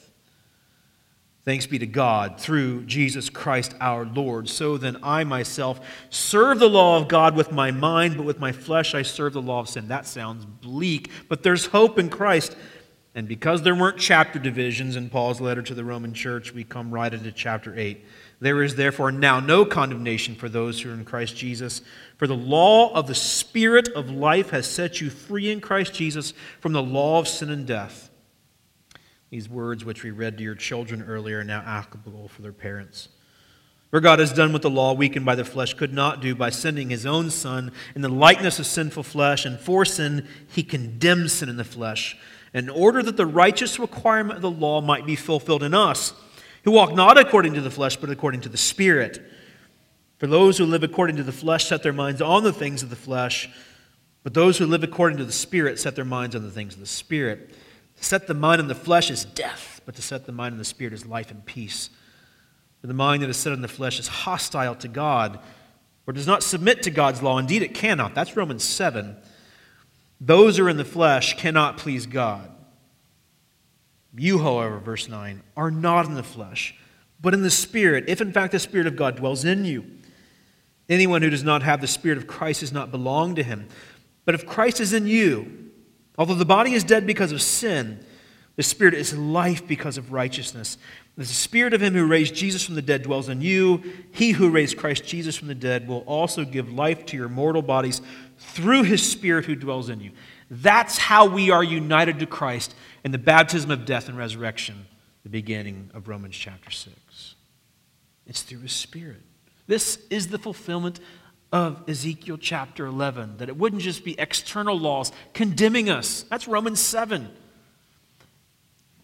Thanks 1.45 1.65
be 1.65 1.79
to 1.79 1.87
God 1.87 2.39
through 2.39 2.83
Jesus 2.83 3.29
Christ 3.29 3.73
our 3.79 4.05
Lord. 4.05 4.49
So 4.49 4.77
then 4.77 4.97
I 5.01 5.23
myself 5.23 5.79
serve 6.09 6.59
the 6.59 6.69
law 6.69 6.97
of 6.97 7.07
God 7.07 7.35
with 7.35 7.51
my 7.51 7.71
mind, 7.71 8.17
but 8.17 8.25
with 8.25 8.39
my 8.39 8.51
flesh 8.51 8.93
I 8.93 9.01
serve 9.01 9.33
the 9.33 9.41
law 9.41 9.61
of 9.61 9.69
sin. 9.69 9.87
That 9.87 10.05
sounds 10.05 10.45
bleak, 10.45 11.09
but 11.29 11.41
there's 11.43 11.67
hope 11.67 11.97
in 11.97 12.09
Christ. 12.09 12.55
And 13.15 13.27
because 13.27 13.63
there 13.63 13.73
weren't 13.73 13.97
chapter 13.97 14.37
divisions 14.37 14.95
in 14.95 15.09
Paul's 15.09 15.41
letter 15.41 15.61
to 15.63 15.73
the 15.73 15.83
Roman 15.83 16.13
church, 16.13 16.53
we 16.53 16.63
come 16.63 16.91
right 16.91 17.11
into 17.11 17.31
chapter 17.31 17.77
8. 17.77 18.05
There 18.39 18.61
is 18.61 18.75
therefore 18.75 19.11
now 19.11 19.39
no 19.39 19.65
condemnation 19.65 20.35
for 20.35 20.47
those 20.47 20.79
who 20.79 20.91
are 20.91 20.93
in 20.93 21.03
Christ 21.05 21.35
Jesus. 21.35 21.81
For 22.17 22.27
the 22.27 22.35
law 22.35 22.93
of 22.93 23.07
the 23.07 23.15
Spirit 23.15 23.89
of 23.89 24.11
life 24.11 24.51
has 24.51 24.69
set 24.69 25.01
you 25.01 25.09
free 25.09 25.51
in 25.51 25.59
Christ 25.59 25.93
Jesus 25.93 26.33
from 26.59 26.73
the 26.73 26.83
law 26.83 27.19
of 27.19 27.27
sin 27.27 27.49
and 27.49 27.65
death. 27.65 28.08
These 29.29 29.49
words, 29.49 29.85
which 29.85 30.03
we 30.03 30.11
read 30.11 30.37
to 30.37 30.43
your 30.43 30.55
children 30.55 31.03
earlier, 31.03 31.39
are 31.39 31.43
now 31.43 31.61
applicable 31.65 32.29
for 32.29 32.41
their 32.41 32.53
parents. 32.53 33.09
For 33.91 33.99
God 33.99 34.19
has 34.19 34.33
done 34.33 34.53
what 34.53 34.61
the 34.61 34.69
law, 34.69 34.93
weakened 34.93 35.25
by 35.25 35.35
the 35.35 35.45
flesh, 35.45 35.73
could 35.73 35.93
not 35.93 36.21
do 36.21 36.35
by 36.35 36.49
sending 36.49 36.89
his 36.89 37.05
own 37.05 37.29
Son 37.29 37.71
in 37.95 38.01
the 38.01 38.09
likeness 38.09 38.59
of 38.59 38.65
sinful 38.65 39.03
flesh, 39.03 39.45
and 39.45 39.59
for 39.59 39.83
sin, 39.85 40.27
he 40.47 40.63
condemned 40.63 41.31
sin 41.31 41.49
in 41.49 41.57
the 41.57 41.63
flesh, 41.63 42.17
in 42.53 42.69
order 42.69 43.01
that 43.03 43.17
the 43.17 43.25
righteous 43.25 43.79
requirement 43.79 44.37
of 44.37 44.41
the 44.41 44.51
law 44.51 44.81
might 44.81 45.05
be 45.05 45.15
fulfilled 45.15 45.63
in 45.63 45.73
us, 45.73 46.13
who 46.63 46.71
walk 46.71 46.93
not 46.93 47.17
according 47.17 47.53
to 47.53 47.61
the 47.61 47.71
flesh, 47.71 47.95
but 47.95 48.09
according 48.09 48.41
to 48.41 48.49
the 48.49 48.57
Spirit. 48.57 49.21
For 50.17 50.27
those 50.27 50.57
who 50.57 50.65
live 50.65 50.83
according 50.83 51.15
to 51.15 51.23
the 51.23 51.31
flesh 51.31 51.65
set 51.65 51.81
their 51.81 51.93
minds 51.93 52.21
on 52.21 52.43
the 52.43 52.53
things 52.53 52.83
of 52.83 52.89
the 52.89 52.95
flesh, 52.95 53.49
but 54.21 54.33
those 54.33 54.57
who 54.57 54.65
live 54.65 54.83
according 54.83 55.17
to 55.19 55.25
the 55.25 55.31
Spirit 55.31 55.79
set 55.79 55.95
their 55.95 56.05
minds 56.05 56.35
on 56.35 56.43
the 56.43 56.51
things 56.51 56.73
of 56.73 56.79
the 56.79 56.85
Spirit. 56.85 57.55
To 57.99 58.05
set 58.05 58.27
the 58.27 58.33
mind 58.33 58.61
on 58.61 58.69
the 58.69 58.75
flesh 58.75 59.11
is 59.11 59.25
death, 59.25 59.81
but 59.85 59.95
to 59.95 60.01
set 60.01 60.25
the 60.25 60.31
mind 60.31 60.53
on 60.53 60.57
the 60.57 60.65
Spirit 60.65 60.93
is 60.93 61.05
life 61.05 61.31
and 61.31 61.45
peace. 61.45 61.89
For 62.79 62.87
the 62.87 62.93
mind 62.93 63.21
that 63.21 63.29
is 63.29 63.35
set 63.35 63.51
on 63.51 63.61
the 63.61 63.67
flesh 63.67 63.99
is 63.99 64.07
hostile 64.07 64.75
to 64.75 64.87
God, 64.87 65.39
or 66.07 66.13
does 66.13 66.25
not 66.25 66.41
submit 66.41 66.83
to 66.83 66.91
God's 66.91 67.21
law. 67.21 67.37
Indeed, 67.37 67.61
it 67.61 67.73
cannot. 67.73 68.15
That's 68.15 68.37
Romans 68.37 68.63
7. 68.63 69.17
Those 70.21 70.57
who 70.57 70.65
are 70.65 70.69
in 70.69 70.77
the 70.77 70.85
flesh 70.85 71.37
cannot 71.37 71.77
please 71.77 72.05
God. 72.05 72.49
You, 74.17 74.39
however, 74.39 74.79
verse 74.79 75.09
9, 75.09 75.43
are 75.57 75.69
not 75.69 76.05
in 76.05 76.15
the 76.15 76.23
flesh, 76.23 76.75
but 77.21 77.33
in 77.33 77.41
the 77.41 77.51
Spirit, 77.51 78.05
if 78.07 78.21
in 78.21 78.31
fact 78.31 78.53
the 78.53 78.59
Spirit 78.59 78.87
of 78.87 78.95
God 78.95 79.17
dwells 79.17 79.43
in 79.43 79.65
you. 79.65 79.85
Anyone 80.87 81.21
who 81.21 81.29
does 81.29 81.43
not 81.43 81.63
have 81.63 81.81
the 81.81 81.87
Spirit 81.87 82.17
of 82.17 82.27
Christ 82.27 82.61
does 82.61 82.71
not 82.71 82.91
belong 82.91 83.35
to 83.35 83.43
him. 83.43 83.67
But 84.25 84.35
if 84.35 84.45
Christ 84.45 84.79
is 84.79 84.93
in 84.93 85.05
you, 85.05 85.58
although 86.19 86.35
the 86.35 86.45
body 86.45 86.73
is 86.73 86.83
dead 86.83 87.07
because 87.07 87.31
of 87.31 87.41
sin, 87.41 88.05
the 88.57 88.63
Spirit 88.63 88.93
is 88.93 89.17
life 89.17 89.65
because 89.65 89.97
of 89.97 90.11
righteousness. 90.11 90.77
The 91.17 91.25
Spirit 91.25 91.73
of 91.73 91.81
Him 91.81 91.93
who 91.93 92.05
raised 92.05 92.35
Jesus 92.35 92.63
from 92.63 92.75
the 92.75 92.81
dead 92.81 93.03
dwells 93.03 93.29
in 93.29 93.41
you. 93.41 93.81
He 94.11 94.31
who 94.31 94.49
raised 94.49 94.77
Christ 94.77 95.05
Jesus 95.05 95.37
from 95.37 95.47
the 95.47 95.55
dead 95.55 95.87
will 95.87 96.01
also 96.01 96.43
give 96.43 96.71
life 96.71 97.05
to 97.07 97.17
your 97.17 97.29
mortal 97.29 97.61
bodies 97.61 98.01
through 98.37 98.83
His 98.83 99.09
Spirit 99.09 99.45
who 99.45 99.55
dwells 99.55 99.87
in 99.87 100.01
you. 100.01 100.11
That's 100.51 100.97
how 100.97 101.25
we 101.25 101.51
are 101.51 101.63
united 101.63 102.19
to 102.19 102.25
Christ 102.25 102.75
in 103.05 103.11
the 103.11 103.17
baptism 103.17 103.71
of 103.71 103.85
death 103.85 104.09
and 104.09 104.17
resurrection, 104.17 104.87
the 105.23 105.29
beginning 105.29 105.89
of 105.93 106.09
Romans 106.09 106.35
chapter 106.35 106.69
6. 106.69 107.35
It's 108.27 108.41
through 108.41 108.59
His 108.59 108.73
Spirit. 108.73 109.21
This 109.67 109.99
is 110.09 110.27
the 110.27 110.39
fulfillment 110.39 110.99
of 111.51 111.87
Ezekiel 111.89 112.37
chapter 112.37 112.85
11, 112.85 113.37
that 113.37 113.49
it 113.49 113.57
wouldn't 113.57 113.81
just 113.81 114.03
be 114.03 114.19
external 114.19 114.77
laws 114.77 115.11
condemning 115.33 115.89
us. 115.89 116.23
That's 116.29 116.47
Romans 116.47 116.79
7. 116.79 117.29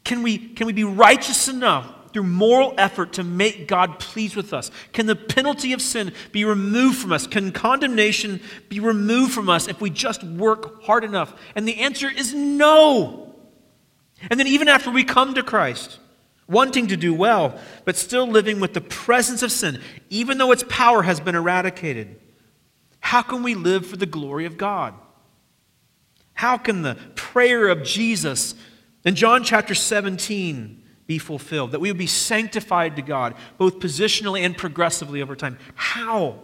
Can 0.03 0.21
we, 0.21 0.37
can 0.37 0.67
we 0.67 0.73
be 0.73 0.83
righteous 0.83 1.47
enough 1.47 1.91
through 2.13 2.23
moral 2.23 2.73
effort 2.77 3.13
to 3.13 3.23
make 3.23 3.67
God 3.67 3.99
pleased 3.99 4.35
with 4.35 4.53
us? 4.53 4.69
Can 4.93 5.07
the 5.07 5.15
penalty 5.15 5.73
of 5.73 5.81
sin 5.81 6.13
be 6.31 6.45
removed 6.45 6.99
from 6.99 7.11
us? 7.11 7.25
Can 7.25 7.51
condemnation 7.51 8.39
be 8.69 8.79
removed 8.79 9.33
from 9.33 9.49
us 9.49 9.67
if 9.67 9.81
we 9.81 9.89
just 9.89 10.23
work 10.23 10.83
hard 10.83 11.03
enough? 11.03 11.33
And 11.55 11.67
the 11.67 11.81
answer 11.81 12.09
is 12.09 12.33
no. 12.33 13.33
And 14.29 14.39
then, 14.39 14.47
even 14.47 14.67
after 14.69 14.91
we 14.91 15.03
come 15.03 15.33
to 15.33 15.43
Christ, 15.43 15.99
wanting 16.47 16.87
to 16.87 16.95
do 16.95 17.13
well, 17.13 17.59
but 17.83 17.95
still 17.95 18.27
living 18.27 18.59
with 18.59 18.73
the 18.73 18.81
presence 18.81 19.43
of 19.43 19.51
sin, 19.51 19.81
even 20.09 20.37
though 20.37 20.51
its 20.51 20.63
power 20.69 21.01
has 21.01 21.19
been 21.19 21.35
eradicated, 21.35 22.19
how 23.05 23.21
can 23.21 23.43
we 23.43 23.55
live 23.55 23.85
for 23.85 23.97
the 23.97 24.05
glory 24.05 24.45
of 24.45 24.57
God? 24.57 24.93
How 26.33 26.57
can 26.57 26.81
the 26.81 26.95
prayer 27.15 27.67
of 27.67 27.83
Jesus 27.83 28.55
in 29.05 29.15
John 29.15 29.43
chapter 29.43 29.75
17, 29.75 30.83
be 31.07 31.19
fulfilled, 31.19 31.71
that 31.71 31.79
we 31.79 31.91
would 31.91 31.97
be 31.97 32.07
sanctified 32.07 32.95
to 32.95 33.01
God, 33.01 33.35
both 33.57 33.79
positionally 33.79 34.41
and 34.41 34.57
progressively 34.57 35.21
over 35.21 35.35
time. 35.35 35.57
How? 35.75 36.41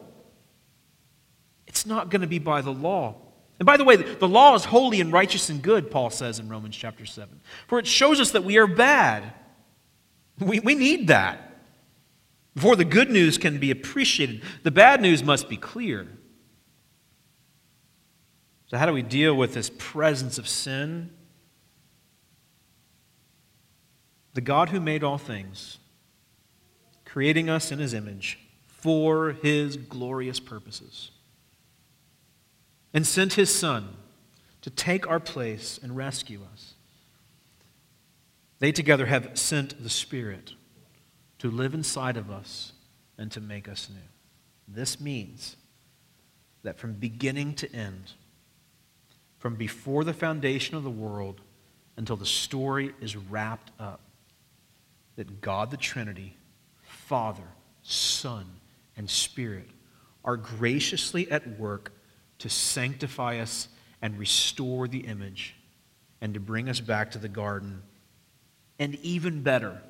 It's 1.66 1.86
not 1.86 2.10
going 2.10 2.22
to 2.22 2.28
be 2.28 2.40
by 2.40 2.62
the 2.62 2.72
law. 2.72 3.16
And 3.60 3.66
by 3.66 3.78
the 3.78 3.84
way, 3.84 3.96
the 3.96 4.28
law 4.28 4.56
is 4.56 4.66
holy 4.66 5.02
and 5.02 5.12
righteous 5.12 5.50
and 5.50 5.62
good, 5.62 5.90
Paul 5.90 6.10
says 6.10 6.40
in 6.40 6.50
Romans 6.50 6.76
chapter 6.76 7.06
7. 7.06 7.42
For 7.68 7.80
it 7.80 7.88
shows 7.88 8.20
us 8.20 8.32
that 8.32 8.44
we 8.44 8.58
are 8.58 8.68
bad. 8.68 9.34
We, 10.40 10.60
we 10.60 10.76
need 10.76 11.08
that. 11.08 11.48
Before 12.54 12.76
the 12.76 12.86
good 12.86 13.10
news 13.10 13.38
can 13.38 13.60
be 13.60 13.72
appreciated, 13.72 14.44
the 14.64 14.72
bad 14.72 15.02
news 15.02 15.24
must 15.24 15.50
be 15.50 15.58
clear. 15.58 16.08
So, 18.72 18.78
how 18.78 18.88
do 18.88 18.94
we 18.94 19.04
deal 19.04 19.36
with 19.36 19.54
this 19.54 19.70
presence 19.78 20.40
of 20.40 20.48
sin? 20.48 21.12
the 24.34 24.42
God 24.42 24.70
who 24.70 24.80
made 24.80 25.04
all 25.04 25.18
things, 25.18 25.78
creating 27.06 27.50
us 27.50 27.72
in 27.72 27.80
his 27.80 27.94
image 27.94 28.40
for 28.66 29.32
his 29.32 29.78
glorious 29.78 30.40
purposes, 30.40 31.12
and 32.94 33.06
sent 33.06 33.34
his 33.34 33.54
Son 33.54 33.90
to 34.62 34.70
take 34.70 35.08
our 35.08 35.20
place 35.20 35.80
and 35.82 35.96
rescue 35.96 36.42
us. 36.52 36.76
They 38.60 38.72
together 38.72 39.08
have 39.08 39.38
sent 39.38 39.82
the 39.82 39.90
Spirit 39.90 40.54
to 41.40 41.50
live 41.50 41.74
inside 41.74 42.16
of 42.16 42.30
us 42.30 42.74
and 43.18 43.32
to 43.32 43.42
make 43.42 43.68
us 43.68 43.90
new. 43.90 44.02
This 44.68 45.02
means 45.02 45.58
that 46.64 46.78
from 46.78 46.94
beginning 46.94 47.56
to 47.56 47.76
end, 47.76 48.14
from 49.42 49.56
before 49.56 50.04
the 50.04 50.14
foundation 50.14 50.78
of 50.78 50.84
the 50.84 50.90
world 50.90 51.42
until 51.98 52.16
the 52.16 52.28
story 52.28 52.94
is 53.02 53.18
wrapped 53.18 53.72
up, 53.80 54.00
that 55.16 55.42
God 55.42 55.72
the 55.72 55.78
Trinity, 55.78 56.38
Father, 56.84 57.48
Son, 57.82 58.46
and 58.96 59.10
Spirit 59.10 59.68
are 60.24 60.38
graciously 60.38 61.30
at 61.32 61.60
work 61.60 61.92
to 62.38 62.50
sanctify 62.50 63.40
us 63.40 63.68
and 64.00 64.20
restore 64.20 64.88
the 64.88 65.00
image 65.00 65.56
and 66.22 66.36
to 66.36 66.40
bring 66.40 66.70
us 66.70 66.80
back 66.80 67.10
to 67.12 67.18
the 67.18 67.28
garden. 67.28 67.82
And 68.78 68.94
even 69.02 69.42
better, 69.42 69.82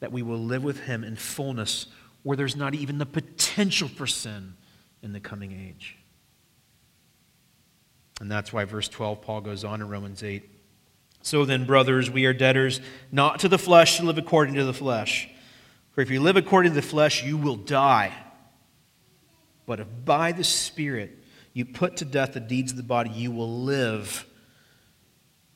that 0.00 0.12
we 0.12 0.22
will 0.22 0.42
live 0.42 0.64
with 0.64 0.80
Him 0.80 1.04
in 1.04 1.16
fullness 1.16 1.88
where 2.22 2.38
there's 2.38 2.56
not 2.56 2.74
even 2.74 2.96
the 2.96 3.04
potential 3.04 3.88
for 3.88 4.06
sin 4.06 4.54
in 5.02 5.12
the 5.12 5.20
coming 5.20 5.52
age. 5.52 5.98
And 8.20 8.30
that's 8.30 8.52
why 8.52 8.64
verse 8.64 8.88
12, 8.88 9.22
Paul 9.22 9.40
goes 9.40 9.64
on 9.64 9.80
in 9.80 9.88
Romans 9.88 10.22
8 10.22 10.48
so 11.22 11.44
then, 11.44 11.64
brothers, 11.64 12.10
we 12.10 12.26
are 12.26 12.32
debtors 12.32 12.80
not 13.12 13.40
to 13.40 13.48
the 13.48 13.58
flesh 13.58 13.98
to 13.98 14.04
live 14.04 14.18
according 14.18 14.56
to 14.56 14.64
the 14.64 14.74
flesh. 14.74 15.28
For 15.92 16.00
if 16.00 16.10
you 16.10 16.20
live 16.20 16.36
according 16.36 16.72
to 16.72 16.74
the 16.74 16.86
flesh, 16.86 17.22
you 17.22 17.36
will 17.36 17.56
die. 17.56 18.12
But 19.64 19.78
if 19.78 19.86
by 20.04 20.32
the 20.32 20.44
Spirit 20.44 21.16
you 21.52 21.64
put 21.64 21.98
to 21.98 22.04
death 22.04 22.32
the 22.32 22.40
deeds 22.40 22.72
of 22.72 22.76
the 22.76 22.82
body, 22.82 23.10
you 23.10 23.30
will 23.30 23.62
live. 23.62 24.26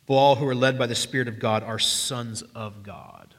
For 0.07 0.17
all 0.17 0.37
who 0.37 0.47
are 0.47 0.55
led 0.55 0.79
by 0.79 0.87
the 0.87 0.95
Spirit 0.95 1.27
of 1.27 1.41
God 1.41 1.65
are 1.65 1.81
sons 1.81 2.43
of 2.55 2.85
God. 2.85 3.35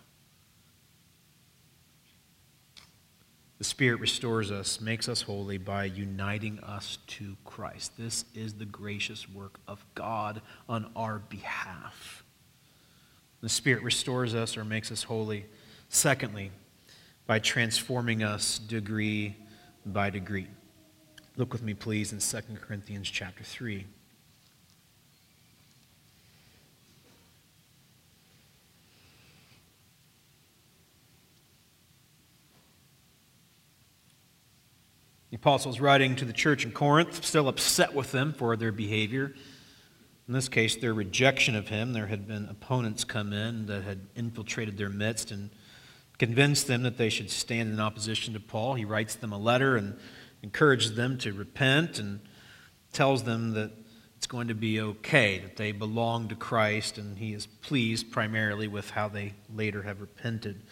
The 3.58 3.64
Spirit 3.64 3.99
restores 3.99 4.51
us, 4.51 4.80
makes 4.80 5.10
us 5.10 5.24
holy 5.24 5.58
by 5.58 5.86
uniting 5.86 6.60
us 6.60 6.99
to 7.08 7.36
Christ. 7.43 7.97
This 7.97 8.26
is 8.36 8.53
the 8.53 8.66
gracious 8.66 9.28
work 9.28 9.60
of 9.68 9.84
God 9.95 10.41
on 10.70 10.91
our 10.95 11.20
behalf. 11.30 12.24
The 13.41 13.49
Spirit 13.49 13.82
restores 13.82 14.36
us 14.36 14.58
or 14.58 14.64
makes 14.64 14.91
us 14.91 15.03
holy. 15.03 15.45
Secondly, 15.89 16.51
by 17.26 17.39
transforming 17.39 18.22
us 18.24 18.60
degree 18.60 19.36
by 19.86 20.12
degree. 20.12 20.47
Look 21.36 21.51
with 21.51 21.64
me, 21.64 21.74
please, 21.74 22.14
in 22.14 22.20
2 22.20 22.55
Corinthians 22.62 23.10
chapter 23.10 23.43
3. 23.43 23.86
The 35.30 35.36
apostles 35.36 35.82
writing 35.82 36.15
to 36.17 36.25
the 36.25 36.32
church 36.32 36.63
in 36.63 36.71
Corinth, 36.71 37.25
still 37.25 37.49
upset 37.49 37.93
with 37.93 38.13
them 38.13 38.32
for 38.32 38.55
their 38.55 38.71
behavior. 38.71 39.34
In 40.25 40.34
this 40.34 40.47
case, 40.47 40.78
their 40.78 40.93
rejection 40.93 41.53
of 41.53 41.67
him. 41.67 41.91
There 41.91 42.07
had 42.07 42.28
been 42.28 42.45
opponents 42.45 43.03
come 43.03 43.34
in 43.34 43.65
that 43.65 43.84
had 43.84 44.07
infiltrated 44.15 44.78
their 44.78 44.89
midst 44.89 45.32
and 45.32 45.49
convinced 46.17 46.67
them 46.67 46.84
that 46.84 46.97
they 46.97 47.09
should 47.09 47.30
stand 47.30 47.73
in 47.73 47.80
opposition 47.80 48.34
to 48.36 48.39
Paul. 48.39 48.75
He 48.75 48.86
writes 48.86 49.15
them 49.15 49.34
a 49.34 49.38
letter 49.38 49.75
and 49.75 49.97
encourages 50.43 50.95
them 50.95 51.17
to 51.19 51.34
repent 51.34 51.99
and 51.99 52.21
tells 52.93 53.23
them 53.23 53.51
that 53.53 53.71
it's 54.15 54.28
going 54.28 54.47
to 54.47 54.55
be 54.55 54.80
okay, 54.80 55.39
that 55.39 55.57
they 55.57 55.73
belong 55.73 56.30
to 56.30 56.36
Christ, 56.36 56.97
and 56.97 57.17
he 57.17 57.34
is 57.34 57.45
pleased 57.45 58.11
primarily 58.11 58.67
with 58.67 58.89
how 58.91 59.09
they 59.09 59.34
later 59.53 59.84
have 59.84 59.99
repented. 59.99 60.63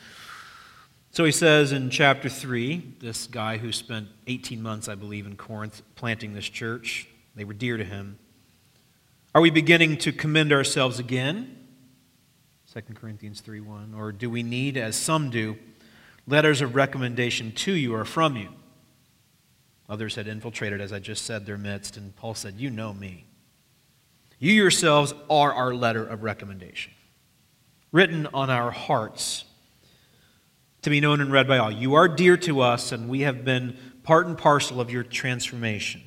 So 1.15 1.23
he 1.23 1.31
says 1.31 1.71
in 1.71 1.89
chapter 1.91 2.27
3, 2.27 2.95
this 2.99 3.25
guy 3.27 3.55
who 3.55 3.71
spent 3.71 4.09
18 4.27 4.61
months, 4.61 4.89
I 4.89 4.95
believe, 4.95 5.25
in 5.25 5.37
Corinth 5.37 5.81
planting 5.95 6.33
this 6.33 6.43
church, 6.49 7.07
they 7.37 7.45
were 7.45 7.53
dear 7.53 7.77
to 7.77 7.85
him. 7.85 8.19
Are 9.33 9.39
we 9.39 9.49
beginning 9.49 9.95
to 9.99 10.11
commend 10.11 10.51
ourselves 10.51 10.99
again? 10.99 11.55
2 12.73 12.81
Corinthians 12.95 13.39
3 13.39 13.61
1. 13.61 13.93
Or 13.97 14.11
do 14.11 14.29
we 14.29 14.43
need, 14.43 14.75
as 14.75 14.97
some 14.97 15.29
do, 15.29 15.55
letters 16.27 16.59
of 16.59 16.75
recommendation 16.75 17.53
to 17.53 17.71
you 17.71 17.95
or 17.95 18.03
from 18.03 18.35
you? 18.35 18.49
Others 19.87 20.15
had 20.15 20.27
infiltrated, 20.27 20.81
as 20.81 20.91
I 20.91 20.99
just 20.99 21.23
said, 21.23 21.45
their 21.45 21.57
midst, 21.57 21.95
and 21.95 22.13
Paul 22.17 22.33
said, 22.33 22.55
You 22.57 22.69
know 22.69 22.93
me. 22.93 23.23
You 24.37 24.51
yourselves 24.51 25.13
are 25.29 25.53
our 25.53 25.73
letter 25.73 26.05
of 26.05 26.23
recommendation, 26.23 26.91
written 27.93 28.27
on 28.33 28.49
our 28.49 28.71
hearts 28.71 29.45
to 30.85 30.89
be 30.91 31.01
known 31.01 31.19
and 31.19 31.31
read 31.31 31.47
by 31.47 31.57
all. 31.57 31.71
You 31.71 31.95
are 31.95 32.07
dear 32.07 32.37
to 32.37 32.61
us, 32.61 32.91
and 32.91 33.09
we 33.09 33.21
have 33.21 33.43
been 33.43 33.75
part 34.03 34.27
and 34.27 34.37
parcel 34.37 34.79
of 34.79 34.91
your 34.91 35.01
transformation. 35.01 36.03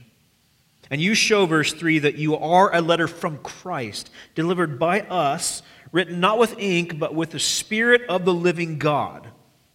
And 0.88 1.00
you 1.00 1.14
show, 1.14 1.46
verse 1.46 1.72
3, 1.72 1.98
that 1.98 2.14
you 2.14 2.36
are 2.36 2.72
a 2.72 2.80
letter 2.80 3.08
from 3.08 3.38
Christ, 3.38 4.08
delivered 4.36 4.78
by 4.78 5.00
us, 5.00 5.62
written 5.90 6.20
not 6.20 6.38
with 6.38 6.56
ink, 6.58 6.96
but 6.96 7.12
with 7.12 7.30
the 7.30 7.40
Spirit 7.40 8.02
of 8.08 8.24
the 8.24 8.32
living 8.32 8.78
God, 8.78 9.26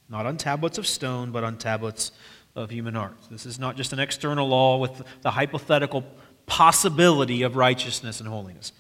not 0.08 0.26
on 0.26 0.38
tablets 0.38 0.78
of 0.78 0.88
stone, 0.88 1.32
but 1.32 1.44
on 1.44 1.58
tablets 1.58 2.14
of 2.56 2.70
human 2.70 2.96
hearts. 2.96 3.28
This 3.28 3.46
is 3.46 3.60
not 3.60 3.76
just 3.76 3.92
an 3.92 4.00
external 4.00 4.48
law 4.48 4.78
with 4.78 5.04
the 5.22 5.32
hypothetical 5.32 6.06
possibility 6.46 7.42
of 7.42 7.58
righteousness 7.58 8.22
and 8.22 8.30
holiness. 8.30 8.72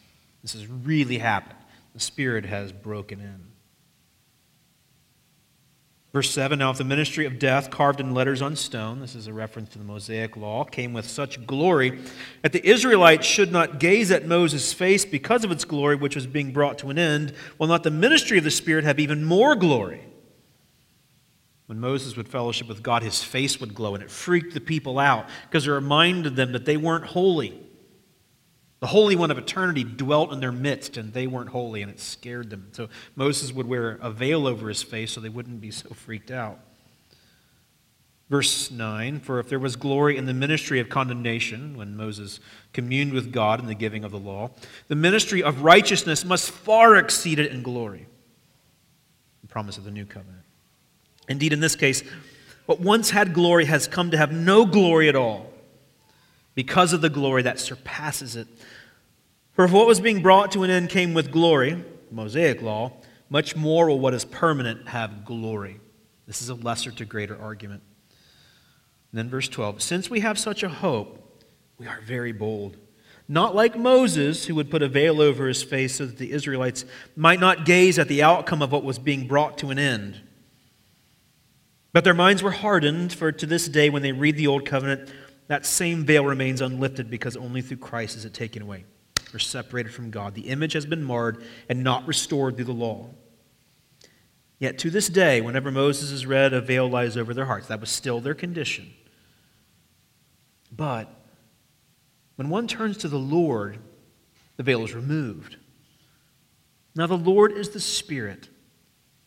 This 0.41 0.53
has 0.53 0.67
really 0.67 1.17
happened. 1.17 1.59
The 1.93 1.99
Spirit 1.99 2.45
has 2.45 2.71
broken 2.71 3.19
in. 3.19 3.52
Verse 6.13 6.29
7 6.29 6.59
Now, 6.59 6.69
if 6.69 6.77
the 6.77 6.83
ministry 6.83 7.25
of 7.25 7.39
death, 7.39 7.71
carved 7.71 7.99
in 7.99 8.13
letters 8.13 8.41
on 8.41 8.55
stone, 8.55 8.99
this 8.99 9.15
is 9.15 9.25
a 9.25 9.33
reference 9.33 9.69
to 9.69 9.79
the 9.79 9.83
Mosaic 9.83 10.37
law, 10.37 10.63
came 10.63 10.93
with 10.93 11.09
such 11.09 11.45
glory 11.47 11.99
that 12.43 12.51
the 12.51 12.65
Israelites 12.65 13.25
should 13.25 13.51
not 13.51 13.79
gaze 13.79 14.11
at 14.11 14.27
Moses' 14.27 14.71
face 14.73 15.05
because 15.05 15.43
of 15.43 15.51
its 15.51 15.65
glory, 15.65 15.95
which 15.95 16.15
was 16.15 16.27
being 16.27 16.53
brought 16.53 16.77
to 16.77 16.91
an 16.91 16.99
end, 16.99 17.33
will 17.57 17.67
not 17.67 17.81
the 17.81 17.89
ministry 17.89 18.37
of 18.37 18.43
the 18.43 18.51
Spirit 18.51 18.85
have 18.85 18.99
even 18.99 19.25
more 19.25 19.55
glory? 19.55 20.05
When 21.65 21.79
Moses 21.79 22.15
would 22.15 22.27
fellowship 22.27 22.67
with 22.67 22.83
God, 22.83 23.01
his 23.01 23.23
face 23.23 23.59
would 23.59 23.73
glow, 23.73 23.95
and 23.95 24.03
it 24.03 24.11
freaked 24.11 24.53
the 24.53 24.61
people 24.61 24.99
out 24.99 25.27
because 25.49 25.65
it 25.65 25.71
reminded 25.71 26.35
them 26.35 26.51
that 26.51 26.65
they 26.65 26.77
weren't 26.77 27.05
holy. 27.05 27.59
The 28.83 28.87
Holy 28.87 29.15
One 29.15 29.31
of 29.31 29.37
eternity 29.37 29.85
dwelt 29.85 30.33
in 30.33 30.41
their 30.41 30.51
midst, 30.51 30.97
and 30.97 31.13
they 31.13 31.25
weren't 31.25 31.51
holy, 31.51 31.81
and 31.81 31.89
it 31.89 32.01
scared 32.01 32.49
them. 32.49 32.67
So 32.73 32.89
Moses 33.15 33.53
would 33.53 33.65
wear 33.65 33.97
a 34.01 34.11
veil 34.11 34.45
over 34.45 34.67
his 34.67 34.83
face 34.83 35.13
so 35.13 35.21
they 35.21 35.29
wouldn't 35.29 35.61
be 35.61 35.71
so 35.71 35.87
freaked 35.91 36.31
out. 36.31 36.59
Verse 38.29 38.69
9 38.69 39.21
For 39.21 39.39
if 39.39 39.47
there 39.47 39.57
was 39.57 39.77
glory 39.77 40.17
in 40.17 40.25
the 40.25 40.33
ministry 40.33 40.81
of 40.81 40.89
condemnation, 40.89 41.77
when 41.77 41.95
Moses 41.95 42.41
communed 42.73 43.13
with 43.13 43.31
God 43.31 43.61
in 43.61 43.67
the 43.67 43.73
giving 43.73 44.03
of 44.03 44.11
the 44.11 44.19
law, 44.19 44.51
the 44.89 44.95
ministry 44.95 45.41
of 45.41 45.61
righteousness 45.61 46.25
must 46.25 46.51
far 46.51 46.97
exceed 46.97 47.39
it 47.39 47.53
in 47.53 47.63
glory. 47.63 48.05
The 49.43 49.47
promise 49.47 49.77
of 49.77 49.85
the 49.85 49.91
new 49.91 50.05
covenant. 50.05 50.43
Indeed, 51.29 51.53
in 51.53 51.61
this 51.61 51.77
case, 51.77 52.03
what 52.65 52.81
once 52.81 53.11
had 53.11 53.33
glory 53.33 53.63
has 53.63 53.87
come 53.87 54.11
to 54.11 54.17
have 54.17 54.33
no 54.33 54.65
glory 54.65 55.07
at 55.07 55.15
all 55.15 55.52
because 56.55 56.93
of 56.93 57.01
the 57.01 57.09
glory 57.09 57.43
that 57.43 57.59
surpasses 57.59 58.35
it. 58.35 58.47
For 59.53 59.65
if 59.65 59.71
what 59.71 59.87
was 59.87 59.99
being 59.99 60.21
brought 60.21 60.51
to 60.53 60.63
an 60.63 60.69
end 60.69 60.89
came 60.89 61.13
with 61.13 61.31
glory, 61.31 61.83
Mosaic 62.11 62.61
law, 62.61 62.93
much 63.29 63.55
more 63.55 63.87
will 63.87 63.99
what 63.99 64.13
is 64.13 64.25
permanent 64.25 64.87
have 64.89 65.25
glory. 65.25 65.79
This 66.27 66.41
is 66.41 66.49
a 66.49 66.55
lesser 66.55 66.91
to 66.91 67.05
greater 67.05 67.39
argument. 67.39 67.81
And 69.11 69.19
then 69.19 69.29
verse 69.29 69.47
12 69.47 69.81
Since 69.81 70.09
we 70.09 70.21
have 70.21 70.39
such 70.39 70.63
a 70.63 70.69
hope, 70.69 71.43
we 71.77 71.87
are 71.87 72.01
very 72.01 72.31
bold. 72.31 72.77
Not 73.27 73.55
like 73.55 73.77
Moses, 73.77 74.45
who 74.45 74.55
would 74.55 74.69
put 74.69 74.81
a 74.81 74.89
veil 74.89 75.21
over 75.21 75.47
his 75.47 75.63
face 75.63 75.95
so 75.95 76.05
that 76.05 76.17
the 76.17 76.31
Israelites 76.31 76.83
might 77.15 77.39
not 77.39 77.65
gaze 77.65 77.97
at 77.97 78.09
the 78.09 78.21
outcome 78.21 78.61
of 78.61 78.71
what 78.71 78.83
was 78.83 78.99
being 78.99 79.27
brought 79.27 79.57
to 79.59 79.69
an 79.69 79.79
end. 79.79 80.21
But 81.93 82.03
their 82.03 82.13
minds 82.13 82.43
were 82.43 82.51
hardened, 82.51 83.13
for 83.13 83.31
to 83.31 83.45
this 83.45 83.69
day, 83.69 83.89
when 83.89 84.01
they 84.01 84.11
read 84.11 84.35
the 84.35 84.47
Old 84.47 84.65
Covenant, 84.65 85.09
that 85.47 85.65
same 85.65 86.05
veil 86.05 86.25
remains 86.25 86.61
unlifted 86.61 87.09
because 87.09 87.35
only 87.35 87.61
through 87.61 87.77
Christ 87.77 88.15
is 88.15 88.25
it 88.25 88.33
taken 88.33 88.61
away 88.61 88.85
We're 89.31 89.39
separated 89.39 89.93
from 89.93 90.09
God. 90.11 90.35
The 90.35 90.49
image 90.49 90.73
has 90.73 90.85
been 90.85 91.03
marred 91.03 91.43
and 91.69 91.83
not 91.83 92.07
restored 92.07 92.55
through 92.55 92.65
the 92.65 92.73
law. 92.73 93.09
Yet 94.59 94.77
to 94.79 94.89
this 94.89 95.09
day, 95.09 95.41
whenever 95.41 95.71
Moses 95.71 96.11
is 96.11 96.25
read, 96.25 96.53
a 96.53 96.61
veil 96.61 96.89
lies 96.89 97.17
over 97.17 97.33
their 97.33 97.45
hearts. 97.45 97.67
That 97.67 97.81
was 97.81 97.89
still 97.89 98.21
their 98.21 98.33
condition. 98.33 98.93
But 100.71 101.13
when 102.35 102.49
one 102.49 102.67
turns 102.67 102.97
to 102.99 103.07
the 103.07 103.19
Lord, 103.19 103.79
the 104.57 104.63
veil 104.63 104.83
is 104.83 104.95
removed. 104.95 105.57
Now, 106.95 107.07
the 107.07 107.17
Lord 107.17 107.51
is 107.51 107.69
the 107.69 107.79
Spirit. 107.79 108.49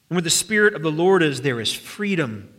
And 0.08 0.16
where 0.16 0.22
the 0.22 0.30
Spirit 0.30 0.74
of 0.74 0.82
the 0.82 0.90
Lord 0.90 1.22
is, 1.22 1.42
there 1.42 1.60
is 1.60 1.72
freedom. 1.72 2.52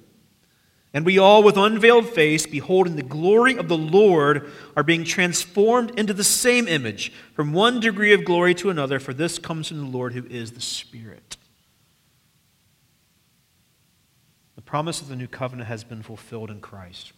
And 0.94 1.06
we 1.06 1.18
all, 1.18 1.44
with 1.44 1.58
unveiled 1.58 2.08
face, 2.10 2.46
beholding 2.46 2.96
the 2.96 3.04
glory 3.04 3.58
of 3.58 3.68
the 3.68 3.78
Lord, 3.78 4.52
are 4.76 4.84
being 4.84 5.04
transformed 5.04 5.98
into 6.00 6.14
the 6.14 6.24
same 6.24 6.68
image, 6.68 7.12
from 7.34 7.54
one 7.54 7.80
degree 7.80 8.14
of 8.14 8.24
glory 8.24 8.56
to 8.56 8.70
another, 8.70 9.00
for 9.00 9.14
this 9.14 9.38
comes 9.38 9.68
from 9.68 9.80
the 9.80 9.98
Lord 9.98 10.14
who 10.14 10.26
is 10.26 10.52
the 10.52 10.62
Spirit. 10.62 11.38
The 14.56 14.62
promise 14.62 15.02
of 15.02 15.10
the 15.10 15.16
new 15.16 15.28
covenant 15.28 15.68
has 15.68 15.84
been 15.84 16.02
fulfilled 16.02 16.50
in 16.50 16.62
Christ. 16.62 17.12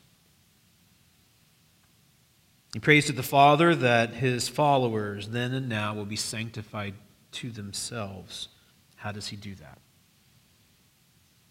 He 2.73 2.79
prays 2.79 3.05
to 3.05 3.13
the 3.13 3.23
Father 3.23 3.73
that 3.75 4.15
his 4.15 4.49
followers, 4.49 5.29
then 5.29 5.53
and 5.53 5.69
now, 5.69 5.93
will 5.93 6.05
be 6.05 6.15
sanctified 6.15 6.95
to 7.33 7.49
themselves. 7.49 8.49
How 8.97 9.11
does 9.11 9.27
he 9.27 9.35
do 9.35 9.55
that? 9.55 9.79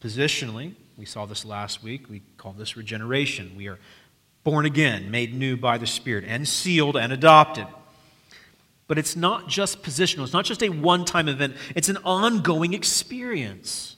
Positionally, 0.01 0.75
we 0.99 1.05
saw 1.05 1.25
this 1.27 1.45
last 1.45 1.83
week. 1.83 2.11
We 2.11 2.23
call 2.37 2.53
this 2.53 2.77
regeneration. 2.77 3.53
We 3.57 3.69
are 3.69 3.79
born 4.43 4.67
again, 4.67 5.11
made 5.11 5.33
new 5.33 5.57
by 5.57 5.79
the 5.79 5.87
Spirit, 5.87 6.25
and 6.27 6.47
sealed 6.47 6.97
and 6.97 7.13
adopted. 7.13 7.69
But 8.89 8.99
it's 8.99 9.15
not 9.15 9.49
just 9.49 9.83
positional, 9.83 10.25
it's 10.25 10.33
not 10.33 10.45
just 10.45 10.63
a 10.63 10.71
one 10.71 11.05
time 11.05 11.29
event, 11.29 11.55
it's 11.77 11.89
an 11.89 11.99
ongoing 11.99 12.75
experience. 12.75 13.97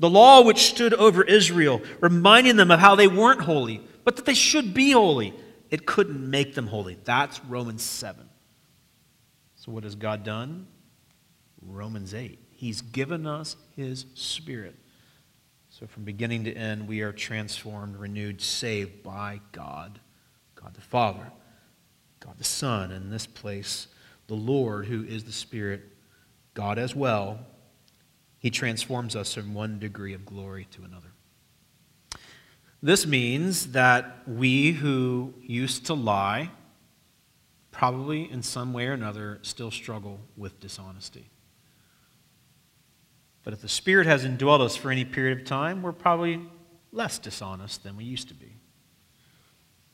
The 0.00 0.10
law 0.10 0.42
which 0.42 0.64
stood 0.64 0.92
over 0.94 1.22
Israel, 1.22 1.80
reminding 2.00 2.56
them 2.56 2.72
of 2.72 2.80
how 2.80 2.96
they 2.96 3.06
weren't 3.06 3.42
holy, 3.42 3.80
but 4.02 4.16
that 4.16 4.24
they 4.24 4.34
should 4.34 4.74
be 4.74 4.90
holy, 4.90 5.32
it 5.70 5.86
couldn't 5.86 6.28
make 6.28 6.54
them 6.54 6.66
holy. 6.66 6.98
That's 7.04 7.44
Romans 7.44 7.84
7. 7.84 8.28
So, 9.54 9.70
what 9.70 9.84
has 9.84 9.94
God 9.94 10.24
done? 10.24 10.66
Romans 11.62 12.14
8. 12.14 12.38
He's 12.50 12.80
given 12.80 13.26
us 13.26 13.54
His 13.76 14.06
Spirit. 14.14 14.74
So 15.80 15.88
from 15.88 16.04
beginning 16.04 16.44
to 16.44 16.54
end, 16.54 16.86
we 16.86 17.00
are 17.00 17.10
transformed, 17.10 17.96
renewed, 17.96 18.40
saved 18.40 19.02
by 19.02 19.40
God, 19.50 19.98
God 20.54 20.72
the 20.72 20.80
Father, 20.80 21.32
God 22.20 22.38
the 22.38 22.44
Son, 22.44 22.92
and 22.92 23.06
in 23.06 23.10
this 23.10 23.26
place, 23.26 23.88
the 24.28 24.36
Lord, 24.36 24.86
who 24.86 25.02
is 25.02 25.24
the 25.24 25.32
Spirit, 25.32 25.82
God 26.54 26.78
as 26.78 26.94
well. 26.94 27.40
He 28.38 28.50
transforms 28.50 29.16
us 29.16 29.34
from 29.34 29.52
one 29.52 29.80
degree 29.80 30.14
of 30.14 30.24
glory 30.24 30.68
to 30.70 30.84
another. 30.84 31.08
This 32.80 33.04
means 33.04 33.72
that 33.72 34.28
we 34.28 34.70
who 34.70 35.34
used 35.42 35.86
to 35.86 35.94
lie, 35.94 36.52
probably 37.72 38.30
in 38.30 38.44
some 38.44 38.72
way 38.72 38.86
or 38.86 38.92
another, 38.92 39.40
still 39.42 39.72
struggle 39.72 40.20
with 40.36 40.60
dishonesty. 40.60 41.30
But 43.44 43.52
if 43.52 43.60
the 43.60 43.68
Spirit 43.68 44.06
has 44.06 44.24
indwelt 44.24 44.62
us 44.62 44.74
for 44.74 44.90
any 44.90 45.04
period 45.04 45.38
of 45.38 45.46
time, 45.46 45.82
we're 45.82 45.92
probably 45.92 46.40
less 46.92 47.18
dishonest 47.18 47.82
than 47.82 47.96
we 47.96 48.04
used 48.04 48.28
to 48.28 48.34
be. 48.34 48.56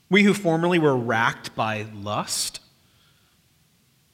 We 0.08 0.22
who 0.22 0.34
formerly 0.34 0.78
were 0.78 0.96
racked 0.96 1.54
by 1.56 1.86
lust, 1.92 2.60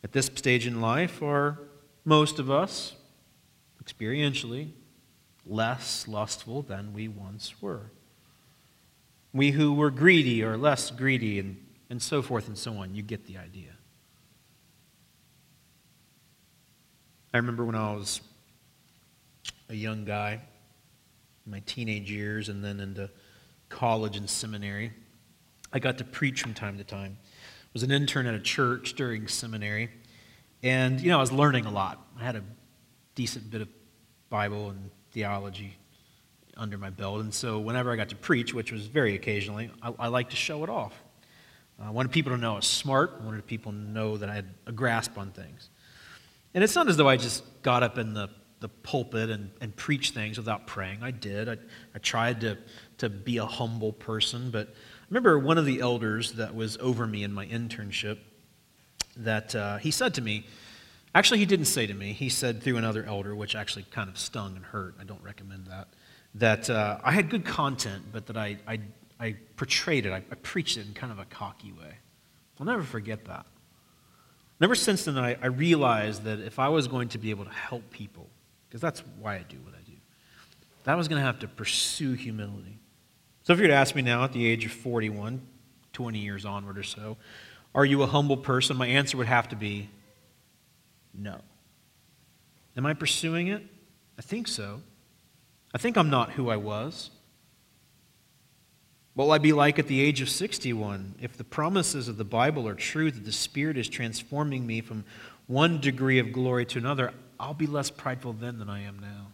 at 0.02 0.12
this 0.12 0.26
stage 0.26 0.66
in 0.66 0.80
life, 0.80 1.22
are 1.22 1.58
most 2.04 2.38
of 2.38 2.50
us, 2.50 2.94
experientially, 3.82 4.70
less 5.44 6.08
lustful 6.08 6.62
than 6.62 6.92
we 6.92 7.08
once 7.08 7.60
were. 7.60 7.90
We 9.32 9.50
who 9.50 9.74
were 9.74 9.90
greedy 9.90 10.42
are 10.42 10.56
less 10.56 10.90
greedy, 10.90 11.38
and, 11.38 11.56
and 11.90 12.00
so 12.00 12.22
forth 12.22 12.48
and 12.48 12.56
so 12.56 12.74
on. 12.78 12.94
You 12.94 13.02
get 13.02 13.26
the 13.26 13.36
idea. 13.36 13.72
I 17.34 17.38
remember 17.38 17.64
when 17.64 17.74
I 17.74 17.92
was 17.92 18.22
a 19.68 19.74
young 19.74 20.04
guy 20.04 20.40
my 21.46 21.60
teenage 21.60 22.10
years 22.10 22.48
and 22.48 22.64
then 22.64 22.80
into 22.80 23.08
college 23.68 24.16
and 24.16 24.28
seminary. 24.28 24.92
I 25.72 25.78
got 25.78 25.98
to 25.98 26.04
preach 26.04 26.42
from 26.42 26.54
time 26.54 26.78
to 26.78 26.84
time. 26.84 27.18
was 27.72 27.82
an 27.82 27.90
intern 27.90 28.26
at 28.26 28.34
a 28.34 28.40
church 28.40 28.94
during 28.94 29.28
seminary, 29.28 29.90
and 30.62 31.00
you 31.00 31.10
know 31.10 31.18
I 31.18 31.20
was 31.20 31.32
learning 31.32 31.66
a 31.66 31.70
lot. 31.70 32.04
I 32.18 32.24
had 32.24 32.36
a 32.36 32.42
decent 33.14 33.50
bit 33.50 33.60
of 33.60 33.68
Bible 34.28 34.70
and 34.70 34.90
theology 35.12 35.76
under 36.56 36.78
my 36.78 36.90
belt, 36.90 37.20
and 37.20 37.32
so 37.32 37.58
whenever 37.58 37.92
I 37.92 37.96
got 37.96 38.08
to 38.10 38.16
preach, 38.16 38.54
which 38.54 38.72
was 38.72 38.86
very 38.86 39.14
occasionally, 39.14 39.70
I, 39.82 39.92
I 39.98 40.08
liked 40.08 40.30
to 40.30 40.36
show 40.36 40.64
it 40.64 40.70
off. 40.70 40.94
I 41.78 41.90
wanted 41.90 42.10
people 42.10 42.32
to 42.32 42.38
know 42.38 42.54
I 42.54 42.56
was 42.56 42.66
smart. 42.66 43.18
I 43.20 43.24
wanted 43.24 43.46
people 43.46 43.70
to 43.70 43.78
know 43.78 44.16
that 44.16 44.30
I 44.30 44.34
had 44.34 44.46
a 44.66 44.72
grasp 44.72 45.18
on 45.18 45.30
things. 45.32 45.68
And 46.54 46.64
it's 46.64 46.74
not 46.74 46.88
as 46.88 46.96
though 46.96 47.08
I 47.08 47.18
just 47.18 47.44
got 47.62 47.82
up 47.82 47.98
in 47.98 48.14
the, 48.14 48.30
the 48.60 48.68
pulpit 48.68 49.30
and, 49.30 49.50
and 49.60 49.74
preached 49.76 50.14
things 50.14 50.38
without 50.38 50.66
praying. 50.66 51.02
I 51.02 51.10
did. 51.10 51.48
I, 51.48 51.56
I 51.94 51.98
tried 51.98 52.40
to, 52.40 52.56
to 52.98 53.08
be 53.08 53.36
a 53.38 53.46
humble 53.46 53.92
person. 53.92 54.50
But 54.50 54.68
I 54.68 55.04
remember 55.10 55.38
one 55.38 55.58
of 55.58 55.66
the 55.66 55.80
elders 55.80 56.32
that 56.32 56.54
was 56.54 56.76
over 56.78 57.06
me 57.06 57.22
in 57.22 57.32
my 57.32 57.46
internship 57.46 58.18
that 59.18 59.54
uh, 59.54 59.76
he 59.78 59.90
said 59.90 60.14
to 60.14 60.22
me, 60.22 60.46
actually, 61.14 61.38
he 61.38 61.46
didn't 61.46 61.66
say 61.66 61.86
to 61.86 61.94
me, 61.94 62.12
he 62.12 62.28
said 62.28 62.62
through 62.62 62.76
another 62.76 63.04
elder, 63.04 63.34
which 63.34 63.54
actually 63.54 63.84
kind 63.90 64.08
of 64.08 64.18
stung 64.18 64.56
and 64.56 64.64
hurt. 64.64 64.94
I 65.00 65.04
don't 65.04 65.22
recommend 65.22 65.66
that. 65.66 65.88
That 66.34 66.68
uh, 66.68 66.98
I 67.02 67.12
had 67.12 67.30
good 67.30 67.44
content, 67.44 68.04
but 68.12 68.26
that 68.26 68.36
I, 68.36 68.58
I, 68.66 68.80
I 69.18 69.36
portrayed 69.56 70.06
it, 70.06 70.12
I, 70.12 70.16
I 70.16 70.34
preached 70.42 70.76
it 70.76 70.86
in 70.86 70.92
kind 70.92 71.12
of 71.12 71.18
a 71.18 71.24
cocky 71.26 71.72
way. 71.72 71.94
I'll 72.58 72.66
never 72.66 72.82
forget 72.82 73.24
that. 73.26 73.46
Never 74.60 74.74
since 74.74 75.04
then, 75.04 75.18
I, 75.18 75.36
I 75.42 75.46
realized 75.46 76.24
that 76.24 76.40
if 76.40 76.58
I 76.58 76.68
was 76.68 76.88
going 76.88 77.08
to 77.10 77.18
be 77.18 77.30
able 77.30 77.44
to 77.44 77.50
help 77.50 77.90
people, 77.90 78.28
because 78.76 78.82
that's 78.82 79.02
why 79.20 79.36
I 79.36 79.44
do 79.48 79.56
what 79.64 79.72
I 79.72 79.80
do, 79.86 79.96
that 80.84 80.92
I 80.92 80.96
was 80.96 81.08
going 81.08 81.18
to 81.18 81.24
have 81.24 81.38
to 81.38 81.48
pursue 81.48 82.12
humility. 82.12 82.78
So 83.42 83.54
if 83.54 83.58
you 83.58 83.62
were 83.62 83.68
to 83.68 83.74
ask 83.74 83.94
me 83.94 84.02
now 84.02 84.22
at 84.24 84.34
the 84.34 84.46
age 84.46 84.66
of 84.66 84.72
41, 84.72 85.40
20 85.94 86.18
years 86.18 86.44
onward 86.44 86.76
or 86.76 86.82
so, 86.82 87.16
are 87.74 87.86
you 87.86 88.02
a 88.02 88.06
humble 88.06 88.36
person? 88.36 88.76
My 88.76 88.86
answer 88.86 89.16
would 89.16 89.28
have 89.28 89.48
to 89.48 89.56
be 89.56 89.88
no. 91.14 91.40
Am 92.76 92.84
I 92.84 92.92
pursuing 92.92 93.46
it? 93.46 93.62
I 94.18 94.20
think 94.20 94.46
so. 94.46 94.82
I 95.72 95.78
think 95.78 95.96
I'm 95.96 96.10
not 96.10 96.32
who 96.32 96.50
I 96.50 96.56
was. 96.56 97.08
What 99.14 99.24
will 99.24 99.32
I 99.32 99.38
be 99.38 99.54
like 99.54 99.78
at 99.78 99.86
the 99.86 100.02
age 100.02 100.20
of 100.20 100.28
61 100.28 101.14
if 101.22 101.38
the 101.38 101.44
promises 101.44 102.08
of 102.08 102.18
the 102.18 102.24
Bible 102.24 102.68
are 102.68 102.74
true, 102.74 103.10
that 103.10 103.24
the 103.24 103.32
Spirit 103.32 103.78
is 103.78 103.88
transforming 103.88 104.66
me 104.66 104.82
from 104.82 105.06
one 105.46 105.80
degree 105.80 106.18
of 106.18 106.30
glory 106.30 106.66
to 106.66 106.78
another? 106.78 107.14
I'll 107.38 107.54
be 107.54 107.66
less 107.66 107.90
prideful 107.90 108.32
then 108.34 108.58
than 108.58 108.68
I 108.68 108.82
am 108.82 108.98
now. 108.98 109.28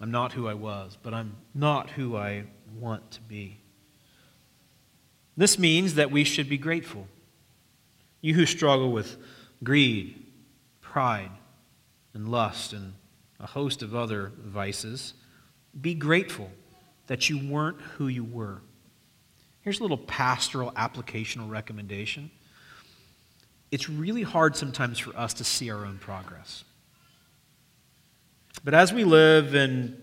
I'm 0.00 0.10
not 0.10 0.32
who 0.32 0.48
I 0.48 0.54
was, 0.54 0.96
but 1.02 1.12
I'm 1.12 1.36
not 1.54 1.90
who 1.90 2.16
I 2.16 2.44
want 2.78 3.10
to 3.12 3.20
be. 3.20 3.58
This 5.36 5.58
means 5.58 5.94
that 5.94 6.10
we 6.10 6.24
should 6.24 6.48
be 6.48 6.58
grateful. 6.58 7.06
You 8.20 8.34
who 8.34 8.46
struggle 8.46 8.92
with 8.92 9.16
greed, 9.62 10.26
pride, 10.80 11.30
and 12.14 12.28
lust, 12.28 12.72
and 12.72 12.94
a 13.38 13.46
host 13.46 13.82
of 13.82 13.94
other 13.94 14.32
vices, 14.38 15.14
be 15.80 15.94
grateful 15.94 16.50
that 17.06 17.28
you 17.28 17.50
weren't 17.50 17.80
who 17.80 18.08
you 18.08 18.24
were. 18.24 18.60
Here's 19.62 19.80
a 19.80 19.82
little 19.82 19.98
pastoral 19.98 20.72
applicational 20.72 21.50
recommendation. 21.50 22.30
It's 23.70 23.88
really 23.88 24.22
hard 24.22 24.56
sometimes 24.56 24.98
for 24.98 25.16
us 25.16 25.34
to 25.34 25.44
see 25.44 25.70
our 25.70 25.84
own 25.84 25.98
progress. 25.98 26.64
But 28.64 28.74
as 28.74 28.92
we 28.92 29.04
live 29.04 29.54
in, 29.54 29.96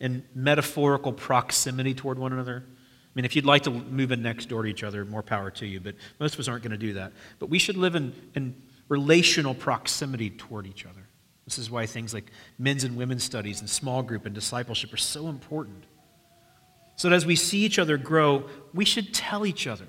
in 0.00 0.24
metaphorical 0.34 1.12
proximity 1.12 1.94
toward 1.94 2.18
one 2.18 2.32
another, 2.32 2.64
I 2.66 3.10
mean, 3.14 3.24
if 3.26 3.36
you'd 3.36 3.44
like 3.44 3.62
to 3.64 3.70
move 3.70 4.10
in 4.10 4.22
next 4.22 4.46
door 4.48 4.62
to 4.62 4.68
each 4.68 4.82
other, 4.82 5.04
more 5.04 5.22
power 5.22 5.50
to 5.52 5.66
you, 5.66 5.80
but 5.80 5.94
most 6.18 6.34
of 6.34 6.40
us 6.40 6.48
aren't 6.48 6.62
going 6.62 6.72
to 6.72 6.78
do 6.78 6.94
that. 6.94 7.12
But 7.38 7.50
we 7.50 7.58
should 7.58 7.76
live 7.76 7.94
in, 7.94 8.14
in 8.34 8.56
relational 8.88 9.54
proximity 9.54 10.30
toward 10.30 10.66
each 10.66 10.86
other. 10.86 11.06
This 11.44 11.58
is 11.58 11.70
why 11.70 11.86
things 11.86 12.14
like 12.14 12.30
men's 12.58 12.84
and 12.84 12.96
women's 12.96 13.24
studies 13.24 13.60
and 13.60 13.68
small 13.68 14.02
group 14.02 14.24
and 14.24 14.34
discipleship 14.34 14.92
are 14.94 14.98
so 14.98 15.28
important. 15.28 15.84
So 16.96 17.10
that 17.10 17.14
as 17.16 17.26
we 17.26 17.36
see 17.36 17.64
each 17.64 17.78
other 17.78 17.98
grow, 17.98 18.48
we 18.72 18.84
should 18.84 19.12
tell 19.12 19.44
each 19.44 19.66
other. 19.66 19.86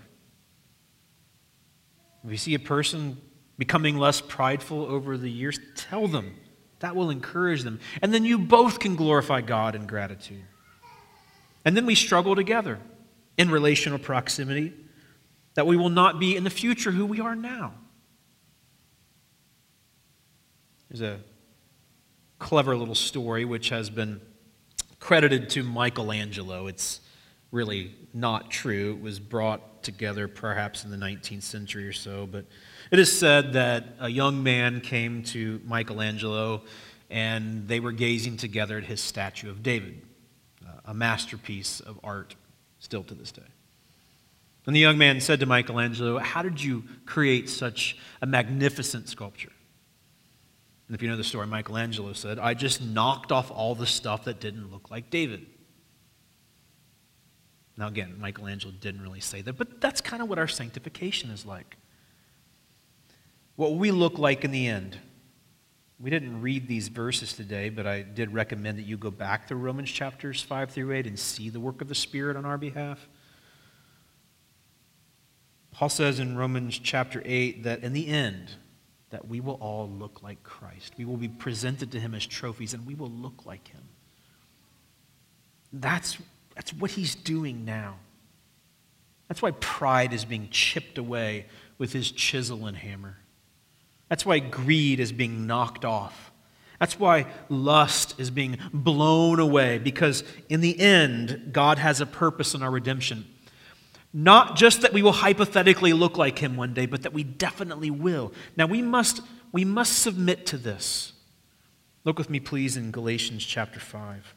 If 2.24 2.30
we 2.30 2.38
see 2.38 2.54
a 2.54 2.60
person 2.60 3.18
becoming 3.58 3.98
less 3.98 4.22
prideful 4.22 4.86
over 4.86 5.18
the 5.18 5.30
years, 5.30 5.60
tell 5.76 6.08
them. 6.08 6.36
That 6.80 6.96
will 6.96 7.10
encourage 7.10 7.64
them. 7.64 7.80
And 8.02 8.14
then 8.14 8.26
you 8.26 8.38
both 8.38 8.80
can 8.80 8.96
glorify 8.96 9.42
God 9.42 9.76
in 9.76 9.88
gratitude. 9.88 10.44
And 11.66 11.78
then 11.78 11.86
we 11.86 11.96
struggle 11.96 12.36
together 12.36 12.80
in 13.38 13.50
relational 13.50 14.00
proximity 14.00 14.74
that 15.54 15.66
we 15.66 15.78
will 15.78 15.90
not 15.90 16.20
be 16.20 16.36
in 16.36 16.44
the 16.44 16.50
future 16.50 16.92
who 16.92 17.06
we 17.06 17.20
are 17.20 17.36
now. 17.36 17.74
There's 20.90 21.02
a 21.02 21.20
clever 22.40 22.76
little 22.76 22.96
story 22.96 23.46
which 23.46 23.70
has 23.70 23.90
been 23.90 24.20
credited 25.00 25.50
to 25.52 25.64
Michelangelo. 25.64 26.68
It's 26.68 27.00
really 27.54 27.96
not 28.14 28.50
true. 28.50 28.96
It 28.96 29.02
was 29.02 29.20
brought 29.20 29.84
together 29.84 30.28
perhaps 30.28 30.84
in 30.84 30.92
the 30.92 30.98
19th 30.98 31.44
century 31.44 31.88
or 31.88 31.94
so, 31.94 32.26
but 32.26 32.46
it 32.92 33.00
is 33.00 33.18
said 33.18 33.54
that 33.54 33.86
a 34.00 34.10
young 34.10 34.42
man 34.44 34.82
came 34.82 35.24
to 35.26 35.62
Michelangelo 35.64 36.64
and 37.10 37.68
they 37.68 37.80
were 37.80 37.92
gazing 37.92 38.38
together 38.38 38.78
at 38.78 38.86
his 38.86 39.00
statue 39.00 39.50
of 39.52 39.62
David, 39.62 40.02
uh, 40.66 40.72
a 40.86 40.94
masterpiece 40.94 41.80
of 41.80 42.00
art 42.04 42.36
still 42.80 43.04
to 43.04 43.14
this 43.14 43.32
day. 43.32 43.44
And 44.66 44.76
the 44.76 44.80
young 44.80 44.98
man 44.98 45.22
said 45.22 45.40
to 45.42 45.46
Michelangelo, 45.46 46.18
How 46.18 46.42
did 46.42 46.62
you 46.62 46.84
create 47.06 47.50
such 47.50 47.98
a 48.22 48.26
magnificent 48.26 49.10
sculpture? 49.10 49.52
And 50.88 50.96
if 50.96 51.04
you 51.04 51.10
know 51.10 51.18
the 51.18 51.24
story, 51.24 51.46
Michelangelo 51.48 52.14
said, 52.14 52.40
I 52.40 52.56
just 52.56 52.82
knocked 52.82 53.32
off 53.32 53.52
all 53.52 53.76
the 53.76 53.86
stuff 53.86 54.24
that 54.26 54.40
didn't 54.40 54.72
look 54.72 54.90
like 54.90 55.10
David. 55.10 55.46
Now, 57.78 57.88
again, 57.88 58.16
Michelangelo 58.20 58.74
didn't 58.80 59.02
really 59.02 59.20
say 59.20 59.42
that, 59.42 59.54
but 59.54 59.82
that's 59.82 60.02
kind 60.02 60.22
of 60.22 60.30
what 60.30 60.38
our 60.38 60.48
sanctification 60.48 61.32
is 61.32 61.46
like. 61.46 61.78
What 63.56 63.76
we 63.76 63.92
look 63.92 64.18
like 64.18 64.44
in 64.44 64.52
the 64.52 64.68
end. 64.68 64.98
We 66.00 66.10
didn't 66.10 66.42
read 66.42 66.68
these 66.68 66.90
verses 66.90 67.34
today, 67.34 67.70
but 67.70 67.88
I 67.88 68.02
did 68.02 68.34
recommend 68.34 68.78
that 68.78 68.86
you 68.86 68.98
go 68.98 69.12
back 69.12 69.48
to 69.48 69.56
Romans 69.56 69.90
chapters 69.92 70.42
5 70.42 70.72
through 70.72 70.92
8 70.92 71.08
and 71.08 71.18
see 71.18 71.50
the 71.50 71.60
work 71.60 71.82
of 71.82 71.88
the 71.88 71.96
Spirit 71.96 72.36
on 72.36 72.46
our 72.46 72.58
behalf. 72.58 73.08
Paul 75.72 75.90
says 75.90 76.20
in 76.20 76.38
Romans 76.38 76.78
chapter 76.78 77.22
8 77.26 77.64
that 77.64 77.84
in 77.84 77.94
the 77.94 78.08
end, 78.08 78.52
that 79.14 79.28
we 79.28 79.40
will 79.40 79.60
all 79.62 79.88
look 79.88 80.24
like 80.24 80.42
Christ. 80.42 80.94
We 80.98 81.06
will 81.06 81.18
be 81.18 81.28
presented 81.28 81.92
to 81.92 82.00
him 82.00 82.16
as 82.16 82.26
trophies 82.26 82.74
and 82.74 82.84
we 82.84 82.96
will 82.96 83.12
look 83.12 83.46
like 83.46 83.68
him. 83.68 83.84
That's, 85.72 86.18
that's 86.56 86.74
what 86.74 86.92
he's 86.92 87.16
doing 87.16 87.66
now. 87.66 87.96
That's 89.28 89.42
why 89.42 89.52
pride 89.52 90.14
is 90.14 90.26
being 90.26 90.50
chipped 90.52 90.98
away 90.98 91.48
with 91.78 91.94
his 91.94 92.12
chisel 92.12 92.66
and 92.66 92.78
hammer. 92.78 93.18
That's 94.10 94.26
why 94.26 94.40
greed 94.40 95.00
is 95.00 95.12
being 95.12 95.48
knocked 95.48 95.86
off. 95.86 96.32
That's 96.80 97.00
why 97.00 97.28
lust 97.50 98.20
is 98.20 98.30
being 98.30 98.58
blown 98.74 99.40
away, 99.40 99.78
because 99.80 100.24
in 100.50 100.62
the 100.62 100.80
end, 100.80 101.50
God 101.52 101.80
has 101.80 102.02
a 102.02 102.06
purpose 102.06 102.54
in 102.54 102.62
our 102.62 102.70
redemption. 102.70 103.26
Not 104.14 104.56
just 104.56 104.82
that 104.82 104.94
we 104.94 105.02
will 105.02 105.14
hypothetically 105.14 105.94
look 105.94 106.18
like 106.18 106.38
him 106.38 106.56
one 106.56 106.74
day, 106.74 106.86
but 106.86 107.02
that 107.04 107.14
we 107.14 107.24
definitely 107.24 107.90
will. 107.90 108.34
Now 108.56 108.68
we 108.68 108.82
must, 108.82 109.22
we 109.52 109.66
must 109.66 109.98
submit 110.00 110.46
to 110.48 110.58
this. 110.58 111.14
Look 112.04 112.20
with 112.20 112.30
me, 112.30 112.40
please, 112.40 112.78
in 112.78 112.92
Galatians 112.92 113.44
chapter 113.46 113.80
5. 113.80 114.36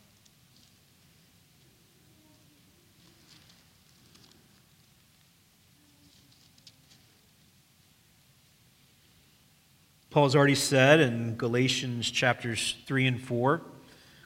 Paul 10.16 10.24
has 10.24 10.34
already 10.34 10.54
said 10.54 11.00
in 11.00 11.36
Galatians 11.36 12.10
chapters 12.10 12.76
3 12.86 13.06
and 13.06 13.20
4 13.20 13.60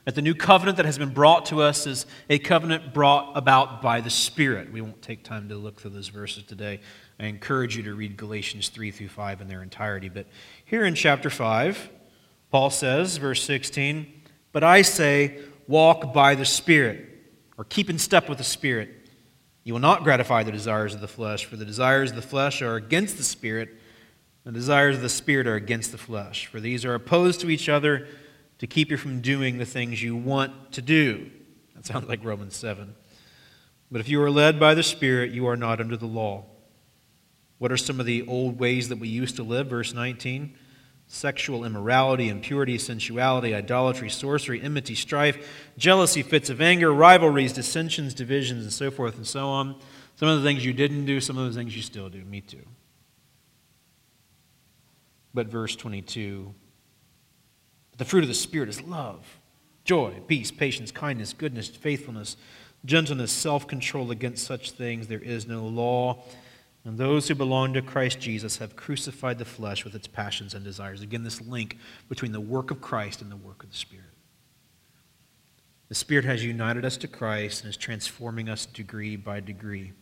that 0.05 0.15
the 0.15 0.23
new 0.23 0.37
covenant 0.37 0.77
that 0.77 0.87
has 0.87 0.97
been 0.97 1.13
brought 1.13 1.47
to 1.47 1.63
us 1.63 1.85
is 1.85 2.07
a 2.29 2.39
covenant 2.39 2.95
brought 2.95 3.37
about 3.37 3.83
by 3.83 4.01
the 4.01 4.09
Spirit. 4.09 4.73
We 4.73 4.83
won't 4.83 5.03
take 5.03 5.25
time 5.25 5.49
to 5.49 5.57
look 5.57 5.81
through 5.81 5.91
those 5.91 6.07
verses 6.07 6.45
today. 6.45 6.79
I 7.19 7.25
encourage 7.25 7.77
you 7.77 7.83
to 7.83 7.95
read 7.97 8.17
Galatians 8.17 8.69
3 8.69 8.93
through 8.93 9.09
5 9.09 9.41
in 9.41 9.49
their 9.49 9.65
entirety. 9.65 10.09
But 10.09 10.29
here 10.65 10.85
in 10.85 10.95
chapter 10.95 11.29
5, 11.29 11.91
Paul 12.53 12.71
says, 12.71 13.17
verse 13.17 13.43
16, 13.43 14.07
But 14.53 14.63
I 14.63 14.83
say, 14.83 15.41
walk 15.67 16.15
by 16.15 16.37
the 16.37 16.45
Spirit, 16.45 17.05
or 17.59 17.65
keep 17.65 17.91
in 17.91 17.99
step 17.99 18.29
with 18.29 18.39
the 18.39 18.45
Spirit. 18.45 18.91
You 19.65 19.73
will 19.73 19.81
not 19.81 20.05
gratify 20.05 20.45
the 20.45 20.53
desires 20.53 20.95
of 20.95 21.01
the 21.01 21.09
flesh, 21.09 21.47
for 21.47 21.57
the 21.57 21.65
desires 21.65 22.11
of 22.11 22.17
the 22.17 22.23
flesh 22.23 22.63
are 22.63 22.77
against 22.77 23.17
the 23.17 23.25
Spirit, 23.25 23.80
the 24.45 24.53
desires 24.53 24.97
of 24.97 25.03
the 25.03 25.09
Spirit 25.09 25.47
are 25.47 25.55
against 25.55 25.93
the 25.93 25.99
flesh. 25.99 26.47
For 26.47 26.61
these 26.61 26.85
are 26.85 26.95
opposed 26.95 27.41
to 27.41 27.51
each 27.51 27.69
other 27.69 28.09
to 28.59 28.67
keep 28.67 28.91
you 28.91 28.97
from 28.97 29.21
doing 29.21 29.59
the 29.59 29.67
things 29.67 30.03
you 30.03 30.17
want 30.17 30.73
to 30.73 30.83
do. 30.83 31.31
That 31.75 31.87
sounds 31.87 32.09
like 32.09 32.25
Romans 32.25 32.57
7. 32.57 32.95
But 33.91 34.01
if 34.01 34.09
you 34.09 34.23
are 34.23 34.31
led 34.31 34.61
by 34.61 34.75
the 34.75 34.83
Spirit, 34.83 35.33
you 35.33 35.47
are 35.47 35.57
not 35.57 35.81
under 35.81 35.97
the 35.97 36.07
law. 36.07 36.45
What 37.59 37.73
are 37.73 37.77
some 37.77 38.01
of 38.01 38.07
the 38.07 38.27
old 38.27 38.59
ways 38.59 38.89
that 38.89 38.99
we 38.99 39.09
used 39.09 39.37
to 39.37 39.43
live? 39.43 39.69
Verse 39.69 39.93
19 39.93 40.57
sexual 41.13 41.65
immorality, 41.65 42.29
impurity, 42.29 42.79
sensuality, 42.79 43.53
idolatry, 43.53 44.09
sorcery, 44.09 44.63
enmity, 44.63 44.95
strife, 44.95 45.69
jealousy, 45.77 46.23
fits 46.23 46.49
of 46.51 46.61
anger, 46.61 46.95
rivalries, 46.95 47.53
dissensions, 47.53 48.15
divisions, 48.15 48.63
and 48.63 48.73
so 48.73 48.93
forth 48.93 49.17
and 49.17 49.27
so 49.27 49.49
on. 49.49 49.75
Some 50.15 50.29
of 50.29 50.41
the 50.41 50.49
things 50.49 50.65
you 50.65 50.73
didn't 50.73 51.07
do, 51.07 51.21
some 51.21 51.37
of 51.37 51.53
the 51.53 51.59
things 51.59 51.75
you 51.75 51.83
still 51.83 52.09
do. 52.09 52.25
Me 52.25 52.41
too. 52.41 52.63
But 55.33 55.47
verse 55.47 55.77
22 55.77 56.55
the 58.01 58.07
fruit 58.07 58.25
of 58.25 58.29
the 58.29 58.35
Spirit 58.35 58.71
is 58.71 58.81
love, 58.81 59.39
joy, 59.85 60.23
peace, 60.27 60.51
patience, 60.51 60.91
kindness, 60.91 61.35
goodness, 61.35 61.69
faithfulness, 61.69 62.39
gentleness, 62.87 63.31
self 63.31 63.67
control. 63.67 64.11
Against 64.11 64.47
such 64.47 64.71
things 64.71 65.07
there 65.07 65.19
is 65.21 65.47
no 65.47 65.67
law. 65.67 66.25
And 66.87 66.97
those 66.97 67.29
who 67.29 67.35
belong 67.35 67.75
to 67.75 67.83
Christ 67.83 68.19
Jesus 68.19 68.57
have 68.57 68.75
crucified 68.75 69.37
the 69.37 69.45
flesh 69.45 69.85
with 69.85 69.95
its 69.95 70.07
passions 70.07 70.55
and 70.55 70.65
desires. 70.65 71.03
Again, 71.03 71.25
this 71.25 71.43
link 71.43 71.77
between 72.09 72.33
the 72.33 72.41
work 72.41 72.71
of 72.71 72.81
Christ 72.81 73.21
and 73.21 73.31
the 73.31 73.37
work 73.37 73.63
of 73.63 73.69
the 73.69 73.77
Spirit. 73.77 74.07
The 75.91 75.95
Spirit 75.95 76.25
has 76.25 76.43
united 76.43 76.87
us 76.87 76.97
to 76.99 77.09
Christ 77.09 77.65
and 77.65 77.69
is 77.69 77.77
transforming 77.77 78.49
us 78.49 78.65
degree 78.65 79.17
by 79.17 79.41
degree. 79.41 79.93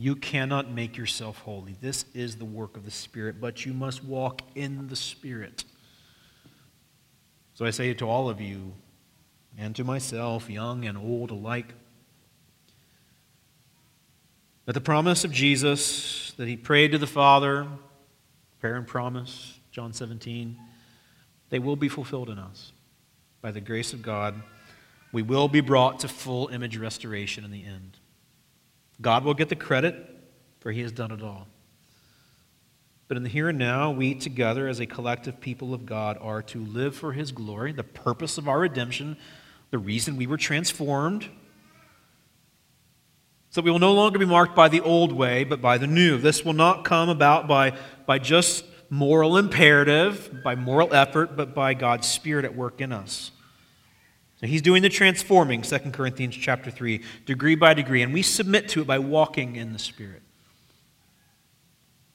You 0.00 0.16
cannot 0.16 0.72
make 0.72 0.96
yourself 0.96 1.40
holy. 1.40 1.76
This 1.78 2.06
is 2.14 2.36
the 2.36 2.46
work 2.46 2.74
of 2.74 2.86
the 2.86 2.90
Spirit, 2.90 3.38
but 3.38 3.66
you 3.66 3.74
must 3.74 4.02
walk 4.02 4.40
in 4.54 4.88
the 4.88 4.96
Spirit. 4.96 5.64
So 7.52 7.66
I 7.66 7.70
say 7.70 7.92
to 7.92 8.08
all 8.08 8.30
of 8.30 8.40
you, 8.40 8.72
and 9.58 9.76
to 9.76 9.84
myself, 9.84 10.48
young 10.48 10.86
and 10.86 10.96
old 10.96 11.30
alike, 11.30 11.74
that 14.64 14.72
the 14.72 14.80
promise 14.80 15.26
of 15.26 15.32
Jesus 15.32 16.32
that 16.38 16.48
he 16.48 16.56
prayed 16.56 16.92
to 16.92 16.98
the 16.98 17.06
Father, 17.06 17.66
prayer 18.58 18.76
and 18.76 18.86
promise, 18.86 19.60
John 19.70 19.92
17, 19.92 20.56
they 21.50 21.58
will 21.58 21.76
be 21.76 21.90
fulfilled 21.90 22.30
in 22.30 22.38
us. 22.38 22.72
By 23.42 23.50
the 23.50 23.60
grace 23.60 23.92
of 23.92 24.00
God, 24.00 24.34
we 25.12 25.20
will 25.20 25.48
be 25.48 25.60
brought 25.60 26.00
to 26.00 26.08
full 26.08 26.48
image 26.48 26.78
restoration 26.78 27.44
in 27.44 27.50
the 27.50 27.66
end. 27.66 27.98
God 29.00 29.24
will 29.24 29.34
get 29.34 29.48
the 29.48 29.56
credit, 29.56 29.94
for 30.60 30.72
he 30.72 30.82
has 30.82 30.92
done 30.92 31.10
it 31.10 31.22
all. 31.22 31.46
But 33.08 33.16
in 33.16 33.22
the 33.22 33.28
here 33.28 33.48
and 33.48 33.58
now, 33.58 33.90
we 33.90 34.14
together 34.14 34.68
as 34.68 34.78
a 34.78 34.86
collective 34.86 35.40
people 35.40 35.74
of 35.74 35.84
God 35.84 36.16
are 36.20 36.42
to 36.42 36.64
live 36.64 36.94
for 36.94 37.12
his 37.12 37.32
glory, 37.32 37.72
the 37.72 37.82
purpose 37.82 38.38
of 38.38 38.48
our 38.48 38.60
redemption, 38.60 39.16
the 39.70 39.78
reason 39.78 40.16
we 40.16 40.26
were 40.26 40.36
transformed 40.36 41.28
so 43.52 43.60
we 43.62 43.70
will 43.72 43.80
no 43.80 43.92
longer 43.92 44.18
be 44.20 44.26
marked 44.26 44.54
by 44.54 44.68
the 44.68 44.80
old 44.80 45.12
way, 45.12 45.42
but 45.42 45.60
by 45.60 45.76
the 45.76 45.88
new. 45.88 46.18
This 46.18 46.44
will 46.44 46.52
not 46.52 46.84
come 46.84 47.08
about 47.08 47.48
by, 47.48 47.76
by 48.06 48.20
just 48.20 48.64
moral 48.88 49.36
imperative, 49.36 50.42
by 50.44 50.54
moral 50.54 50.94
effort, 50.94 51.36
but 51.36 51.52
by 51.52 51.74
God's 51.74 52.06
Spirit 52.06 52.44
at 52.44 52.54
work 52.54 52.80
in 52.80 52.92
us. 52.92 53.32
So 54.40 54.46
he's 54.46 54.62
doing 54.62 54.82
the 54.82 54.88
transforming, 54.88 55.60
2 55.60 55.78
Corinthians 55.92 56.34
chapter 56.34 56.70
3, 56.70 57.02
degree 57.26 57.56
by 57.56 57.74
degree, 57.74 58.00
and 58.00 58.10
we 58.14 58.22
submit 58.22 58.70
to 58.70 58.80
it 58.80 58.86
by 58.86 58.98
walking 58.98 59.56
in 59.56 59.74
the 59.74 59.78
Spirit. 59.78 60.22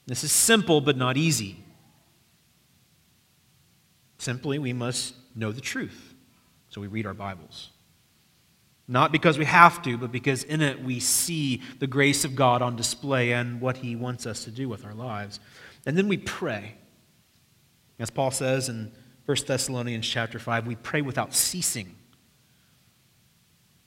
This 0.08 0.24
is 0.24 0.32
simple 0.32 0.82
but 0.82 0.98
not 0.98 1.18
easy. 1.18 1.64
Simply, 4.18 4.58
we 4.58 4.74
must 4.74 5.14
know 5.36 5.52
the 5.52 5.62
truth. 5.62 6.16
So 6.70 6.82
we 6.82 6.88
read 6.88 7.06
our 7.06 7.14
Bibles. 7.14 7.70
Not 8.88 9.12
because 9.12 9.38
we 9.38 9.46
have 9.46 9.84
to, 9.84 9.96
but 9.96 10.12
because 10.12 10.44
in 10.44 10.62
it 10.62 10.84
we 10.84 11.00
see 11.00 11.62
the 11.78 11.88
grace 11.88 12.26
of 12.26 12.36
God 12.36 12.64
on 12.64 12.76
display 12.76 13.34
and 13.34 13.62
what 13.62 13.78
He 13.78 13.96
wants 13.96 14.26
us 14.26 14.44
to 14.46 14.52
do 14.52 14.68
with 14.68 14.84
our 14.84 14.96
lives. 14.96 15.40
And 15.86 15.96
then 15.96 16.08
we 16.08 16.18
pray. 16.18 16.76
As 18.00 18.10
Paul 18.10 18.32
says 18.32 18.68
in 18.68 18.92
1 19.28 19.38
Thessalonians 19.46 20.08
chapter 20.08 20.40
5, 20.40 20.66
we 20.66 20.76
pray 20.76 21.04
without 21.04 21.36
ceasing. 21.36 21.96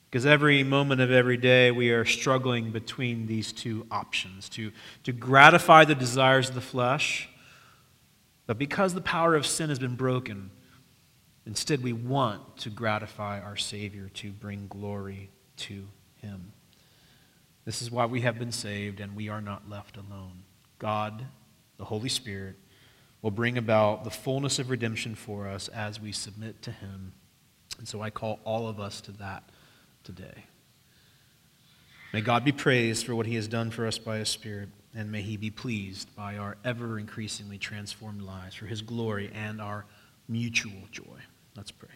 Because 0.09 0.25
every 0.25 0.63
moment 0.63 1.01
of 1.01 1.11
every 1.11 1.37
day 1.37 1.69
we 1.69 1.91
are 1.91 2.05
struggling 2.05 2.71
between 2.71 3.27
these 3.27 3.51
two 3.51 3.85
options 3.91 4.49
to, 4.49 4.71
to 5.03 5.11
gratify 5.11 5.85
the 5.85 5.95
desires 5.95 6.49
of 6.49 6.55
the 6.55 6.61
flesh, 6.61 7.29
but 8.47 8.57
because 8.57 8.95
the 8.95 9.01
power 9.01 9.35
of 9.35 9.45
sin 9.45 9.69
has 9.69 9.77
been 9.77 9.95
broken, 9.95 10.49
Instead, 11.49 11.81
we 11.81 11.93
want 11.93 12.57
to 12.57 12.69
gratify 12.69 13.39
our 13.41 13.55
Savior, 13.55 14.07
to 14.13 14.31
bring 14.31 14.67
glory 14.67 15.31
to 15.57 15.87
Him. 16.17 16.53
This 17.65 17.81
is 17.81 17.89
why 17.89 18.05
we 18.05 18.21
have 18.21 18.37
been 18.37 18.51
saved 18.51 18.99
and 18.99 19.15
we 19.15 19.29
are 19.29 19.41
not 19.41 19.67
left 19.67 19.97
alone. 19.97 20.43
God, 20.77 21.25
the 21.77 21.85
Holy 21.85 22.07
Spirit, 22.07 22.55
will 23.23 23.31
bring 23.31 23.57
about 23.57 24.03
the 24.03 24.11
fullness 24.11 24.59
of 24.59 24.69
redemption 24.69 25.15
for 25.15 25.47
us 25.47 25.69
as 25.69 25.99
we 25.99 26.11
submit 26.11 26.61
to 26.61 26.71
Him. 26.71 27.13
And 27.79 27.87
so 27.87 27.99
I 27.99 28.11
call 28.11 28.39
all 28.43 28.67
of 28.67 28.79
us 28.79 29.01
to 29.01 29.11
that 29.13 29.43
today. 30.15 30.45
May 32.13 32.21
God 32.21 32.43
be 32.43 32.51
praised 32.51 33.05
for 33.05 33.13
what 33.13 33.27
He 33.27 33.35
has 33.35 33.47
done 33.47 33.69
for 33.69 33.85
us 33.85 33.99
by 33.99 34.17
His 34.17 34.29
Spirit, 34.29 34.69
and 34.95 35.11
may 35.11 35.21
He 35.21 35.37
be 35.37 35.51
pleased 35.51 36.15
by 36.15 36.37
our 36.37 36.57
ever 36.65 36.97
increasingly 36.97 37.59
transformed 37.59 38.23
lives 38.23 38.55
for 38.55 38.65
His 38.65 38.81
glory 38.81 39.29
and 39.35 39.61
our 39.61 39.85
mutual 40.27 40.81
joy. 40.91 41.19
Let's 41.55 41.69
pray. 41.69 41.89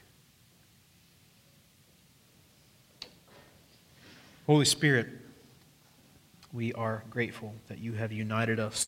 Holy 4.45 4.65
Spirit, 4.65 5.07
we 6.51 6.71
are 6.73 7.03
grateful 7.09 7.55
that 7.67 7.79
you 7.79 7.93
have 7.93 8.11
united 8.11 8.59
us 8.59 8.77